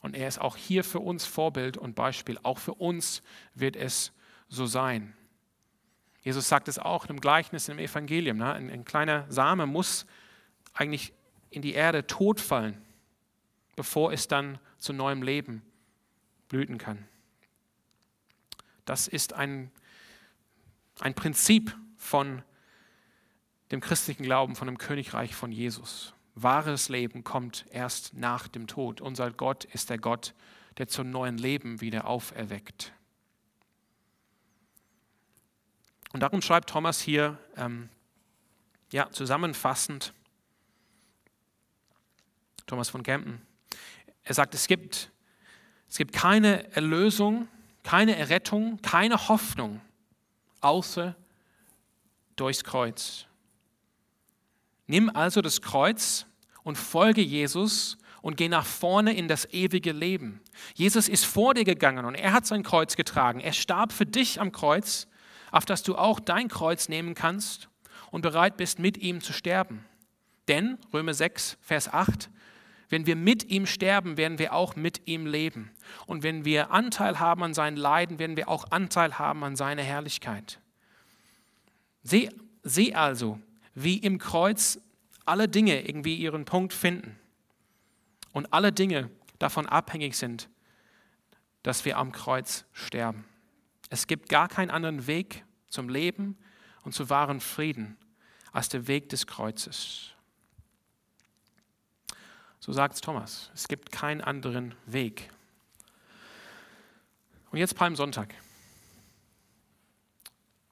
Und 0.00 0.14
er 0.14 0.28
ist 0.28 0.40
auch 0.40 0.56
hier 0.56 0.84
für 0.84 1.00
uns 1.00 1.26
Vorbild 1.26 1.76
und 1.76 1.94
Beispiel. 1.94 2.38
Auch 2.42 2.58
für 2.58 2.74
uns 2.74 3.22
wird 3.54 3.76
es 3.76 4.12
so 4.48 4.66
sein. 4.66 5.14
Jesus 6.22 6.48
sagt 6.48 6.68
es 6.68 6.78
auch 6.78 7.06
im 7.06 7.20
Gleichnis 7.20 7.68
im 7.68 7.78
Evangelium. 7.78 8.38
Ne? 8.38 8.52
Ein, 8.52 8.70
ein 8.70 8.84
kleiner 8.84 9.26
Same 9.28 9.66
muss 9.66 10.06
eigentlich 10.72 11.12
in 11.50 11.62
die 11.62 11.72
Erde 11.72 12.06
tot 12.06 12.40
fallen, 12.40 12.80
bevor 13.76 14.12
es 14.12 14.28
dann 14.28 14.58
zu 14.78 14.92
neuem 14.92 15.22
Leben 15.22 15.62
blüten 16.48 16.78
kann. 16.78 17.06
Das 18.84 19.06
ist 19.06 19.32
ein, 19.34 19.70
ein 21.00 21.14
Prinzip 21.14 21.76
von 21.96 22.42
dem 23.70 23.80
christlichen 23.80 24.22
Glauben, 24.22 24.56
von 24.56 24.66
dem 24.66 24.78
Königreich 24.78 25.34
von 25.34 25.52
Jesus. 25.52 26.14
Wahres 26.34 26.88
Leben 26.88 27.24
kommt 27.24 27.66
erst 27.70 28.14
nach 28.14 28.48
dem 28.48 28.66
Tod. 28.66 29.00
Unser 29.00 29.30
Gott 29.30 29.64
ist 29.64 29.90
der 29.90 29.98
Gott, 29.98 30.34
der 30.78 30.88
zum 30.88 31.10
neuen 31.10 31.36
Leben 31.36 31.80
wieder 31.80 32.06
auferweckt. 32.06 32.92
Und 36.12 36.20
darum 36.20 36.40
schreibt 36.40 36.70
Thomas 36.70 37.00
hier 37.00 37.38
ähm, 37.56 37.90
ja, 38.90 39.10
zusammenfassend, 39.10 40.14
Thomas 42.66 42.88
von 42.88 43.02
Kempen, 43.02 43.42
er 44.22 44.34
sagt, 44.34 44.54
es 44.54 44.66
gibt, 44.66 45.10
es 45.88 45.96
gibt 45.96 46.12
keine 46.12 46.70
Erlösung, 46.74 47.48
keine 47.82 48.16
Errettung, 48.16 48.80
keine 48.82 49.28
Hoffnung, 49.28 49.80
außer 50.60 51.14
durchs 52.36 52.64
Kreuz. 52.64 53.26
Nimm 54.86 55.10
also 55.14 55.40
das 55.42 55.62
Kreuz 55.62 56.26
und 56.62 56.76
folge 56.76 57.22
Jesus 57.22 57.98
und 58.22 58.36
geh 58.36 58.48
nach 58.48 58.66
vorne 58.66 59.14
in 59.14 59.28
das 59.28 59.46
ewige 59.52 59.92
Leben. 59.92 60.40
Jesus 60.74 61.08
ist 61.08 61.24
vor 61.24 61.54
dir 61.54 61.64
gegangen 61.64 62.04
und 62.04 62.14
er 62.14 62.32
hat 62.32 62.46
sein 62.46 62.62
Kreuz 62.62 62.96
getragen. 62.96 63.40
Er 63.40 63.52
starb 63.52 63.92
für 63.92 64.06
dich 64.06 64.40
am 64.40 64.52
Kreuz, 64.52 65.06
auf 65.50 65.64
das 65.64 65.82
du 65.82 65.96
auch 65.96 66.20
dein 66.20 66.48
Kreuz 66.48 66.88
nehmen 66.88 67.14
kannst 67.14 67.68
und 68.10 68.22
bereit 68.22 68.56
bist, 68.56 68.78
mit 68.78 68.98
ihm 68.98 69.20
zu 69.20 69.32
sterben. 69.32 69.84
Denn, 70.48 70.78
Römer 70.92 71.14
6, 71.14 71.58
Vers 71.60 71.92
8, 71.92 72.30
wenn 72.88 73.06
wir 73.06 73.16
mit 73.16 73.44
ihm 73.50 73.66
sterben, 73.66 74.16
werden 74.16 74.38
wir 74.38 74.54
auch 74.54 74.74
mit 74.74 75.06
ihm 75.06 75.26
leben. 75.26 75.70
Und 76.06 76.22
wenn 76.22 76.44
wir 76.44 76.70
Anteil 76.70 77.20
haben 77.20 77.42
an 77.42 77.54
seinen 77.54 77.76
Leiden, 77.76 78.18
werden 78.18 78.36
wir 78.36 78.48
auch 78.48 78.70
Anteil 78.70 79.18
haben 79.18 79.44
an 79.44 79.56
seiner 79.56 79.82
Herrlichkeit. 79.82 80.60
Sieh, 82.02 82.30
sieh 82.62 82.94
also, 82.94 83.38
wie 83.74 83.98
im 83.98 84.18
Kreuz 84.18 84.80
alle 85.26 85.48
Dinge 85.48 85.86
irgendwie 85.86 86.16
ihren 86.16 86.46
Punkt 86.46 86.72
finden 86.72 87.18
und 88.32 88.52
alle 88.52 88.72
Dinge 88.72 89.10
davon 89.38 89.66
abhängig 89.66 90.16
sind, 90.16 90.48
dass 91.62 91.84
wir 91.84 91.98
am 91.98 92.12
Kreuz 92.12 92.64
sterben. 92.72 93.24
Es 93.90 94.06
gibt 94.06 94.28
gar 94.30 94.48
keinen 94.48 94.70
anderen 94.70 95.06
Weg 95.06 95.44
zum 95.68 95.88
Leben 95.88 96.38
und 96.82 96.92
zu 96.92 97.10
wahren 97.10 97.40
Frieden 97.40 97.98
als 98.52 98.70
der 98.70 98.86
Weg 98.86 99.10
des 99.10 99.26
Kreuzes. 99.26 100.14
So 102.68 102.74
sagt 102.74 102.96
es 102.96 103.00
Thomas. 103.00 103.50
Es 103.54 103.66
gibt 103.66 103.90
keinen 103.90 104.20
anderen 104.20 104.74
Weg. 104.84 105.30
Und 107.50 107.58
jetzt 107.58 107.74
Palmsonntag. 107.74 108.34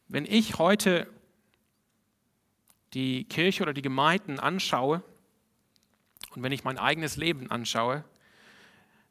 Wenn 0.07 0.27
ich 0.27 0.59
heute 0.59 1.09
die 2.93 3.25
Kirche 3.25 3.63
oder 3.63 3.73
die 3.73 3.81
Gemeinden 3.81 4.39
anschaue 4.39 5.03
und 6.35 6.43
wenn 6.43 6.53
ich 6.53 6.65
mein 6.65 6.77
eigenes 6.77 7.17
Leben 7.17 7.51
anschaue, 7.51 8.05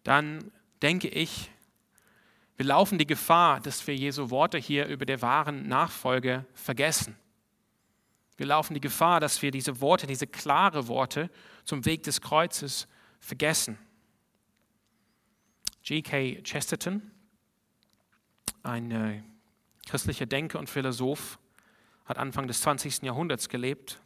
dann 0.04 0.52
denke 0.84 1.08
ich, 1.08 1.50
wir 2.56 2.68
laufen 2.68 3.00
die 3.00 3.08
Gefahr, 3.08 3.62
dass 3.62 3.88
wir 3.88 3.96
Jesu 3.96 4.30
Worte 4.30 4.60
hier 4.60 4.86
über 4.86 5.08
der 5.08 5.24
wahren 5.24 5.68
Nachfolge 5.68 6.46
vergessen. 6.54 7.18
Wir 8.38 8.46
laufen 8.46 8.74
die 8.74 8.82
Gefahr, 8.82 9.20
dass 9.20 9.42
wir 9.42 9.52
diese 9.52 9.80
Worte, 9.82 10.08
diese 10.08 10.28
klare 10.28 10.88
Worte 10.88 11.30
zum 11.64 11.86
Weg 11.86 12.04
des 12.04 12.22
Kreuzes 12.22 12.88
vergessen. 13.20 13.78
G.K. 15.84 16.42
Chesterton, 16.44 17.12
ein 18.64 18.92
äh, 18.92 19.22
christlicher 19.88 20.26
Denker 20.26 20.60
und 20.60 20.70
Philosoph, 20.70 21.40
hat 22.06 22.18
Anfang 22.18 22.48
des 22.48 22.62
20. 22.62 23.04
Jahrhunderts 23.04 23.50
gelebt, 23.50 24.00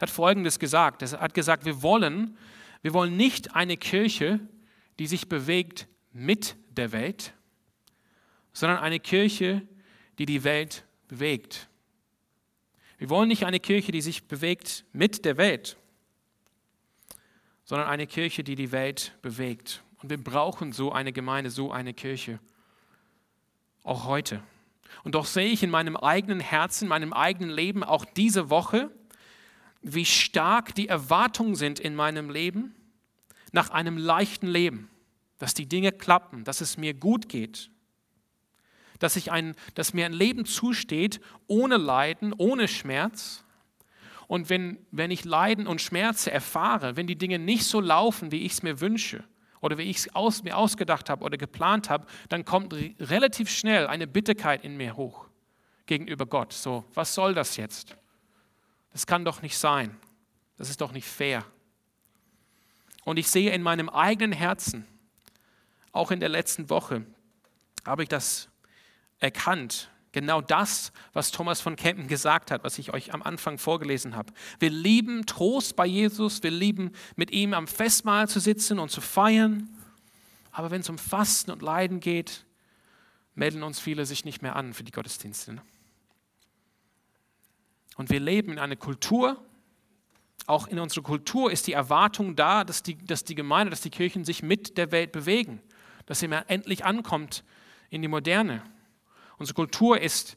hat 0.00 0.10
Folgendes 0.10 0.58
gesagt. 0.58 1.02
Er 1.02 1.20
hat 1.20 1.34
gesagt, 1.34 1.64
wir 1.64 1.82
wollen, 1.82 2.36
wir 2.82 2.92
wollen 2.92 3.16
nicht 3.16 3.54
eine 3.54 3.76
Kirche, 3.76 4.40
die 4.98 5.06
sich 5.06 5.28
bewegt 5.28 5.88
mit 6.12 6.56
der 6.70 6.92
Welt, 6.92 7.34
sondern 8.52 8.78
eine 8.78 9.00
Kirche, 9.00 9.62
die 10.18 10.26
die 10.26 10.44
Welt 10.44 10.84
bewegt. 11.08 11.69
Wir 13.00 13.08
wollen 13.08 13.28
nicht 13.28 13.46
eine 13.46 13.60
Kirche, 13.60 13.92
die 13.92 14.02
sich 14.02 14.28
bewegt 14.28 14.84
mit 14.92 15.24
der 15.24 15.38
Welt, 15.38 15.78
sondern 17.64 17.88
eine 17.88 18.06
Kirche, 18.06 18.44
die 18.44 18.56
die 18.56 18.72
Welt 18.72 19.16
bewegt. 19.22 19.82
Und 20.02 20.10
wir 20.10 20.22
brauchen 20.22 20.72
so 20.72 20.92
eine 20.92 21.10
Gemeinde, 21.10 21.48
so 21.48 21.72
eine 21.72 21.94
Kirche. 21.94 22.40
Auch 23.84 24.04
heute. 24.04 24.42
Und 25.02 25.14
doch 25.14 25.24
sehe 25.24 25.48
ich 25.48 25.62
in 25.62 25.70
meinem 25.70 25.96
eigenen 25.96 26.40
Herzen, 26.40 26.84
in 26.84 26.88
meinem 26.90 27.14
eigenen 27.14 27.48
Leben 27.48 27.82
auch 27.82 28.04
diese 28.04 28.50
Woche, 28.50 28.90
wie 29.80 30.04
stark 30.04 30.74
die 30.74 30.88
Erwartungen 30.88 31.54
sind 31.54 31.80
in 31.80 31.94
meinem 31.94 32.28
Leben 32.28 32.74
nach 33.50 33.70
einem 33.70 33.96
leichten 33.96 34.46
Leben, 34.46 34.90
dass 35.38 35.54
die 35.54 35.66
Dinge 35.66 35.90
klappen, 35.90 36.44
dass 36.44 36.60
es 36.60 36.76
mir 36.76 36.92
gut 36.92 37.30
geht, 37.30 37.70
dass, 39.00 39.16
ich 39.16 39.32
ein, 39.32 39.56
dass 39.74 39.92
mir 39.92 40.06
ein 40.06 40.12
Leben 40.12 40.44
zusteht 40.44 41.20
ohne 41.48 41.76
Leiden, 41.76 42.32
ohne 42.32 42.68
Schmerz. 42.68 43.44
Und 44.28 44.48
wenn, 44.48 44.78
wenn 44.92 45.10
ich 45.10 45.24
Leiden 45.24 45.66
und 45.66 45.80
Schmerze 45.80 46.30
erfahre, 46.30 46.96
wenn 46.96 47.08
die 47.08 47.18
Dinge 47.18 47.40
nicht 47.40 47.64
so 47.64 47.80
laufen, 47.80 48.30
wie 48.30 48.42
ich 48.42 48.52
es 48.52 48.62
mir 48.62 48.80
wünsche, 48.80 49.24
oder 49.60 49.78
wie 49.78 49.82
ich 49.82 49.98
es 49.98 50.14
aus, 50.14 50.42
mir 50.42 50.56
ausgedacht 50.56 51.10
habe 51.10 51.24
oder 51.24 51.36
geplant 51.36 51.90
habe, 51.90 52.06
dann 52.28 52.44
kommt 52.44 52.74
relativ 52.98 53.50
schnell 53.50 53.86
eine 53.86 54.06
Bitterkeit 54.06 54.64
in 54.64 54.76
mir 54.76 54.96
hoch 54.96 55.26
gegenüber 55.86 56.26
Gott. 56.26 56.52
So, 56.52 56.84
was 56.94 57.14
soll 57.14 57.34
das 57.34 57.56
jetzt? 57.56 57.96
Das 58.92 59.06
kann 59.06 59.24
doch 59.24 59.42
nicht 59.42 59.58
sein. 59.58 59.96
Das 60.56 60.70
ist 60.70 60.80
doch 60.80 60.92
nicht 60.92 61.06
fair. 61.06 61.44
Und 63.04 63.18
ich 63.18 63.28
sehe 63.28 63.50
in 63.52 63.62
meinem 63.62 63.88
eigenen 63.88 64.32
Herzen, 64.32 64.86
auch 65.92 66.10
in 66.10 66.20
der 66.20 66.28
letzten 66.28 66.70
Woche, 66.70 67.04
habe 67.84 68.02
ich 68.02 68.08
das 68.08 68.49
erkannt, 69.20 69.90
Genau 70.12 70.40
das, 70.40 70.92
was 71.12 71.30
Thomas 71.30 71.60
von 71.60 71.76
Kempen 71.76 72.08
gesagt 72.08 72.50
hat, 72.50 72.64
was 72.64 72.78
ich 72.78 72.92
euch 72.92 73.14
am 73.14 73.22
Anfang 73.22 73.58
vorgelesen 73.58 74.16
habe. 74.16 74.32
Wir 74.58 74.70
lieben 74.70 75.24
Trost 75.24 75.76
bei 75.76 75.86
Jesus, 75.86 76.42
wir 76.42 76.50
lieben 76.50 76.90
mit 77.14 77.30
ihm 77.30 77.54
am 77.54 77.68
Festmahl 77.68 78.28
zu 78.28 78.40
sitzen 78.40 78.80
und 78.80 78.90
zu 78.90 79.00
feiern. 79.00 79.68
Aber 80.50 80.72
wenn 80.72 80.80
es 80.80 80.88
um 80.88 80.98
Fasten 80.98 81.52
und 81.52 81.62
Leiden 81.62 82.00
geht, 82.00 82.44
melden 83.36 83.62
uns 83.62 83.78
viele 83.78 84.04
sich 84.04 84.24
nicht 84.24 84.42
mehr 84.42 84.56
an 84.56 84.74
für 84.74 84.82
die 84.82 84.90
Gottesdienste. 84.90 85.54
Ne? 85.54 85.62
Und 87.96 88.10
wir 88.10 88.18
leben 88.18 88.50
in 88.50 88.58
einer 88.58 88.76
Kultur, 88.76 89.40
auch 90.46 90.66
in 90.66 90.80
unserer 90.80 91.04
Kultur 91.04 91.52
ist 91.52 91.68
die 91.68 91.72
Erwartung 91.72 92.34
da, 92.34 92.64
dass 92.64 92.82
die, 92.82 92.98
dass 92.98 93.22
die 93.22 93.36
Gemeinde, 93.36 93.70
dass 93.70 93.82
die 93.82 93.90
Kirchen 93.90 94.24
sich 94.24 94.42
mit 94.42 94.76
der 94.76 94.90
Welt 94.90 95.12
bewegen, 95.12 95.60
dass 96.06 96.18
sie 96.18 96.26
mal 96.26 96.44
endlich 96.48 96.84
ankommt 96.84 97.44
in 97.90 98.02
die 98.02 98.08
Moderne. 98.08 98.64
Unsere 99.40 99.54
Kultur 99.54 99.98
ist 99.98 100.36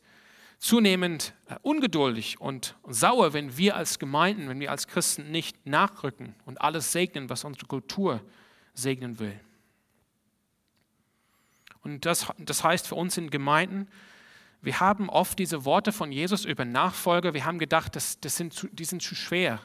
zunehmend 0.59 1.33
äh, 1.47 1.55
ungeduldig 1.61 2.39
und 2.39 2.77
sauer, 2.87 3.33
wenn 3.33 3.57
wir 3.57 3.75
als 3.75 3.99
Gemeinden, 3.99 4.47
wenn 4.47 4.61
wir 4.61 4.71
als 4.71 4.87
Christen 4.87 5.29
nicht 5.29 5.65
nachrücken 5.65 6.35
und 6.45 6.61
alles 6.61 6.93
segnen, 6.93 7.29
was 7.29 7.43
unsere 7.43 7.65
Kultur 7.65 8.23
segnen 8.73 9.19
will. 9.19 9.37
Und 11.81 12.05
das, 12.05 12.27
das 12.37 12.63
heißt 12.63 12.87
für 12.87 12.95
uns 12.95 13.17
in 13.17 13.29
Gemeinden, 13.29 13.89
wir 14.61 14.79
haben 14.79 15.09
oft 15.09 15.37
diese 15.37 15.65
Worte 15.65 15.91
von 15.91 16.13
Jesus 16.13 16.45
über 16.45 16.63
Nachfolge, 16.63 17.33
wir 17.33 17.43
haben 17.43 17.59
gedacht, 17.59 17.97
das, 17.97 18.21
das 18.21 18.37
sind 18.37 18.53
zu, 18.53 18.69
die 18.71 18.85
sind 18.85 19.01
zu 19.01 19.15
schwer. 19.15 19.59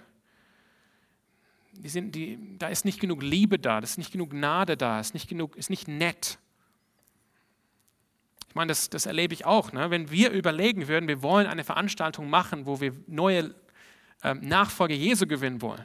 Die 1.75 1.89
sind, 1.89 2.17
die, 2.17 2.59
da 2.59 2.67
ist 2.67 2.85
nicht 2.85 2.99
genug 2.99 3.23
Liebe 3.23 3.61
da, 3.61 3.81
da 3.81 3.85
ist 3.85 3.99
nicht 3.99 4.11
genug 4.11 4.31
Gnade 4.31 4.77
da, 4.77 4.99
ist 4.99 5.15
nicht 5.15 5.29
genug, 5.29 5.55
ist 5.55 5.71
nicht 5.71 5.87
nett. 5.87 6.41
Ich 8.49 8.55
meine, 8.55 8.69
das, 8.69 8.91
das 8.91 9.07
erlebe 9.07 9.35
ich 9.35 9.45
auch. 9.45 9.73
Ne? 9.73 9.91
Wenn 9.91 10.11
wir 10.11 10.31
überlegen 10.31 10.89
würden, 10.89 11.09
wir 11.09 11.23
wollen 11.23 11.47
eine 11.47 11.65
Veranstaltung 11.65 12.31
machen, 12.31 12.67
wo 12.67 12.81
wir 12.81 12.93
neue 13.07 13.55
ähm, 14.23 14.41
Nachfolger 14.41 14.95
Jesu 14.95 15.27
gewinnen 15.27 15.63
wollen, 15.63 15.85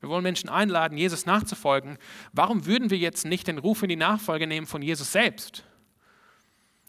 Wir 0.00 0.08
wollen 0.08 0.22
Menschen 0.22 0.48
einladen, 0.48 0.96
Jesus 0.96 1.26
nachzufolgen. 1.26 1.98
Warum 2.32 2.64
würden 2.64 2.90
wir 2.90 2.98
jetzt 2.98 3.26
nicht 3.26 3.48
den 3.48 3.58
Ruf 3.58 3.82
in 3.82 3.88
die 3.88 3.96
Nachfolge 3.96 4.46
nehmen 4.46 4.66
von 4.66 4.82
Jesus 4.82 5.12
selbst? 5.12 5.64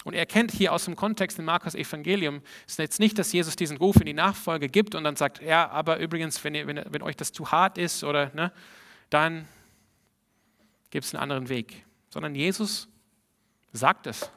Und 0.04 0.14
er 0.14 0.26
kennt 0.26 0.52
hier 0.52 0.74
aus 0.74 0.86
dem 0.86 0.96
Kontext 0.96 1.38
im 1.38 1.46
Markus 1.46 1.76
Evangelium, 1.76 2.42
ist 2.66 2.80
jetzt 2.80 3.00
nicht, 3.00 3.20
dass 3.20 3.32
Jesus 3.32 3.56
diesen 3.56 3.78
Ruf 3.78 3.98
in 3.98 4.06
die 4.06 4.14
Nachfolge 4.14 4.68
gibt 4.68 4.96
und 4.96 5.04
dann 5.04 5.16
sagt, 5.16 5.42
ja, 5.42 5.70
aber 5.70 6.00
übrigens, 6.00 6.44
wenn, 6.44 6.56
ihr, 6.56 6.66
wenn, 6.66 6.82
wenn 6.90 7.02
euch 7.04 7.16
das 7.16 7.32
zu 7.32 7.52
hart 7.52 7.78
ist 7.78 8.04
oder 8.04 8.32
ne, 8.34 8.52
dann 9.10 9.48
gibt 10.90 11.06
es 11.06 11.14
einen 11.14 11.22
anderen 11.22 11.50
Weg. 11.50 11.86
Sondern 12.10 12.34
Jesus 12.34 12.88
sagt 13.74 14.08
es 14.08 14.32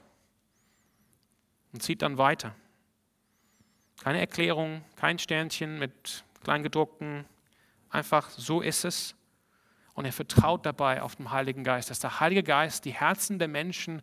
und 1.74 1.82
zieht 1.82 2.02
dann 2.02 2.16
weiter. 2.16 2.54
Keine 4.02 4.20
Erklärung, 4.20 4.84
kein 4.96 5.18
Sternchen 5.18 5.78
mit 5.78 6.24
kleingedruckten, 6.44 7.26
einfach 7.90 8.30
so 8.30 8.60
ist 8.60 8.84
es. 8.84 9.14
Und 9.92 10.04
er 10.04 10.12
vertraut 10.12 10.64
dabei 10.66 11.02
auf 11.02 11.16
den 11.16 11.30
Heiligen 11.30 11.64
Geist, 11.64 11.90
dass 11.90 11.98
der 11.98 12.20
Heilige 12.20 12.42
Geist 12.42 12.84
die 12.84 12.94
Herzen 12.94 13.38
der 13.38 13.48
Menschen 13.48 14.02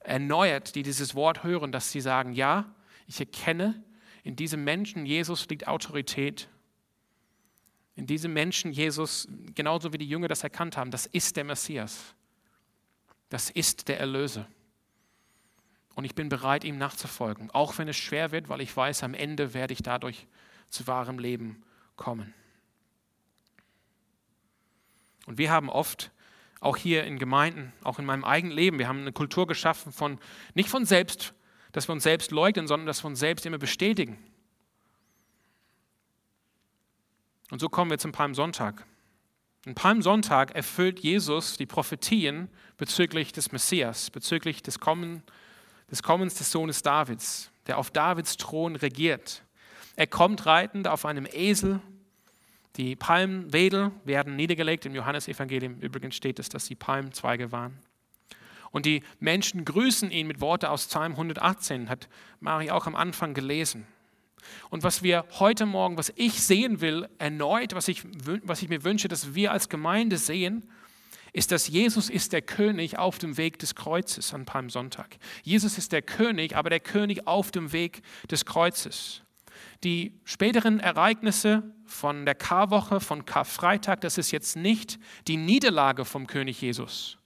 erneuert, 0.00 0.74
die 0.74 0.82
dieses 0.82 1.14
Wort 1.14 1.44
hören, 1.44 1.72
dass 1.72 1.92
sie 1.92 2.00
sagen, 2.00 2.32
ja, 2.32 2.74
ich 3.06 3.20
erkenne, 3.20 3.82
in 4.22 4.34
diesem 4.34 4.64
Menschen 4.64 5.04
Jesus 5.04 5.46
liegt 5.48 5.68
Autorität. 5.68 6.48
In 7.96 8.06
diesem 8.06 8.32
Menschen 8.32 8.72
Jesus, 8.72 9.28
genauso 9.54 9.92
wie 9.92 9.98
die 9.98 10.08
Jünger 10.08 10.28
das 10.28 10.42
erkannt 10.42 10.76
haben, 10.76 10.90
das 10.90 11.04
ist 11.06 11.36
der 11.36 11.44
Messias. 11.44 12.14
Das 13.28 13.50
ist 13.50 13.88
der 13.88 14.00
Erlöser. 14.00 14.46
Und 15.94 16.04
ich 16.04 16.14
bin 16.14 16.28
bereit, 16.28 16.64
ihm 16.64 16.78
nachzufolgen, 16.78 17.50
auch 17.50 17.78
wenn 17.78 17.88
es 17.88 17.96
schwer 17.96 18.32
wird, 18.32 18.48
weil 18.48 18.60
ich 18.60 18.74
weiß, 18.74 19.02
am 19.02 19.14
Ende 19.14 19.54
werde 19.54 19.72
ich 19.74 19.82
dadurch 19.82 20.26
zu 20.68 20.86
wahrem 20.86 21.18
Leben 21.18 21.62
kommen. 21.96 22.32
Und 25.26 25.38
wir 25.38 25.50
haben 25.50 25.68
oft 25.68 26.10
auch 26.60 26.76
hier 26.76 27.04
in 27.04 27.18
Gemeinden, 27.18 27.72
auch 27.82 27.98
in 27.98 28.04
meinem 28.04 28.24
eigenen 28.24 28.54
Leben. 28.54 28.78
Wir 28.78 28.88
haben 28.88 29.00
eine 29.00 29.12
Kultur 29.12 29.46
geschaffen 29.46 29.92
von, 29.92 30.18
nicht 30.54 30.68
von 30.68 30.84
selbst, 30.84 31.34
dass 31.72 31.88
wir 31.88 31.92
uns 31.92 32.02
selbst 32.02 32.30
leugnen, 32.30 32.66
sondern 32.66 32.86
dass 32.86 33.02
wir 33.02 33.08
uns 33.08 33.18
selbst 33.18 33.46
immer 33.46 33.58
bestätigen. 33.58 34.18
Und 37.50 37.60
so 37.60 37.68
kommen 37.68 37.90
wir 37.90 37.98
zum 37.98 38.12
Palmsonntag. 38.12 38.86
Ein 39.66 39.74
Palmsonntag 39.74 40.54
erfüllt 40.54 41.00
Jesus 41.00 41.56
die 41.56 41.66
Prophetien 41.66 42.48
bezüglich 42.78 43.32
des 43.32 43.52
Messias, 43.52 44.10
bezüglich 44.10 44.62
des, 44.62 44.80
Kommen, 44.80 45.22
des 45.90 46.02
Kommens 46.02 46.34
des 46.34 46.50
Sohnes 46.50 46.82
Davids, 46.82 47.50
der 47.66 47.78
auf 47.78 47.90
Davids 47.90 48.36
Thron 48.36 48.76
regiert. 48.76 49.42
Er 49.96 50.06
kommt 50.06 50.46
reitend 50.46 50.88
auf 50.88 51.04
einem 51.04 51.26
Esel 51.26 51.80
die 52.76 52.96
Palmwedel 52.96 53.90
werden 54.04 54.36
niedergelegt. 54.36 54.86
Im 54.86 54.94
Johannesevangelium 54.94 55.80
übrigens 55.80 56.16
steht 56.16 56.38
es, 56.38 56.48
dass 56.48 56.66
sie 56.66 56.74
Palmzweige 56.74 57.52
waren. 57.52 57.78
Und 58.70 58.86
die 58.86 59.02
Menschen 59.18 59.64
grüßen 59.64 60.10
ihn 60.12 60.28
mit 60.28 60.40
Worten 60.40 60.66
aus 60.66 60.86
Psalm 60.86 61.12
118, 61.12 61.88
hat 61.88 62.08
Mari 62.38 62.70
auch 62.70 62.86
am 62.86 62.94
Anfang 62.94 63.34
gelesen. 63.34 63.86
Und 64.70 64.84
was 64.84 65.02
wir 65.02 65.26
heute 65.40 65.66
Morgen, 65.66 65.98
was 65.98 66.12
ich 66.14 66.40
sehen 66.42 66.80
will, 66.80 67.08
erneut, 67.18 67.74
was 67.74 67.88
ich, 67.88 68.04
was 68.44 68.62
ich 68.62 68.68
mir 68.68 68.84
wünsche, 68.84 69.08
dass 69.08 69.34
wir 69.34 69.50
als 69.52 69.68
Gemeinde 69.68 70.16
sehen, 70.16 70.66
ist, 71.32 71.52
dass 71.52 71.68
Jesus 71.68 72.10
ist 72.10 72.32
der 72.32 72.42
König 72.42 72.98
auf 72.98 73.18
dem 73.18 73.36
Weg 73.36 73.58
des 73.58 73.74
Kreuzes 73.74 74.34
an 74.34 74.44
Palmsonntag. 74.44 75.16
Jesus 75.42 75.78
ist 75.78 75.92
der 75.92 76.02
König, 76.02 76.56
aber 76.56 76.70
der 76.70 76.80
König 76.80 77.26
auf 77.26 77.50
dem 77.50 77.72
Weg 77.72 78.02
des 78.30 78.44
Kreuzes. 78.44 79.22
Die 79.84 80.20
späteren 80.24 80.80
Ereignisse 80.80 81.62
von 81.86 82.24
der 82.24 82.34
Karwoche, 82.34 83.00
von 83.00 83.24
Karfreitag, 83.24 84.00
das 84.00 84.18
ist 84.18 84.30
jetzt 84.30 84.56
nicht 84.56 84.98
die 85.26 85.36
Niederlage 85.36 86.04
vom 86.04 86.26
König 86.26 86.60
Jesus. 86.60 87.18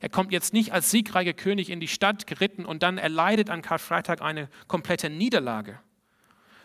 Er 0.00 0.08
kommt 0.08 0.32
jetzt 0.32 0.52
nicht 0.52 0.72
als 0.72 0.90
siegreicher 0.90 1.32
König 1.32 1.70
in 1.70 1.80
die 1.80 1.88
Stadt 1.88 2.26
geritten 2.26 2.64
und 2.64 2.82
dann 2.82 2.98
erleidet 2.98 3.50
an 3.50 3.62
Karfreitag 3.62 4.22
eine 4.22 4.48
komplette 4.68 5.10
Niederlage, 5.10 5.80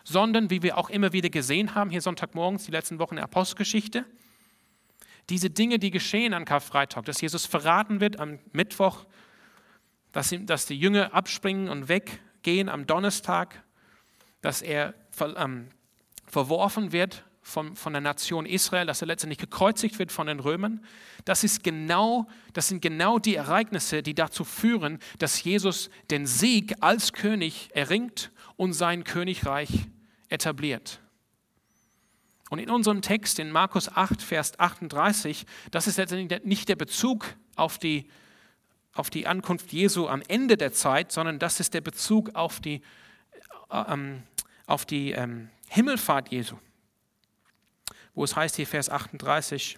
sondern 0.04 0.50
wie 0.50 0.62
wir 0.62 0.78
auch 0.78 0.90
immer 0.90 1.12
wieder 1.12 1.30
gesehen 1.30 1.74
haben, 1.74 1.90
hier 1.90 2.00
Sonntagmorgens, 2.00 2.64
die 2.64 2.70
letzten 2.70 2.98
Wochen 2.98 3.16
der 3.16 3.24
Apostelgeschichte, 3.24 4.04
diese 5.30 5.50
Dinge, 5.50 5.78
die 5.78 5.90
geschehen 5.90 6.34
an 6.34 6.44
Karfreitag, 6.44 7.04
dass 7.04 7.20
Jesus 7.20 7.46
verraten 7.46 8.00
wird 8.00 8.18
am 8.18 8.38
Mittwoch, 8.52 9.06
dass, 10.12 10.34
dass 10.40 10.66
die 10.66 10.78
Jünger 10.78 11.14
abspringen 11.14 11.68
und 11.68 11.88
weggehen 11.88 12.68
am 12.68 12.86
Donnerstag, 12.86 13.62
dass 14.42 14.62
er 14.62 14.94
ähm, 15.36 15.68
verworfen 16.26 16.92
wird 16.92 17.24
von, 17.44 17.76
von 17.76 17.92
der 17.92 18.00
Nation 18.02 18.46
Israel, 18.46 18.86
dass 18.86 19.02
er 19.02 19.06
letztendlich 19.06 19.38
gekreuzigt 19.38 19.98
wird 19.98 20.12
von 20.12 20.26
den 20.26 20.40
Römern. 20.40 20.84
Das, 21.24 21.44
ist 21.44 21.62
genau, 21.62 22.26
das 22.52 22.68
sind 22.68 22.80
genau 22.80 23.18
die 23.18 23.36
Ereignisse, 23.36 24.02
die 24.02 24.14
dazu 24.14 24.44
führen, 24.44 24.98
dass 25.18 25.42
Jesus 25.42 25.90
den 26.10 26.26
Sieg 26.26 26.74
als 26.80 27.12
König 27.12 27.70
erringt 27.72 28.30
und 28.56 28.72
sein 28.72 29.04
Königreich 29.04 29.70
etabliert. 30.28 31.00
Und 32.54 32.60
in 32.60 32.70
unserem 32.70 33.02
Text 33.02 33.40
in 33.40 33.50
Markus 33.50 33.88
8, 33.88 34.22
Vers 34.22 34.60
38, 34.60 35.44
das 35.72 35.88
ist 35.88 35.96
letztendlich 35.96 36.44
nicht 36.44 36.68
der 36.68 36.76
Bezug 36.76 37.34
auf 37.56 37.78
die, 37.78 38.08
auf 38.92 39.10
die 39.10 39.26
Ankunft 39.26 39.72
Jesu 39.72 40.06
am 40.06 40.22
Ende 40.28 40.56
der 40.56 40.72
Zeit, 40.72 41.10
sondern 41.10 41.40
das 41.40 41.58
ist 41.58 41.74
der 41.74 41.80
Bezug 41.80 42.36
auf 42.36 42.60
die, 42.60 42.80
äh, 43.70 43.92
ähm, 43.92 44.22
auf 44.66 44.86
die 44.86 45.10
ähm, 45.10 45.50
Himmelfahrt 45.68 46.30
Jesu, 46.30 46.54
wo 48.14 48.22
es 48.22 48.36
heißt 48.36 48.54
hier 48.54 48.68
Vers 48.68 48.88
38, 48.88 49.76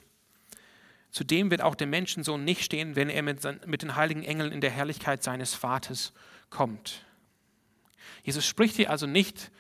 Zudem 1.11 1.51
wird 1.51 1.63
auch 1.63 1.77
der 1.77 1.87
Menschensohn 1.87 2.45
nicht 2.45 2.63
stehen, 2.63 2.95
wenn 2.95 3.09
er 3.09 3.23
mit, 3.23 3.43
mit 3.67 3.81
den 3.81 3.97
heiligen 3.97 4.23
Engeln 4.23 4.53
in 4.53 4.61
der 4.61 4.71
Herrlichkeit 4.71 5.23
seines 5.23 5.55
Vaters 5.55 6.13
kommt. 6.51 7.07
Jesus 8.23 8.45
spricht 8.45 8.77
hier 8.77 8.91
also 8.91 9.07
nicht 9.07 9.51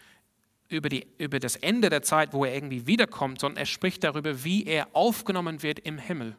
über, 0.68 0.88
die, 0.88 1.06
über 1.18 1.38
das 1.38 1.56
Ende 1.56 1.90
der 1.90 2.02
Zeit, 2.02 2.32
wo 2.32 2.44
er 2.44 2.54
irgendwie 2.54 2.86
wiederkommt, 2.86 3.40
sondern 3.40 3.58
er 3.58 3.66
spricht 3.66 4.04
darüber, 4.04 4.44
wie 4.44 4.64
er 4.64 4.88
aufgenommen 4.94 5.62
wird 5.62 5.78
im 5.80 5.98
Himmel. 5.98 6.36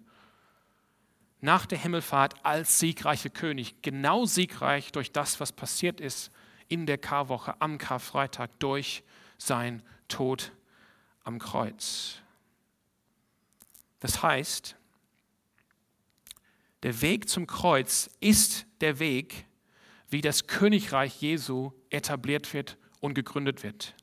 Nach 1.39 1.65
der 1.65 1.77
Himmelfahrt 1.77 2.45
als 2.45 2.79
siegreicher 2.79 3.29
König, 3.29 3.81
genau 3.81 4.25
siegreich 4.25 4.91
durch 4.91 5.11
das, 5.11 5.39
was 5.39 5.51
passiert 5.51 6.01
ist 6.01 6.31
in 6.67 6.85
der 6.85 6.97
Karwoche 6.97 7.59
am 7.61 7.77
Karfreitag 7.77 8.49
durch 8.59 9.03
sein 9.37 9.83
Tod 10.07 10.51
am 11.23 11.39
Kreuz. 11.39 12.21
Das 13.99 14.21
heißt, 14.21 14.75
der 16.83 17.01
Weg 17.01 17.29
zum 17.29 17.47
Kreuz 17.47 18.09
ist 18.19 18.65
der 18.81 18.99
Weg, 18.99 19.45
wie 20.09 20.21
das 20.21 20.47
Königreich 20.47 21.21
Jesu 21.21 21.71
etabliert 21.89 22.53
wird 22.53 22.77
und 22.99 23.13
gegründet 23.13 23.63
wird. 23.63 23.95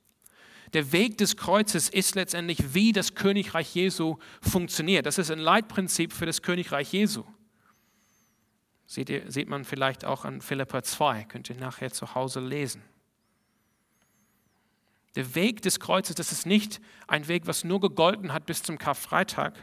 Der 0.74 0.90
Weg 0.90 1.18
des 1.18 1.36
Kreuzes 1.36 1.88
ist 1.88 2.16
letztendlich, 2.16 2.74
wie 2.74 2.92
das 2.92 3.14
Königreich 3.14 3.74
Jesu 3.74 4.18
funktioniert. 4.42 5.06
Das 5.06 5.18
ist 5.18 5.30
ein 5.30 5.38
Leitprinzip 5.38 6.12
für 6.12 6.26
das 6.26 6.42
Königreich 6.42 6.92
Jesu. 6.92 7.24
Seht, 8.86 9.08
ihr, 9.08 9.30
sieht 9.30 9.48
man 9.48 9.64
vielleicht 9.64 10.04
auch 10.04 10.24
an 10.24 10.40
Philippa 10.40 10.82
2, 10.82 11.24
könnt 11.24 11.48
ihr 11.48 11.56
nachher 11.56 11.92
zu 11.92 12.14
Hause 12.16 12.40
lesen. 12.40 12.82
Der 15.14 15.36
Weg 15.36 15.62
des 15.62 15.78
Kreuzes, 15.78 16.16
das 16.16 16.32
ist 16.32 16.44
nicht 16.44 16.80
ein 17.06 17.28
Weg, 17.28 17.46
was 17.46 17.62
nur 17.62 17.80
gegolten 17.80 18.32
hat 18.32 18.46
bis 18.46 18.62
zum 18.62 18.76
Karfreitag. 18.76 19.54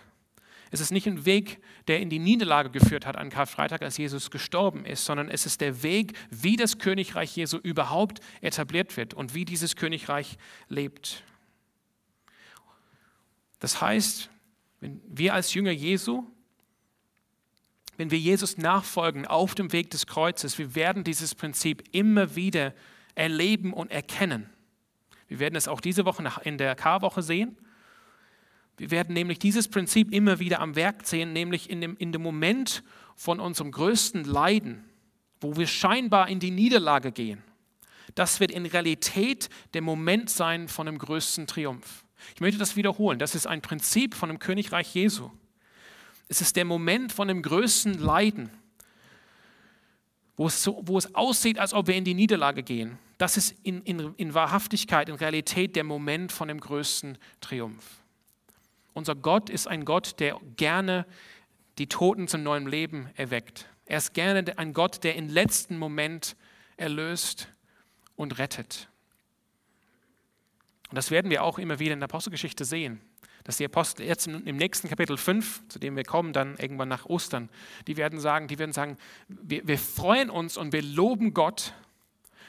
Es 0.72 0.80
ist 0.80 0.92
nicht 0.92 1.06
ein 1.08 1.26
Weg, 1.26 1.62
der 1.88 2.00
in 2.00 2.10
die 2.10 2.20
Niederlage 2.20 2.70
geführt 2.70 3.06
hat 3.06 3.18
an 3.18 3.30
Karfreitag, 3.30 3.82
als 3.82 3.98
Jesus 3.98 4.32
gestorben 4.32 4.86
ist, 4.86 5.06
sondern 5.06 5.30
es 5.30 5.46
ist 5.46 5.62
der 5.62 5.84
Weg, 5.84 6.18
wie 6.30 6.56
das 6.56 6.78
Königreich 6.80 7.36
Jesu 7.36 7.58
überhaupt 7.58 8.22
etabliert 8.42 8.96
wird 8.98 9.14
und 9.14 9.34
wie 9.34 9.46
dieses 9.46 9.76
Königreich 9.76 10.38
lebt. 10.70 11.24
Das 13.60 13.82
heißt, 13.82 14.30
wenn 14.80 15.02
wir 15.06 15.34
als 15.34 15.54
Jünger 15.54 15.72
Jesu 15.72 16.26
wenn 18.02 18.10
wir 18.10 18.18
Jesus 18.18 18.58
nachfolgen 18.58 19.28
auf 19.28 19.54
dem 19.54 19.72
Weg 19.74 19.92
des 19.92 20.08
Kreuzes, 20.08 20.58
wir 20.58 20.74
werden 20.74 21.04
dieses 21.04 21.36
Prinzip 21.36 21.84
immer 21.92 22.36
wieder 22.36 22.74
erleben 23.14 23.74
und 23.74 23.92
erkennen. 23.92 24.50
Wir 25.28 25.38
werden 25.38 25.56
es 25.56 25.68
auch 25.68 25.80
diese 25.80 26.04
Woche 26.04 26.28
in 26.44 26.58
der 26.58 26.74
Karwoche 26.74 27.22
sehen. 27.22 27.56
Wir 28.82 28.90
werden 28.90 29.14
nämlich 29.14 29.38
dieses 29.38 29.68
Prinzip 29.68 30.12
immer 30.12 30.40
wieder 30.40 30.60
am 30.60 30.76
Werk 30.76 31.06
sehen, 31.06 31.34
nämlich 31.34 31.70
in 31.70 31.82
dem, 31.82 31.96
in 31.98 32.12
dem 32.12 32.24
Moment 32.24 32.82
von 33.16 33.40
unserem 33.40 33.70
größten 33.70 34.24
Leiden, 34.24 34.84
wo 35.40 35.56
wir 35.56 35.68
scheinbar 35.68 36.30
in 36.30 36.40
die 36.40 36.50
Niederlage 36.50 37.12
gehen. 37.12 37.44
Das 38.16 38.40
wird 38.40 38.50
in 38.50 38.66
Realität 38.66 39.50
der 39.76 39.84
Moment 39.84 40.32
sein 40.32 40.68
von 40.68 40.88
dem 40.88 40.98
größten 40.98 41.46
Triumph. 41.46 42.06
Ich 42.34 42.42
möchte 42.42 42.58
das 42.58 42.76
wiederholen. 42.76 43.20
Das 43.20 43.36
ist 43.36 43.46
ein 43.46 43.62
Prinzip 43.62 44.16
von 44.16 44.30
dem 44.30 44.40
Königreich 44.40 44.96
Jesu. 44.96 45.30
Es 46.28 46.42
ist 46.42 46.56
der 46.56 46.66
Moment 46.66 47.12
von 47.12 47.28
dem 47.28 47.44
größten 47.44 48.00
Leiden, 48.00 48.50
wo 50.36 50.48
es, 50.48 50.64
so, 50.64 50.82
wo 50.88 50.98
es 50.98 51.14
aussieht, 51.14 51.60
als 51.60 51.76
ob 51.76 51.86
wir 51.86 51.94
in 51.94 52.04
die 52.04 52.16
Niederlage 52.16 52.64
gehen. 52.64 52.98
Das 53.20 53.38
ist 53.38 53.54
in, 53.62 53.84
in, 53.84 54.16
in 54.18 54.34
Wahrhaftigkeit, 54.34 55.08
in 55.08 55.14
Realität 55.14 55.76
der 55.76 55.84
Moment 55.84 56.32
von 56.32 56.48
dem 56.48 56.60
größten 56.60 57.20
Triumph. 57.42 58.02
Unser 58.94 59.16
Gott 59.16 59.50
ist 59.50 59.68
ein 59.68 59.86
Gott, 59.86 60.20
der 60.20 60.40
gerne 60.58 61.06
die 61.78 61.88
Toten 61.88 62.28
zum 62.28 62.44
neuen 62.44 62.68
Leben 62.68 63.10
erweckt. 63.16 63.68
Er 63.86 63.98
ist 63.98 64.14
gerne 64.14 64.58
ein 64.58 64.74
Gott, 64.74 65.04
der 65.04 65.16
im 65.16 65.30
letzten 65.30 65.78
Moment 65.78 66.36
erlöst 66.78 67.50
und 68.16 68.38
rettet. 68.38 68.90
Und 70.90 70.96
das 70.96 71.10
werden 71.10 71.32
wir 71.32 71.44
auch 71.44 71.58
immer 71.58 71.80
wieder 71.80 71.94
in 71.94 72.00
der 72.00 72.10
Apostelgeschichte 72.10 72.66
sehen, 72.66 73.02
dass 73.46 73.58
die 73.58 73.66
Apostel 73.66 74.06
jetzt 74.06 74.28
im 74.28 74.58
nächsten 74.58 74.90
Kapitel 74.90 75.18
5, 75.18 75.68
zu 75.70 75.80
dem 75.80 75.96
wir 75.96 76.04
kommen, 76.04 76.34
dann 76.34 76.58
irgendwann 76.58 76.90
nach 76.90 77.06
Ostern, 77.06 77.50
die 77.88 77.98
werden 77.98 78.20
sagen, 78.20 78.48
die 78.48 78.60
werden 78.60 78.74
sagen, 78.74 78.98
wir, 79.28 79.66
wir 79.66 79.78
freuen 79.78 80.30
uns 80.30 80.58
und 80.58 80.74
wir 80.74 80.82
loben 80.82 81.34
Gott, 81.34 81.74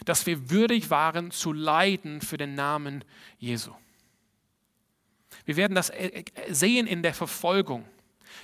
dass 0.05 0.27
wir 0.27 0.51
würdig 0.51 0.91
waren 0.91 1.31
zu 1.31 1.53
leiden 1.53 2.21
für 2.21 2.37
den 2.37 2.55
Namen 2.57 3.05
Jesu. 3.39 3.73
Wir 5.45 5.57
werden 5.57 5.75
das 5.75 5.91
äh, 5.91 6.25
äh, 6.35 6.53
sehen 6.53 6.87
in 6.87 7.03
der 7.03 7.15
Verfolgung, 7.15 7.85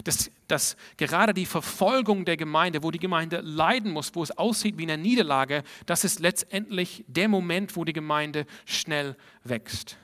dass, 0.04 0.30
dass 0.46 0.76
gerade 0.96 1.34
die 1.34 1.46
Verfolgung 1.46 2.24
der 2.24 2.36
Gemeinde, 2.36 2.82
wo 2.82 2.90
die 2.90 2.98
Gemeinde 2.98 3.40
leiden 3.40 3.92
muss, 3.92 4.14
wo 4.14 4.22
es 4.22 4.30
aussieht 4.36 4.78
wie 4.78 4.82
eine 4.82 4.98
Niederlage, 4.98 5.62
das 5.86 6.04
ist 6.04 6.20
letztendlich 6.20 7.04
der 7.06 7.28
Moment, 7.28 7.76
wo 7.76 7.84
die 7.84 7.92
Gemeinde 7.92 8.46
schnell 8.64 9.16
wächst. 9.44 9.96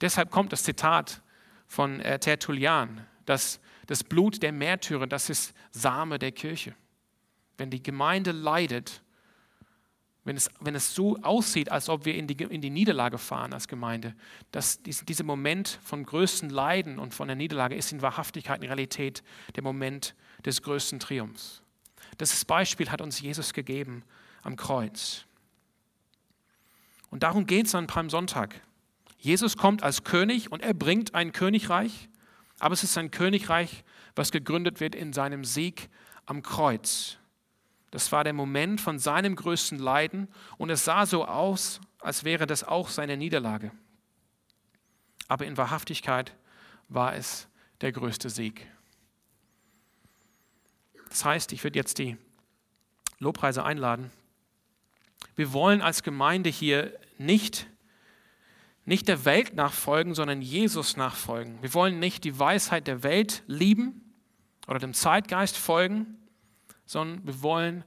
Deshalb 0.00 0.30
kommt 0.30 0.52
das 0.52 0.64
Zitat 0.64 1.22
von 1.66 2.00
äh, 2.00 2.18
Tertullian, 2.18 3.06
dass 3.24 3.60
das 3.86 4.04
Blut 4.04 4.42
der 4.42 4.52
Märtyrer, 4.52 5.06
das 5.06 5.30
ist 5.30 5.54
Same 5.70 6.18
der 6.18 6.32
Kirche. 6.32 6.74
Wenn 7.56 7.70
die 7.70 7.82
Gemeinde 7.82 8.32
leidet, 8.32 9.02
wenn 10.24 10.36
es, 10.36 10.48
wenn 10.60 10.74
es 10.74 10.94
so 10.94 11.16
aussieht, 11.22 11.70
als 11.70 11.88
ob 11.88 12.04
wir 12.04 12.14
in 12.14 12.26
die, 12.26 12.40
in 12.44 12.60
die 12.60 12.70
Niederlage 12.70 13.18
fahren 13.18 13.52
als 13.52 13.66
Gemeinde, 13.66 14.14
dass 14.52 14.82
dies, 14.82 15.04
dieser 15.04 15.24
Moment 15.24 15.80
von 15.82 16.04
größten 16.04 16.48
Leiden 16.48 16.98
und 16.98 17.12
von 17.12 17.26
der 17.26 17.36
Niederlage 17.36 17.74
ist 17.74 17.92
in 17.92 18.02
Wahrhaftigkeit, 18.02 18.60
in 18.62 18.68
Realität 18.68 19.22
der 19.56 19.62
Moment 19.62 20.14
des 20.44 20.62
größten 20.62 21.00
Triumphs. 21.00 21.62
Das 22.18 22.44
Beispiel 22.44 22.90
hat 22.90 23.00
uns 23.00 23.20
Jesus 23.20 23.52
gegeben 23.52 24.04
am 24.42 24.56
Kreuz. 24.56 25.24
Und 27.10 27.22
darum 27.24 27.46
geht 27.46 27.66
es 27.66 27.74
an 27.74 27.86
Palmsonntag. 27.86 28.60
Jesus 29.18 29.56
kommt 29.56 29.82
als 29.82 30.04
König 30.04 30.50
und 30.50 30.62
er 30.62 30.74
bringt 30.74 31.14
ein 31.14 31.32
Königreich, 31.32 32.08
aber 32.58 32.74
es 32.74 32.84
ist 32.84 32.96
ein 32.96 33.10
Königreich, 33.10 33.84
was 34.14 34.30
gegründet 34.30 34.80
wird 34.80 34.94
in 34.94 35.12
seinem 35.12 35.44
Sieg 35.44 35.88
am 36.26 36.42
Kreuz. 36.42 37.18
Das 37.92 38.10
war 38.10 38.24
der 38.24 38.32
Moment 38.32 38.80
von 38.80 38.98
seinem 38.98 39.36
größten 39.36 39.78
Leiden 39.78 40.26
und 40.56 40.70
es 40.70 40.84
sah 40.84 41.04
so 41.04 41.26
aus, 41.26 41.78
als 42.00 42.24
wäre 42.24 42.46
das 42.46 42.64
auch 42.64 42.88
seine 42.88 43.18
Niederlage. 43.18 43.70
Aber 45.28 45.44
in 45.44 45.58
Wahrhaftigkeit 45.58 46.34
war 46.88 47.14
es 47.14 47.48
der 47.82 47.92
größte 47.92 48.30
Sieg. 48.30 48.66
Das 51.10 51.26
heißt, 51.26 51.52
ich 51.52 51.62
würde 51.64 51.78
jetzt 51.78 51.98
die 51.98 52.16
Lobpreise 53.18 53.62
einladen. 53.62 54.10
Wir 55.36 55.52
wollen 55.52 55.82
als 55.82 56.02
Gemeinde 56.02 56.48
hier 56.48 56.98
nicht, 57.18 57.66
nicht 58.86 59.06
der 59.06 59.26
Welt 59.26 59.54
nachfolgen, 59.54 60.14
sondern 60.14 60.40
Jesus 60.40 60.96
nachfolgen. 60.96 61.60
Wir 61.60 61.74
wollen 61.74 61.98
nicht 61.98 62.24
die 62.24 62.38
Weisheit 62.38 62.86
der 62.86 63.02
Welt 63.02 63.42
lieben 63.46 64.14
oder 64.66 64.78
dem 64.78 64.94
Zeitgeist 64.94 65.58
folgen, 65.58 66.16
sondern 66.92 67.26
wir 67.26 67.42
wollen 67.42 67.84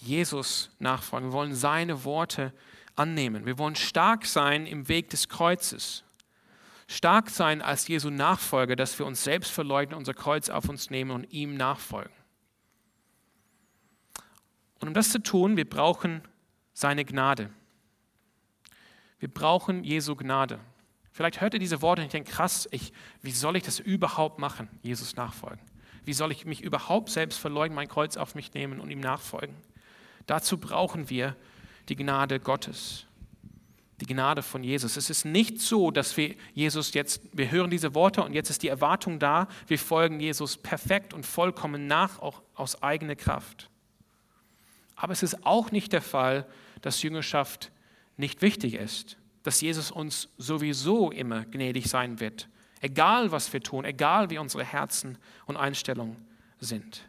Jesus 0.00 0.70
nachfolgen. 0.78 1.30
Wir 1.30 1.32
wollen 1.32 1.54
seine 1.54 2.04
Worte 2.04 2.52
annehmen. 2.96 3.46
Wir 3.46 3.58
wollen 3.58 3.76
stark 3.76 4.26
sein 4.26 4.66
im 4.66 4.88
Weg 4.88 5.10
des 5.10 5.28
Kreuzes. 5.28 6.04
Stark 6.88 7.30
sein 7.30 7.62
als 7.62 7.86
Jesu 7.88 8.10
Nachfolger, 8.10 8.74
dass 8.74 8.98
wir 8.98 9.06
uns 9.06 9.22
selbst 9.22 9.50
verleugnen, 9.50 9.96
unser 9.96 10.14
Kreuz 10.14 10.48
auf 10.48 10.68
uns 10.68 10.90
nehmen 10.90 11.10
und 11.10 11.32
ihm 11.32 11.56
nachfolgen. 11.56 12.12
Und 14.80 14.88
um 14.88 14.94
das 14.94 15.10
zu 15.10 15.22
tun, 15.22 15.56
wir 15.56 15.68
brauchen 15.68 16.22
seine 16.72 17.04
Gnade. 17.04 17.50
Wir 19.18 19.28
brauchen 19.28 19.84
Jesu 19.84 20.14
Gnade. 20.14 20.60
Vielleicht 21.10 21.40
hört 21.40 21.54
ihr 21.54 21.60
diese 21.60 21.82
Worte 21.82 22.02
und 22.02 22.06
ich 22.06 22.12
denke, 22.12 22.30
krass, 22.30 22.68
ich, 22.70 22.92
wie 23.22 23.32
soll 23.32 23.56
ich 23.56 23.64
das 23.64 23.80
überhaupt 23.80 24.38
machen, 24.38 24.68
Jesus 24.82 25.16
nachfolgen? 25.16 25.60
Wie 26.04 26.12
soll 26.12 26.32
ich 26.32 26.44
mich 26.44 26.62
überhaupt 26.62 27.10
selbst 27.10 27.38
verleugnen, 27.38 27.76
mein 27.76 27.88
Kreuz 27.88 28.16
auf 28.16 28.34
mich 28.34 28.54
nehmen 28.54 28.80
und 28.80 28.90
ihm 28.90 29.00
nachfolgen? 29.00 29.54
Dazu 30.26 30.58
brauchen 30.58 31.10
wir 31.10 31.36
die 31.88 31.96
Gnade 31.96 32.38
Gottes, 32.40 33.06
die 34.00 34.06
Gnade 34.06 34.42
von 34.42 34.62
Jesus. 34.62 34.96
Es 34.96 35.10
ist 35.10 35.24
nicht 35.24 35.60
so, 35.60 35.90
dass 35.90 36.16
wir 36.16 36.34
Jesus 36.54 36.94
jetzt, 36.94 37.22
wir 37.32 37.50
hören 37.50 37.70
diese 37.70 37.94
Worte 37.94 38.22
und 38.22 38.32
jetzt 38.32 38.50
ist 38.50 38.62
die 38.62 38.68
Erwartung 38.68 39.18
da, 39.18 39.48
wir 39.66 39.78
folgen 39.78 40.20
Jesus 40.20 40.56
perfekt 40.56 41.14
und 41.14 41.24
vollkommen 41.24 41.86
nach, 41.86 42.20
auch 42.20 42.42
aus 42.54 42.82
eigener 42.82 43.16
Kraft. 43.16 43.70
Aber 44.96 45.12
es 45.12 45.22
ist 45.22 45.46
auch 45.46 45.70
nicht 45.70 45.92
der 45.92 46.02
Fall, 46.02 46.46
dass 46.82 47.02
Jüngerschaft 47.02 47.72
nicht 48.16 48.42
wichtig 48.42 48.74
ist, 48.74 49.16
dass 49.42 49.60
Jesus 49.60 49.90
uns 49.90 50.28
sowieso 50.36 51.10
immer 51.10 51.44
gnädig 51.44 51.88
sein 51.88 52.20
wird 52.20 52.48
Egal, 52.80 53.32
was 53.32 53.52
wir 53.52 53.60
tun, 53.60 53.84
egal 53.84 54.30
wie 54.30 54.38
unsere 54.38 54.64
Herzen 54.64 55.18
und 55.46 55.56
Einstellungen 55.56 56.16
sind. 56.60 57.08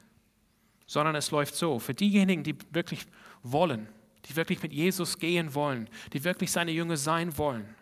Sondern 0.88 1.16
es 1.16 1.32
läuft 1.32 1.56
so, 1.56 1.80
für 1.80 1.94
diejenigen, 1.94 2.44
die 2.44 2.56
wirklich 2.72 3.06
wollen, 3.44 3.88
die 4.26 4.36
wirklich 4.36 4.62
mit 4.62 4.74
Jesus 4.74 5.18
gehen 5.20 5.54
wollen, 5.54 5.90
die 6.14 6.24
wirklich 6.24 6.52
seine 6.52 6.72
Jünger 6.72 6.98
sein 6.98 7.38
wollen, 7.38 7.76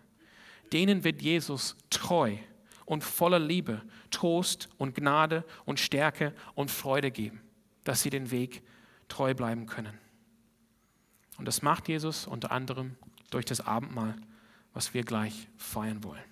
denen 0.73 1.03
wird 1.03 1.21
Jesus 1.21 1.75
treu 1.89 2.37
und 2.85 3.03
voller 3.03 3.39
Liebe, 3.39 3.81
Trost 4.11 4.69
und 4.77 4.95
Gnade 4.95 5.43
und 5.65 5.79
Stärke 5.79 6.33
und 6.55 6.71
Freude 6.71 7.11
geben, 7.11 7.41
dass 7.83 8.01
sie 8.01 8.09
den 8.09 8.31
Weg 8.31 8.63
treu 9.07 9.33
bleiben 9.33 9.65
können. 9.65 9.97
Und 11.37 11.45
das 11.45 11.61
macht 11.61 11.87
Jesus 11.87 12.27
unter 12.27 12.51
anderem 12.51 12.95
durch 13.29 13.45
das 13.45 13.61
Abendmahl, 13.61 14.15
was 14.73 14.93
wir 14.93 15.03
gleich 15.03 15.47
feiern 15.57 16.03
wollen. 16.03 16.23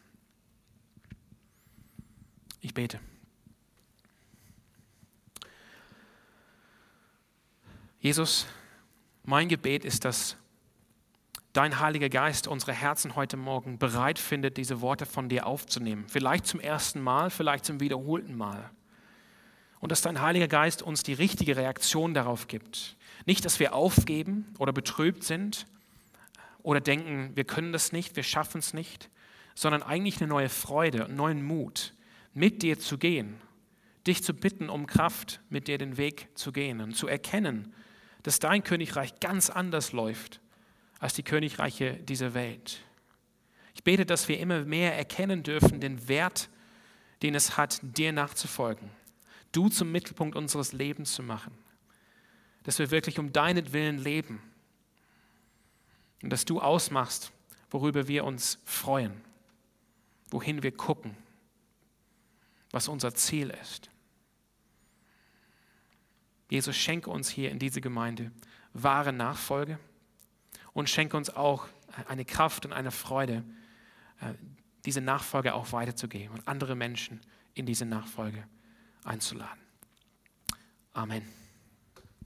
Ich 2.65 2.73
bete. 2.73 2.99
Jesus, 7.99 8.47
mein 9.23 9.49
Gebet 9.49 9.85
ist, 9.85 10.03
dass 10.03 10.35
dein 11.53 11.79
Heiliger 11.79 12.09
Geist 12.09 12.47
unsere 12.47 12.73
Herzen 12.73 13.15
heute 13.15 13.37
Morgen 13.37 13.77
bereit 13.77 14.17
findet, 14.17 14.57
diese 14.57 14.81
Worte 14.81 15.05
von 15.05 15.29
dir 15.29 15.45
aufzunehmen. 15.45 16.05
Vielleicht 16.07 16.47
zum 16.47 16.59
ersten 16.59 17.01
Mal, 17.01 17.29
vielleicht 17.29 17.65
zum 17.65 17.79
wiederholten 17.81 18.35
Mal. 18.35 18.71
Und 19.79 19.91
dass 19.91 20.01
dein 20.01 20.19
Heiliger 20.19 20.47
Geist 20.47 20.81
uns 20.81 21.03
die 21.03 21.13
richtige 21.13 21.57
Reaktion 21.57 22.15
darauf 22.15 22.47
gibt. 22.47 22.97
Nicht, 23.27 23.45
dass 23.45 23.59
wir 23.59 23.75
aufgeben 23.75 24.55
oder 24.57 24.73
betrübt 24.73 25.23
sind 25.23 25.67
oder 26.63 26.81
denken, 26.81 27.35
wir 27.35 27.43
können 27.43 27.73
das 27.73 27.91
nicht, 27.91 28.15
wir 28.15 28.23
schaffen 28.23 28.57
es 28.57 28.73
nicht, 28.73 29.11
sondern 29.53 29.83
eigentlich 29.83 30.17
eine 30.19 30.27
neue 30.27 30.49
Freude, 30.49 31.05
einen 31.05 31.15
neuen 31.15 31.45
Mut, 31.45 31.94
mit 32.35 32.61
dir 32.61 32.77
zu 32.77 32.99
gehen, 32.99 33.41
dich 34.05 34.23
zu 34.23 34.35
bitten 34.35 34.69
um 34.69 34.85
Kraft, 34.85 35.39
mit 35.49 35.67
dir 35.67 35.79
den 35.79 35.97
Weg 35.97 36.27
zu 36.35 36.51
gehen 36.51 36.81
und 36.81 36.95
zu 36.95 37.07
erkennen, 37.07 37.73
dass 38.21 38.39
dein 38.39 38.63
Königreich 38.63 39.19
ganz 39.19 39.49
anders 39.49 39.93
läuft 39.93 40.41
als 40.99 41.13
die 41.13 41.23
Königreiche 41.23 41.93
dieser 41.95 42.33
Welt. 42.33 42.81
Ich 43.73 43.83
bete, 43.83 44.05
dass 44.05 44.27
wir 44.27 44.39
immer 44.39 44.63
mehr 44.63 44.95
erkennen 44.95 45.43
dürfen, 45.43 45.79
den 45.79 46.07
Wert, 46.07 46.49
den 47.23 47.35
es 47.35 47.57
hat, 47.57 47.79
dir 47.81 48.11
nachzufolgen, 48.11 48.89
du 49.51 49.69
zum 49.69 49.91
Mittelpunkt 49.91 50.35
unseres 50.35 50.73
Lebens 50.73 51.13
zu 51.13 51.23
machen, 51.23 51.57
dass 52.63 52.79
wir 52.79 52.91
wirklich 52.91 53.17
um 53.17 53.31
deinetwillen 53.31 53.97
leben 53.97 54.41
und 56.21 56.31
dass 56.31 56.43
du 56.43 56.59
ausmachst, 56.59 57.31
worüber 57.71 58.07
wir 58.07 58.25
uns 58.25 58.59
freuen, 58.65 59.13
wohin 60.29 60.63
wir 60.63 60.71
gucken 60.71 61.15
was 62.75 62.89
unser 62.89 63.15
Ziel 63.15 63.51
ist. 63.61 63.89
Jesus, 66.49 66.75
schenke 66.75 67.09
uns 67.09 67.29
hier 67.29 67.49
in 67.49 67.57
diese 67.57 67.79
Gemeinde 67.79 68.33
wahre 68.73 69.13
Nachfolge 69.13 69.79
und 70.73 70.89
schenke 70.89 71.15
uns 71.15 71.29
auch 71.29 71.69
eine 72.09 72.25
Kraft 72.25 72.65
und 72.65 72.73
eine 72.73 72.91
Freude, 72.91 73.45
äh, 74.19 74.33
diese 74.83 74.99
Nachfolge 74.99 75.53
auch 75.53 75.71
weiterzugeben 75.71 76.35
und 76.35 76.45
andere 76.49 76.75
Menschen 76.75 77.21
in 77.53 77.65
diese 77.65 77.85
Nachfolge 77.85 78.45
einzuladen. 79.05 79.61
Amen. 80.91 81.44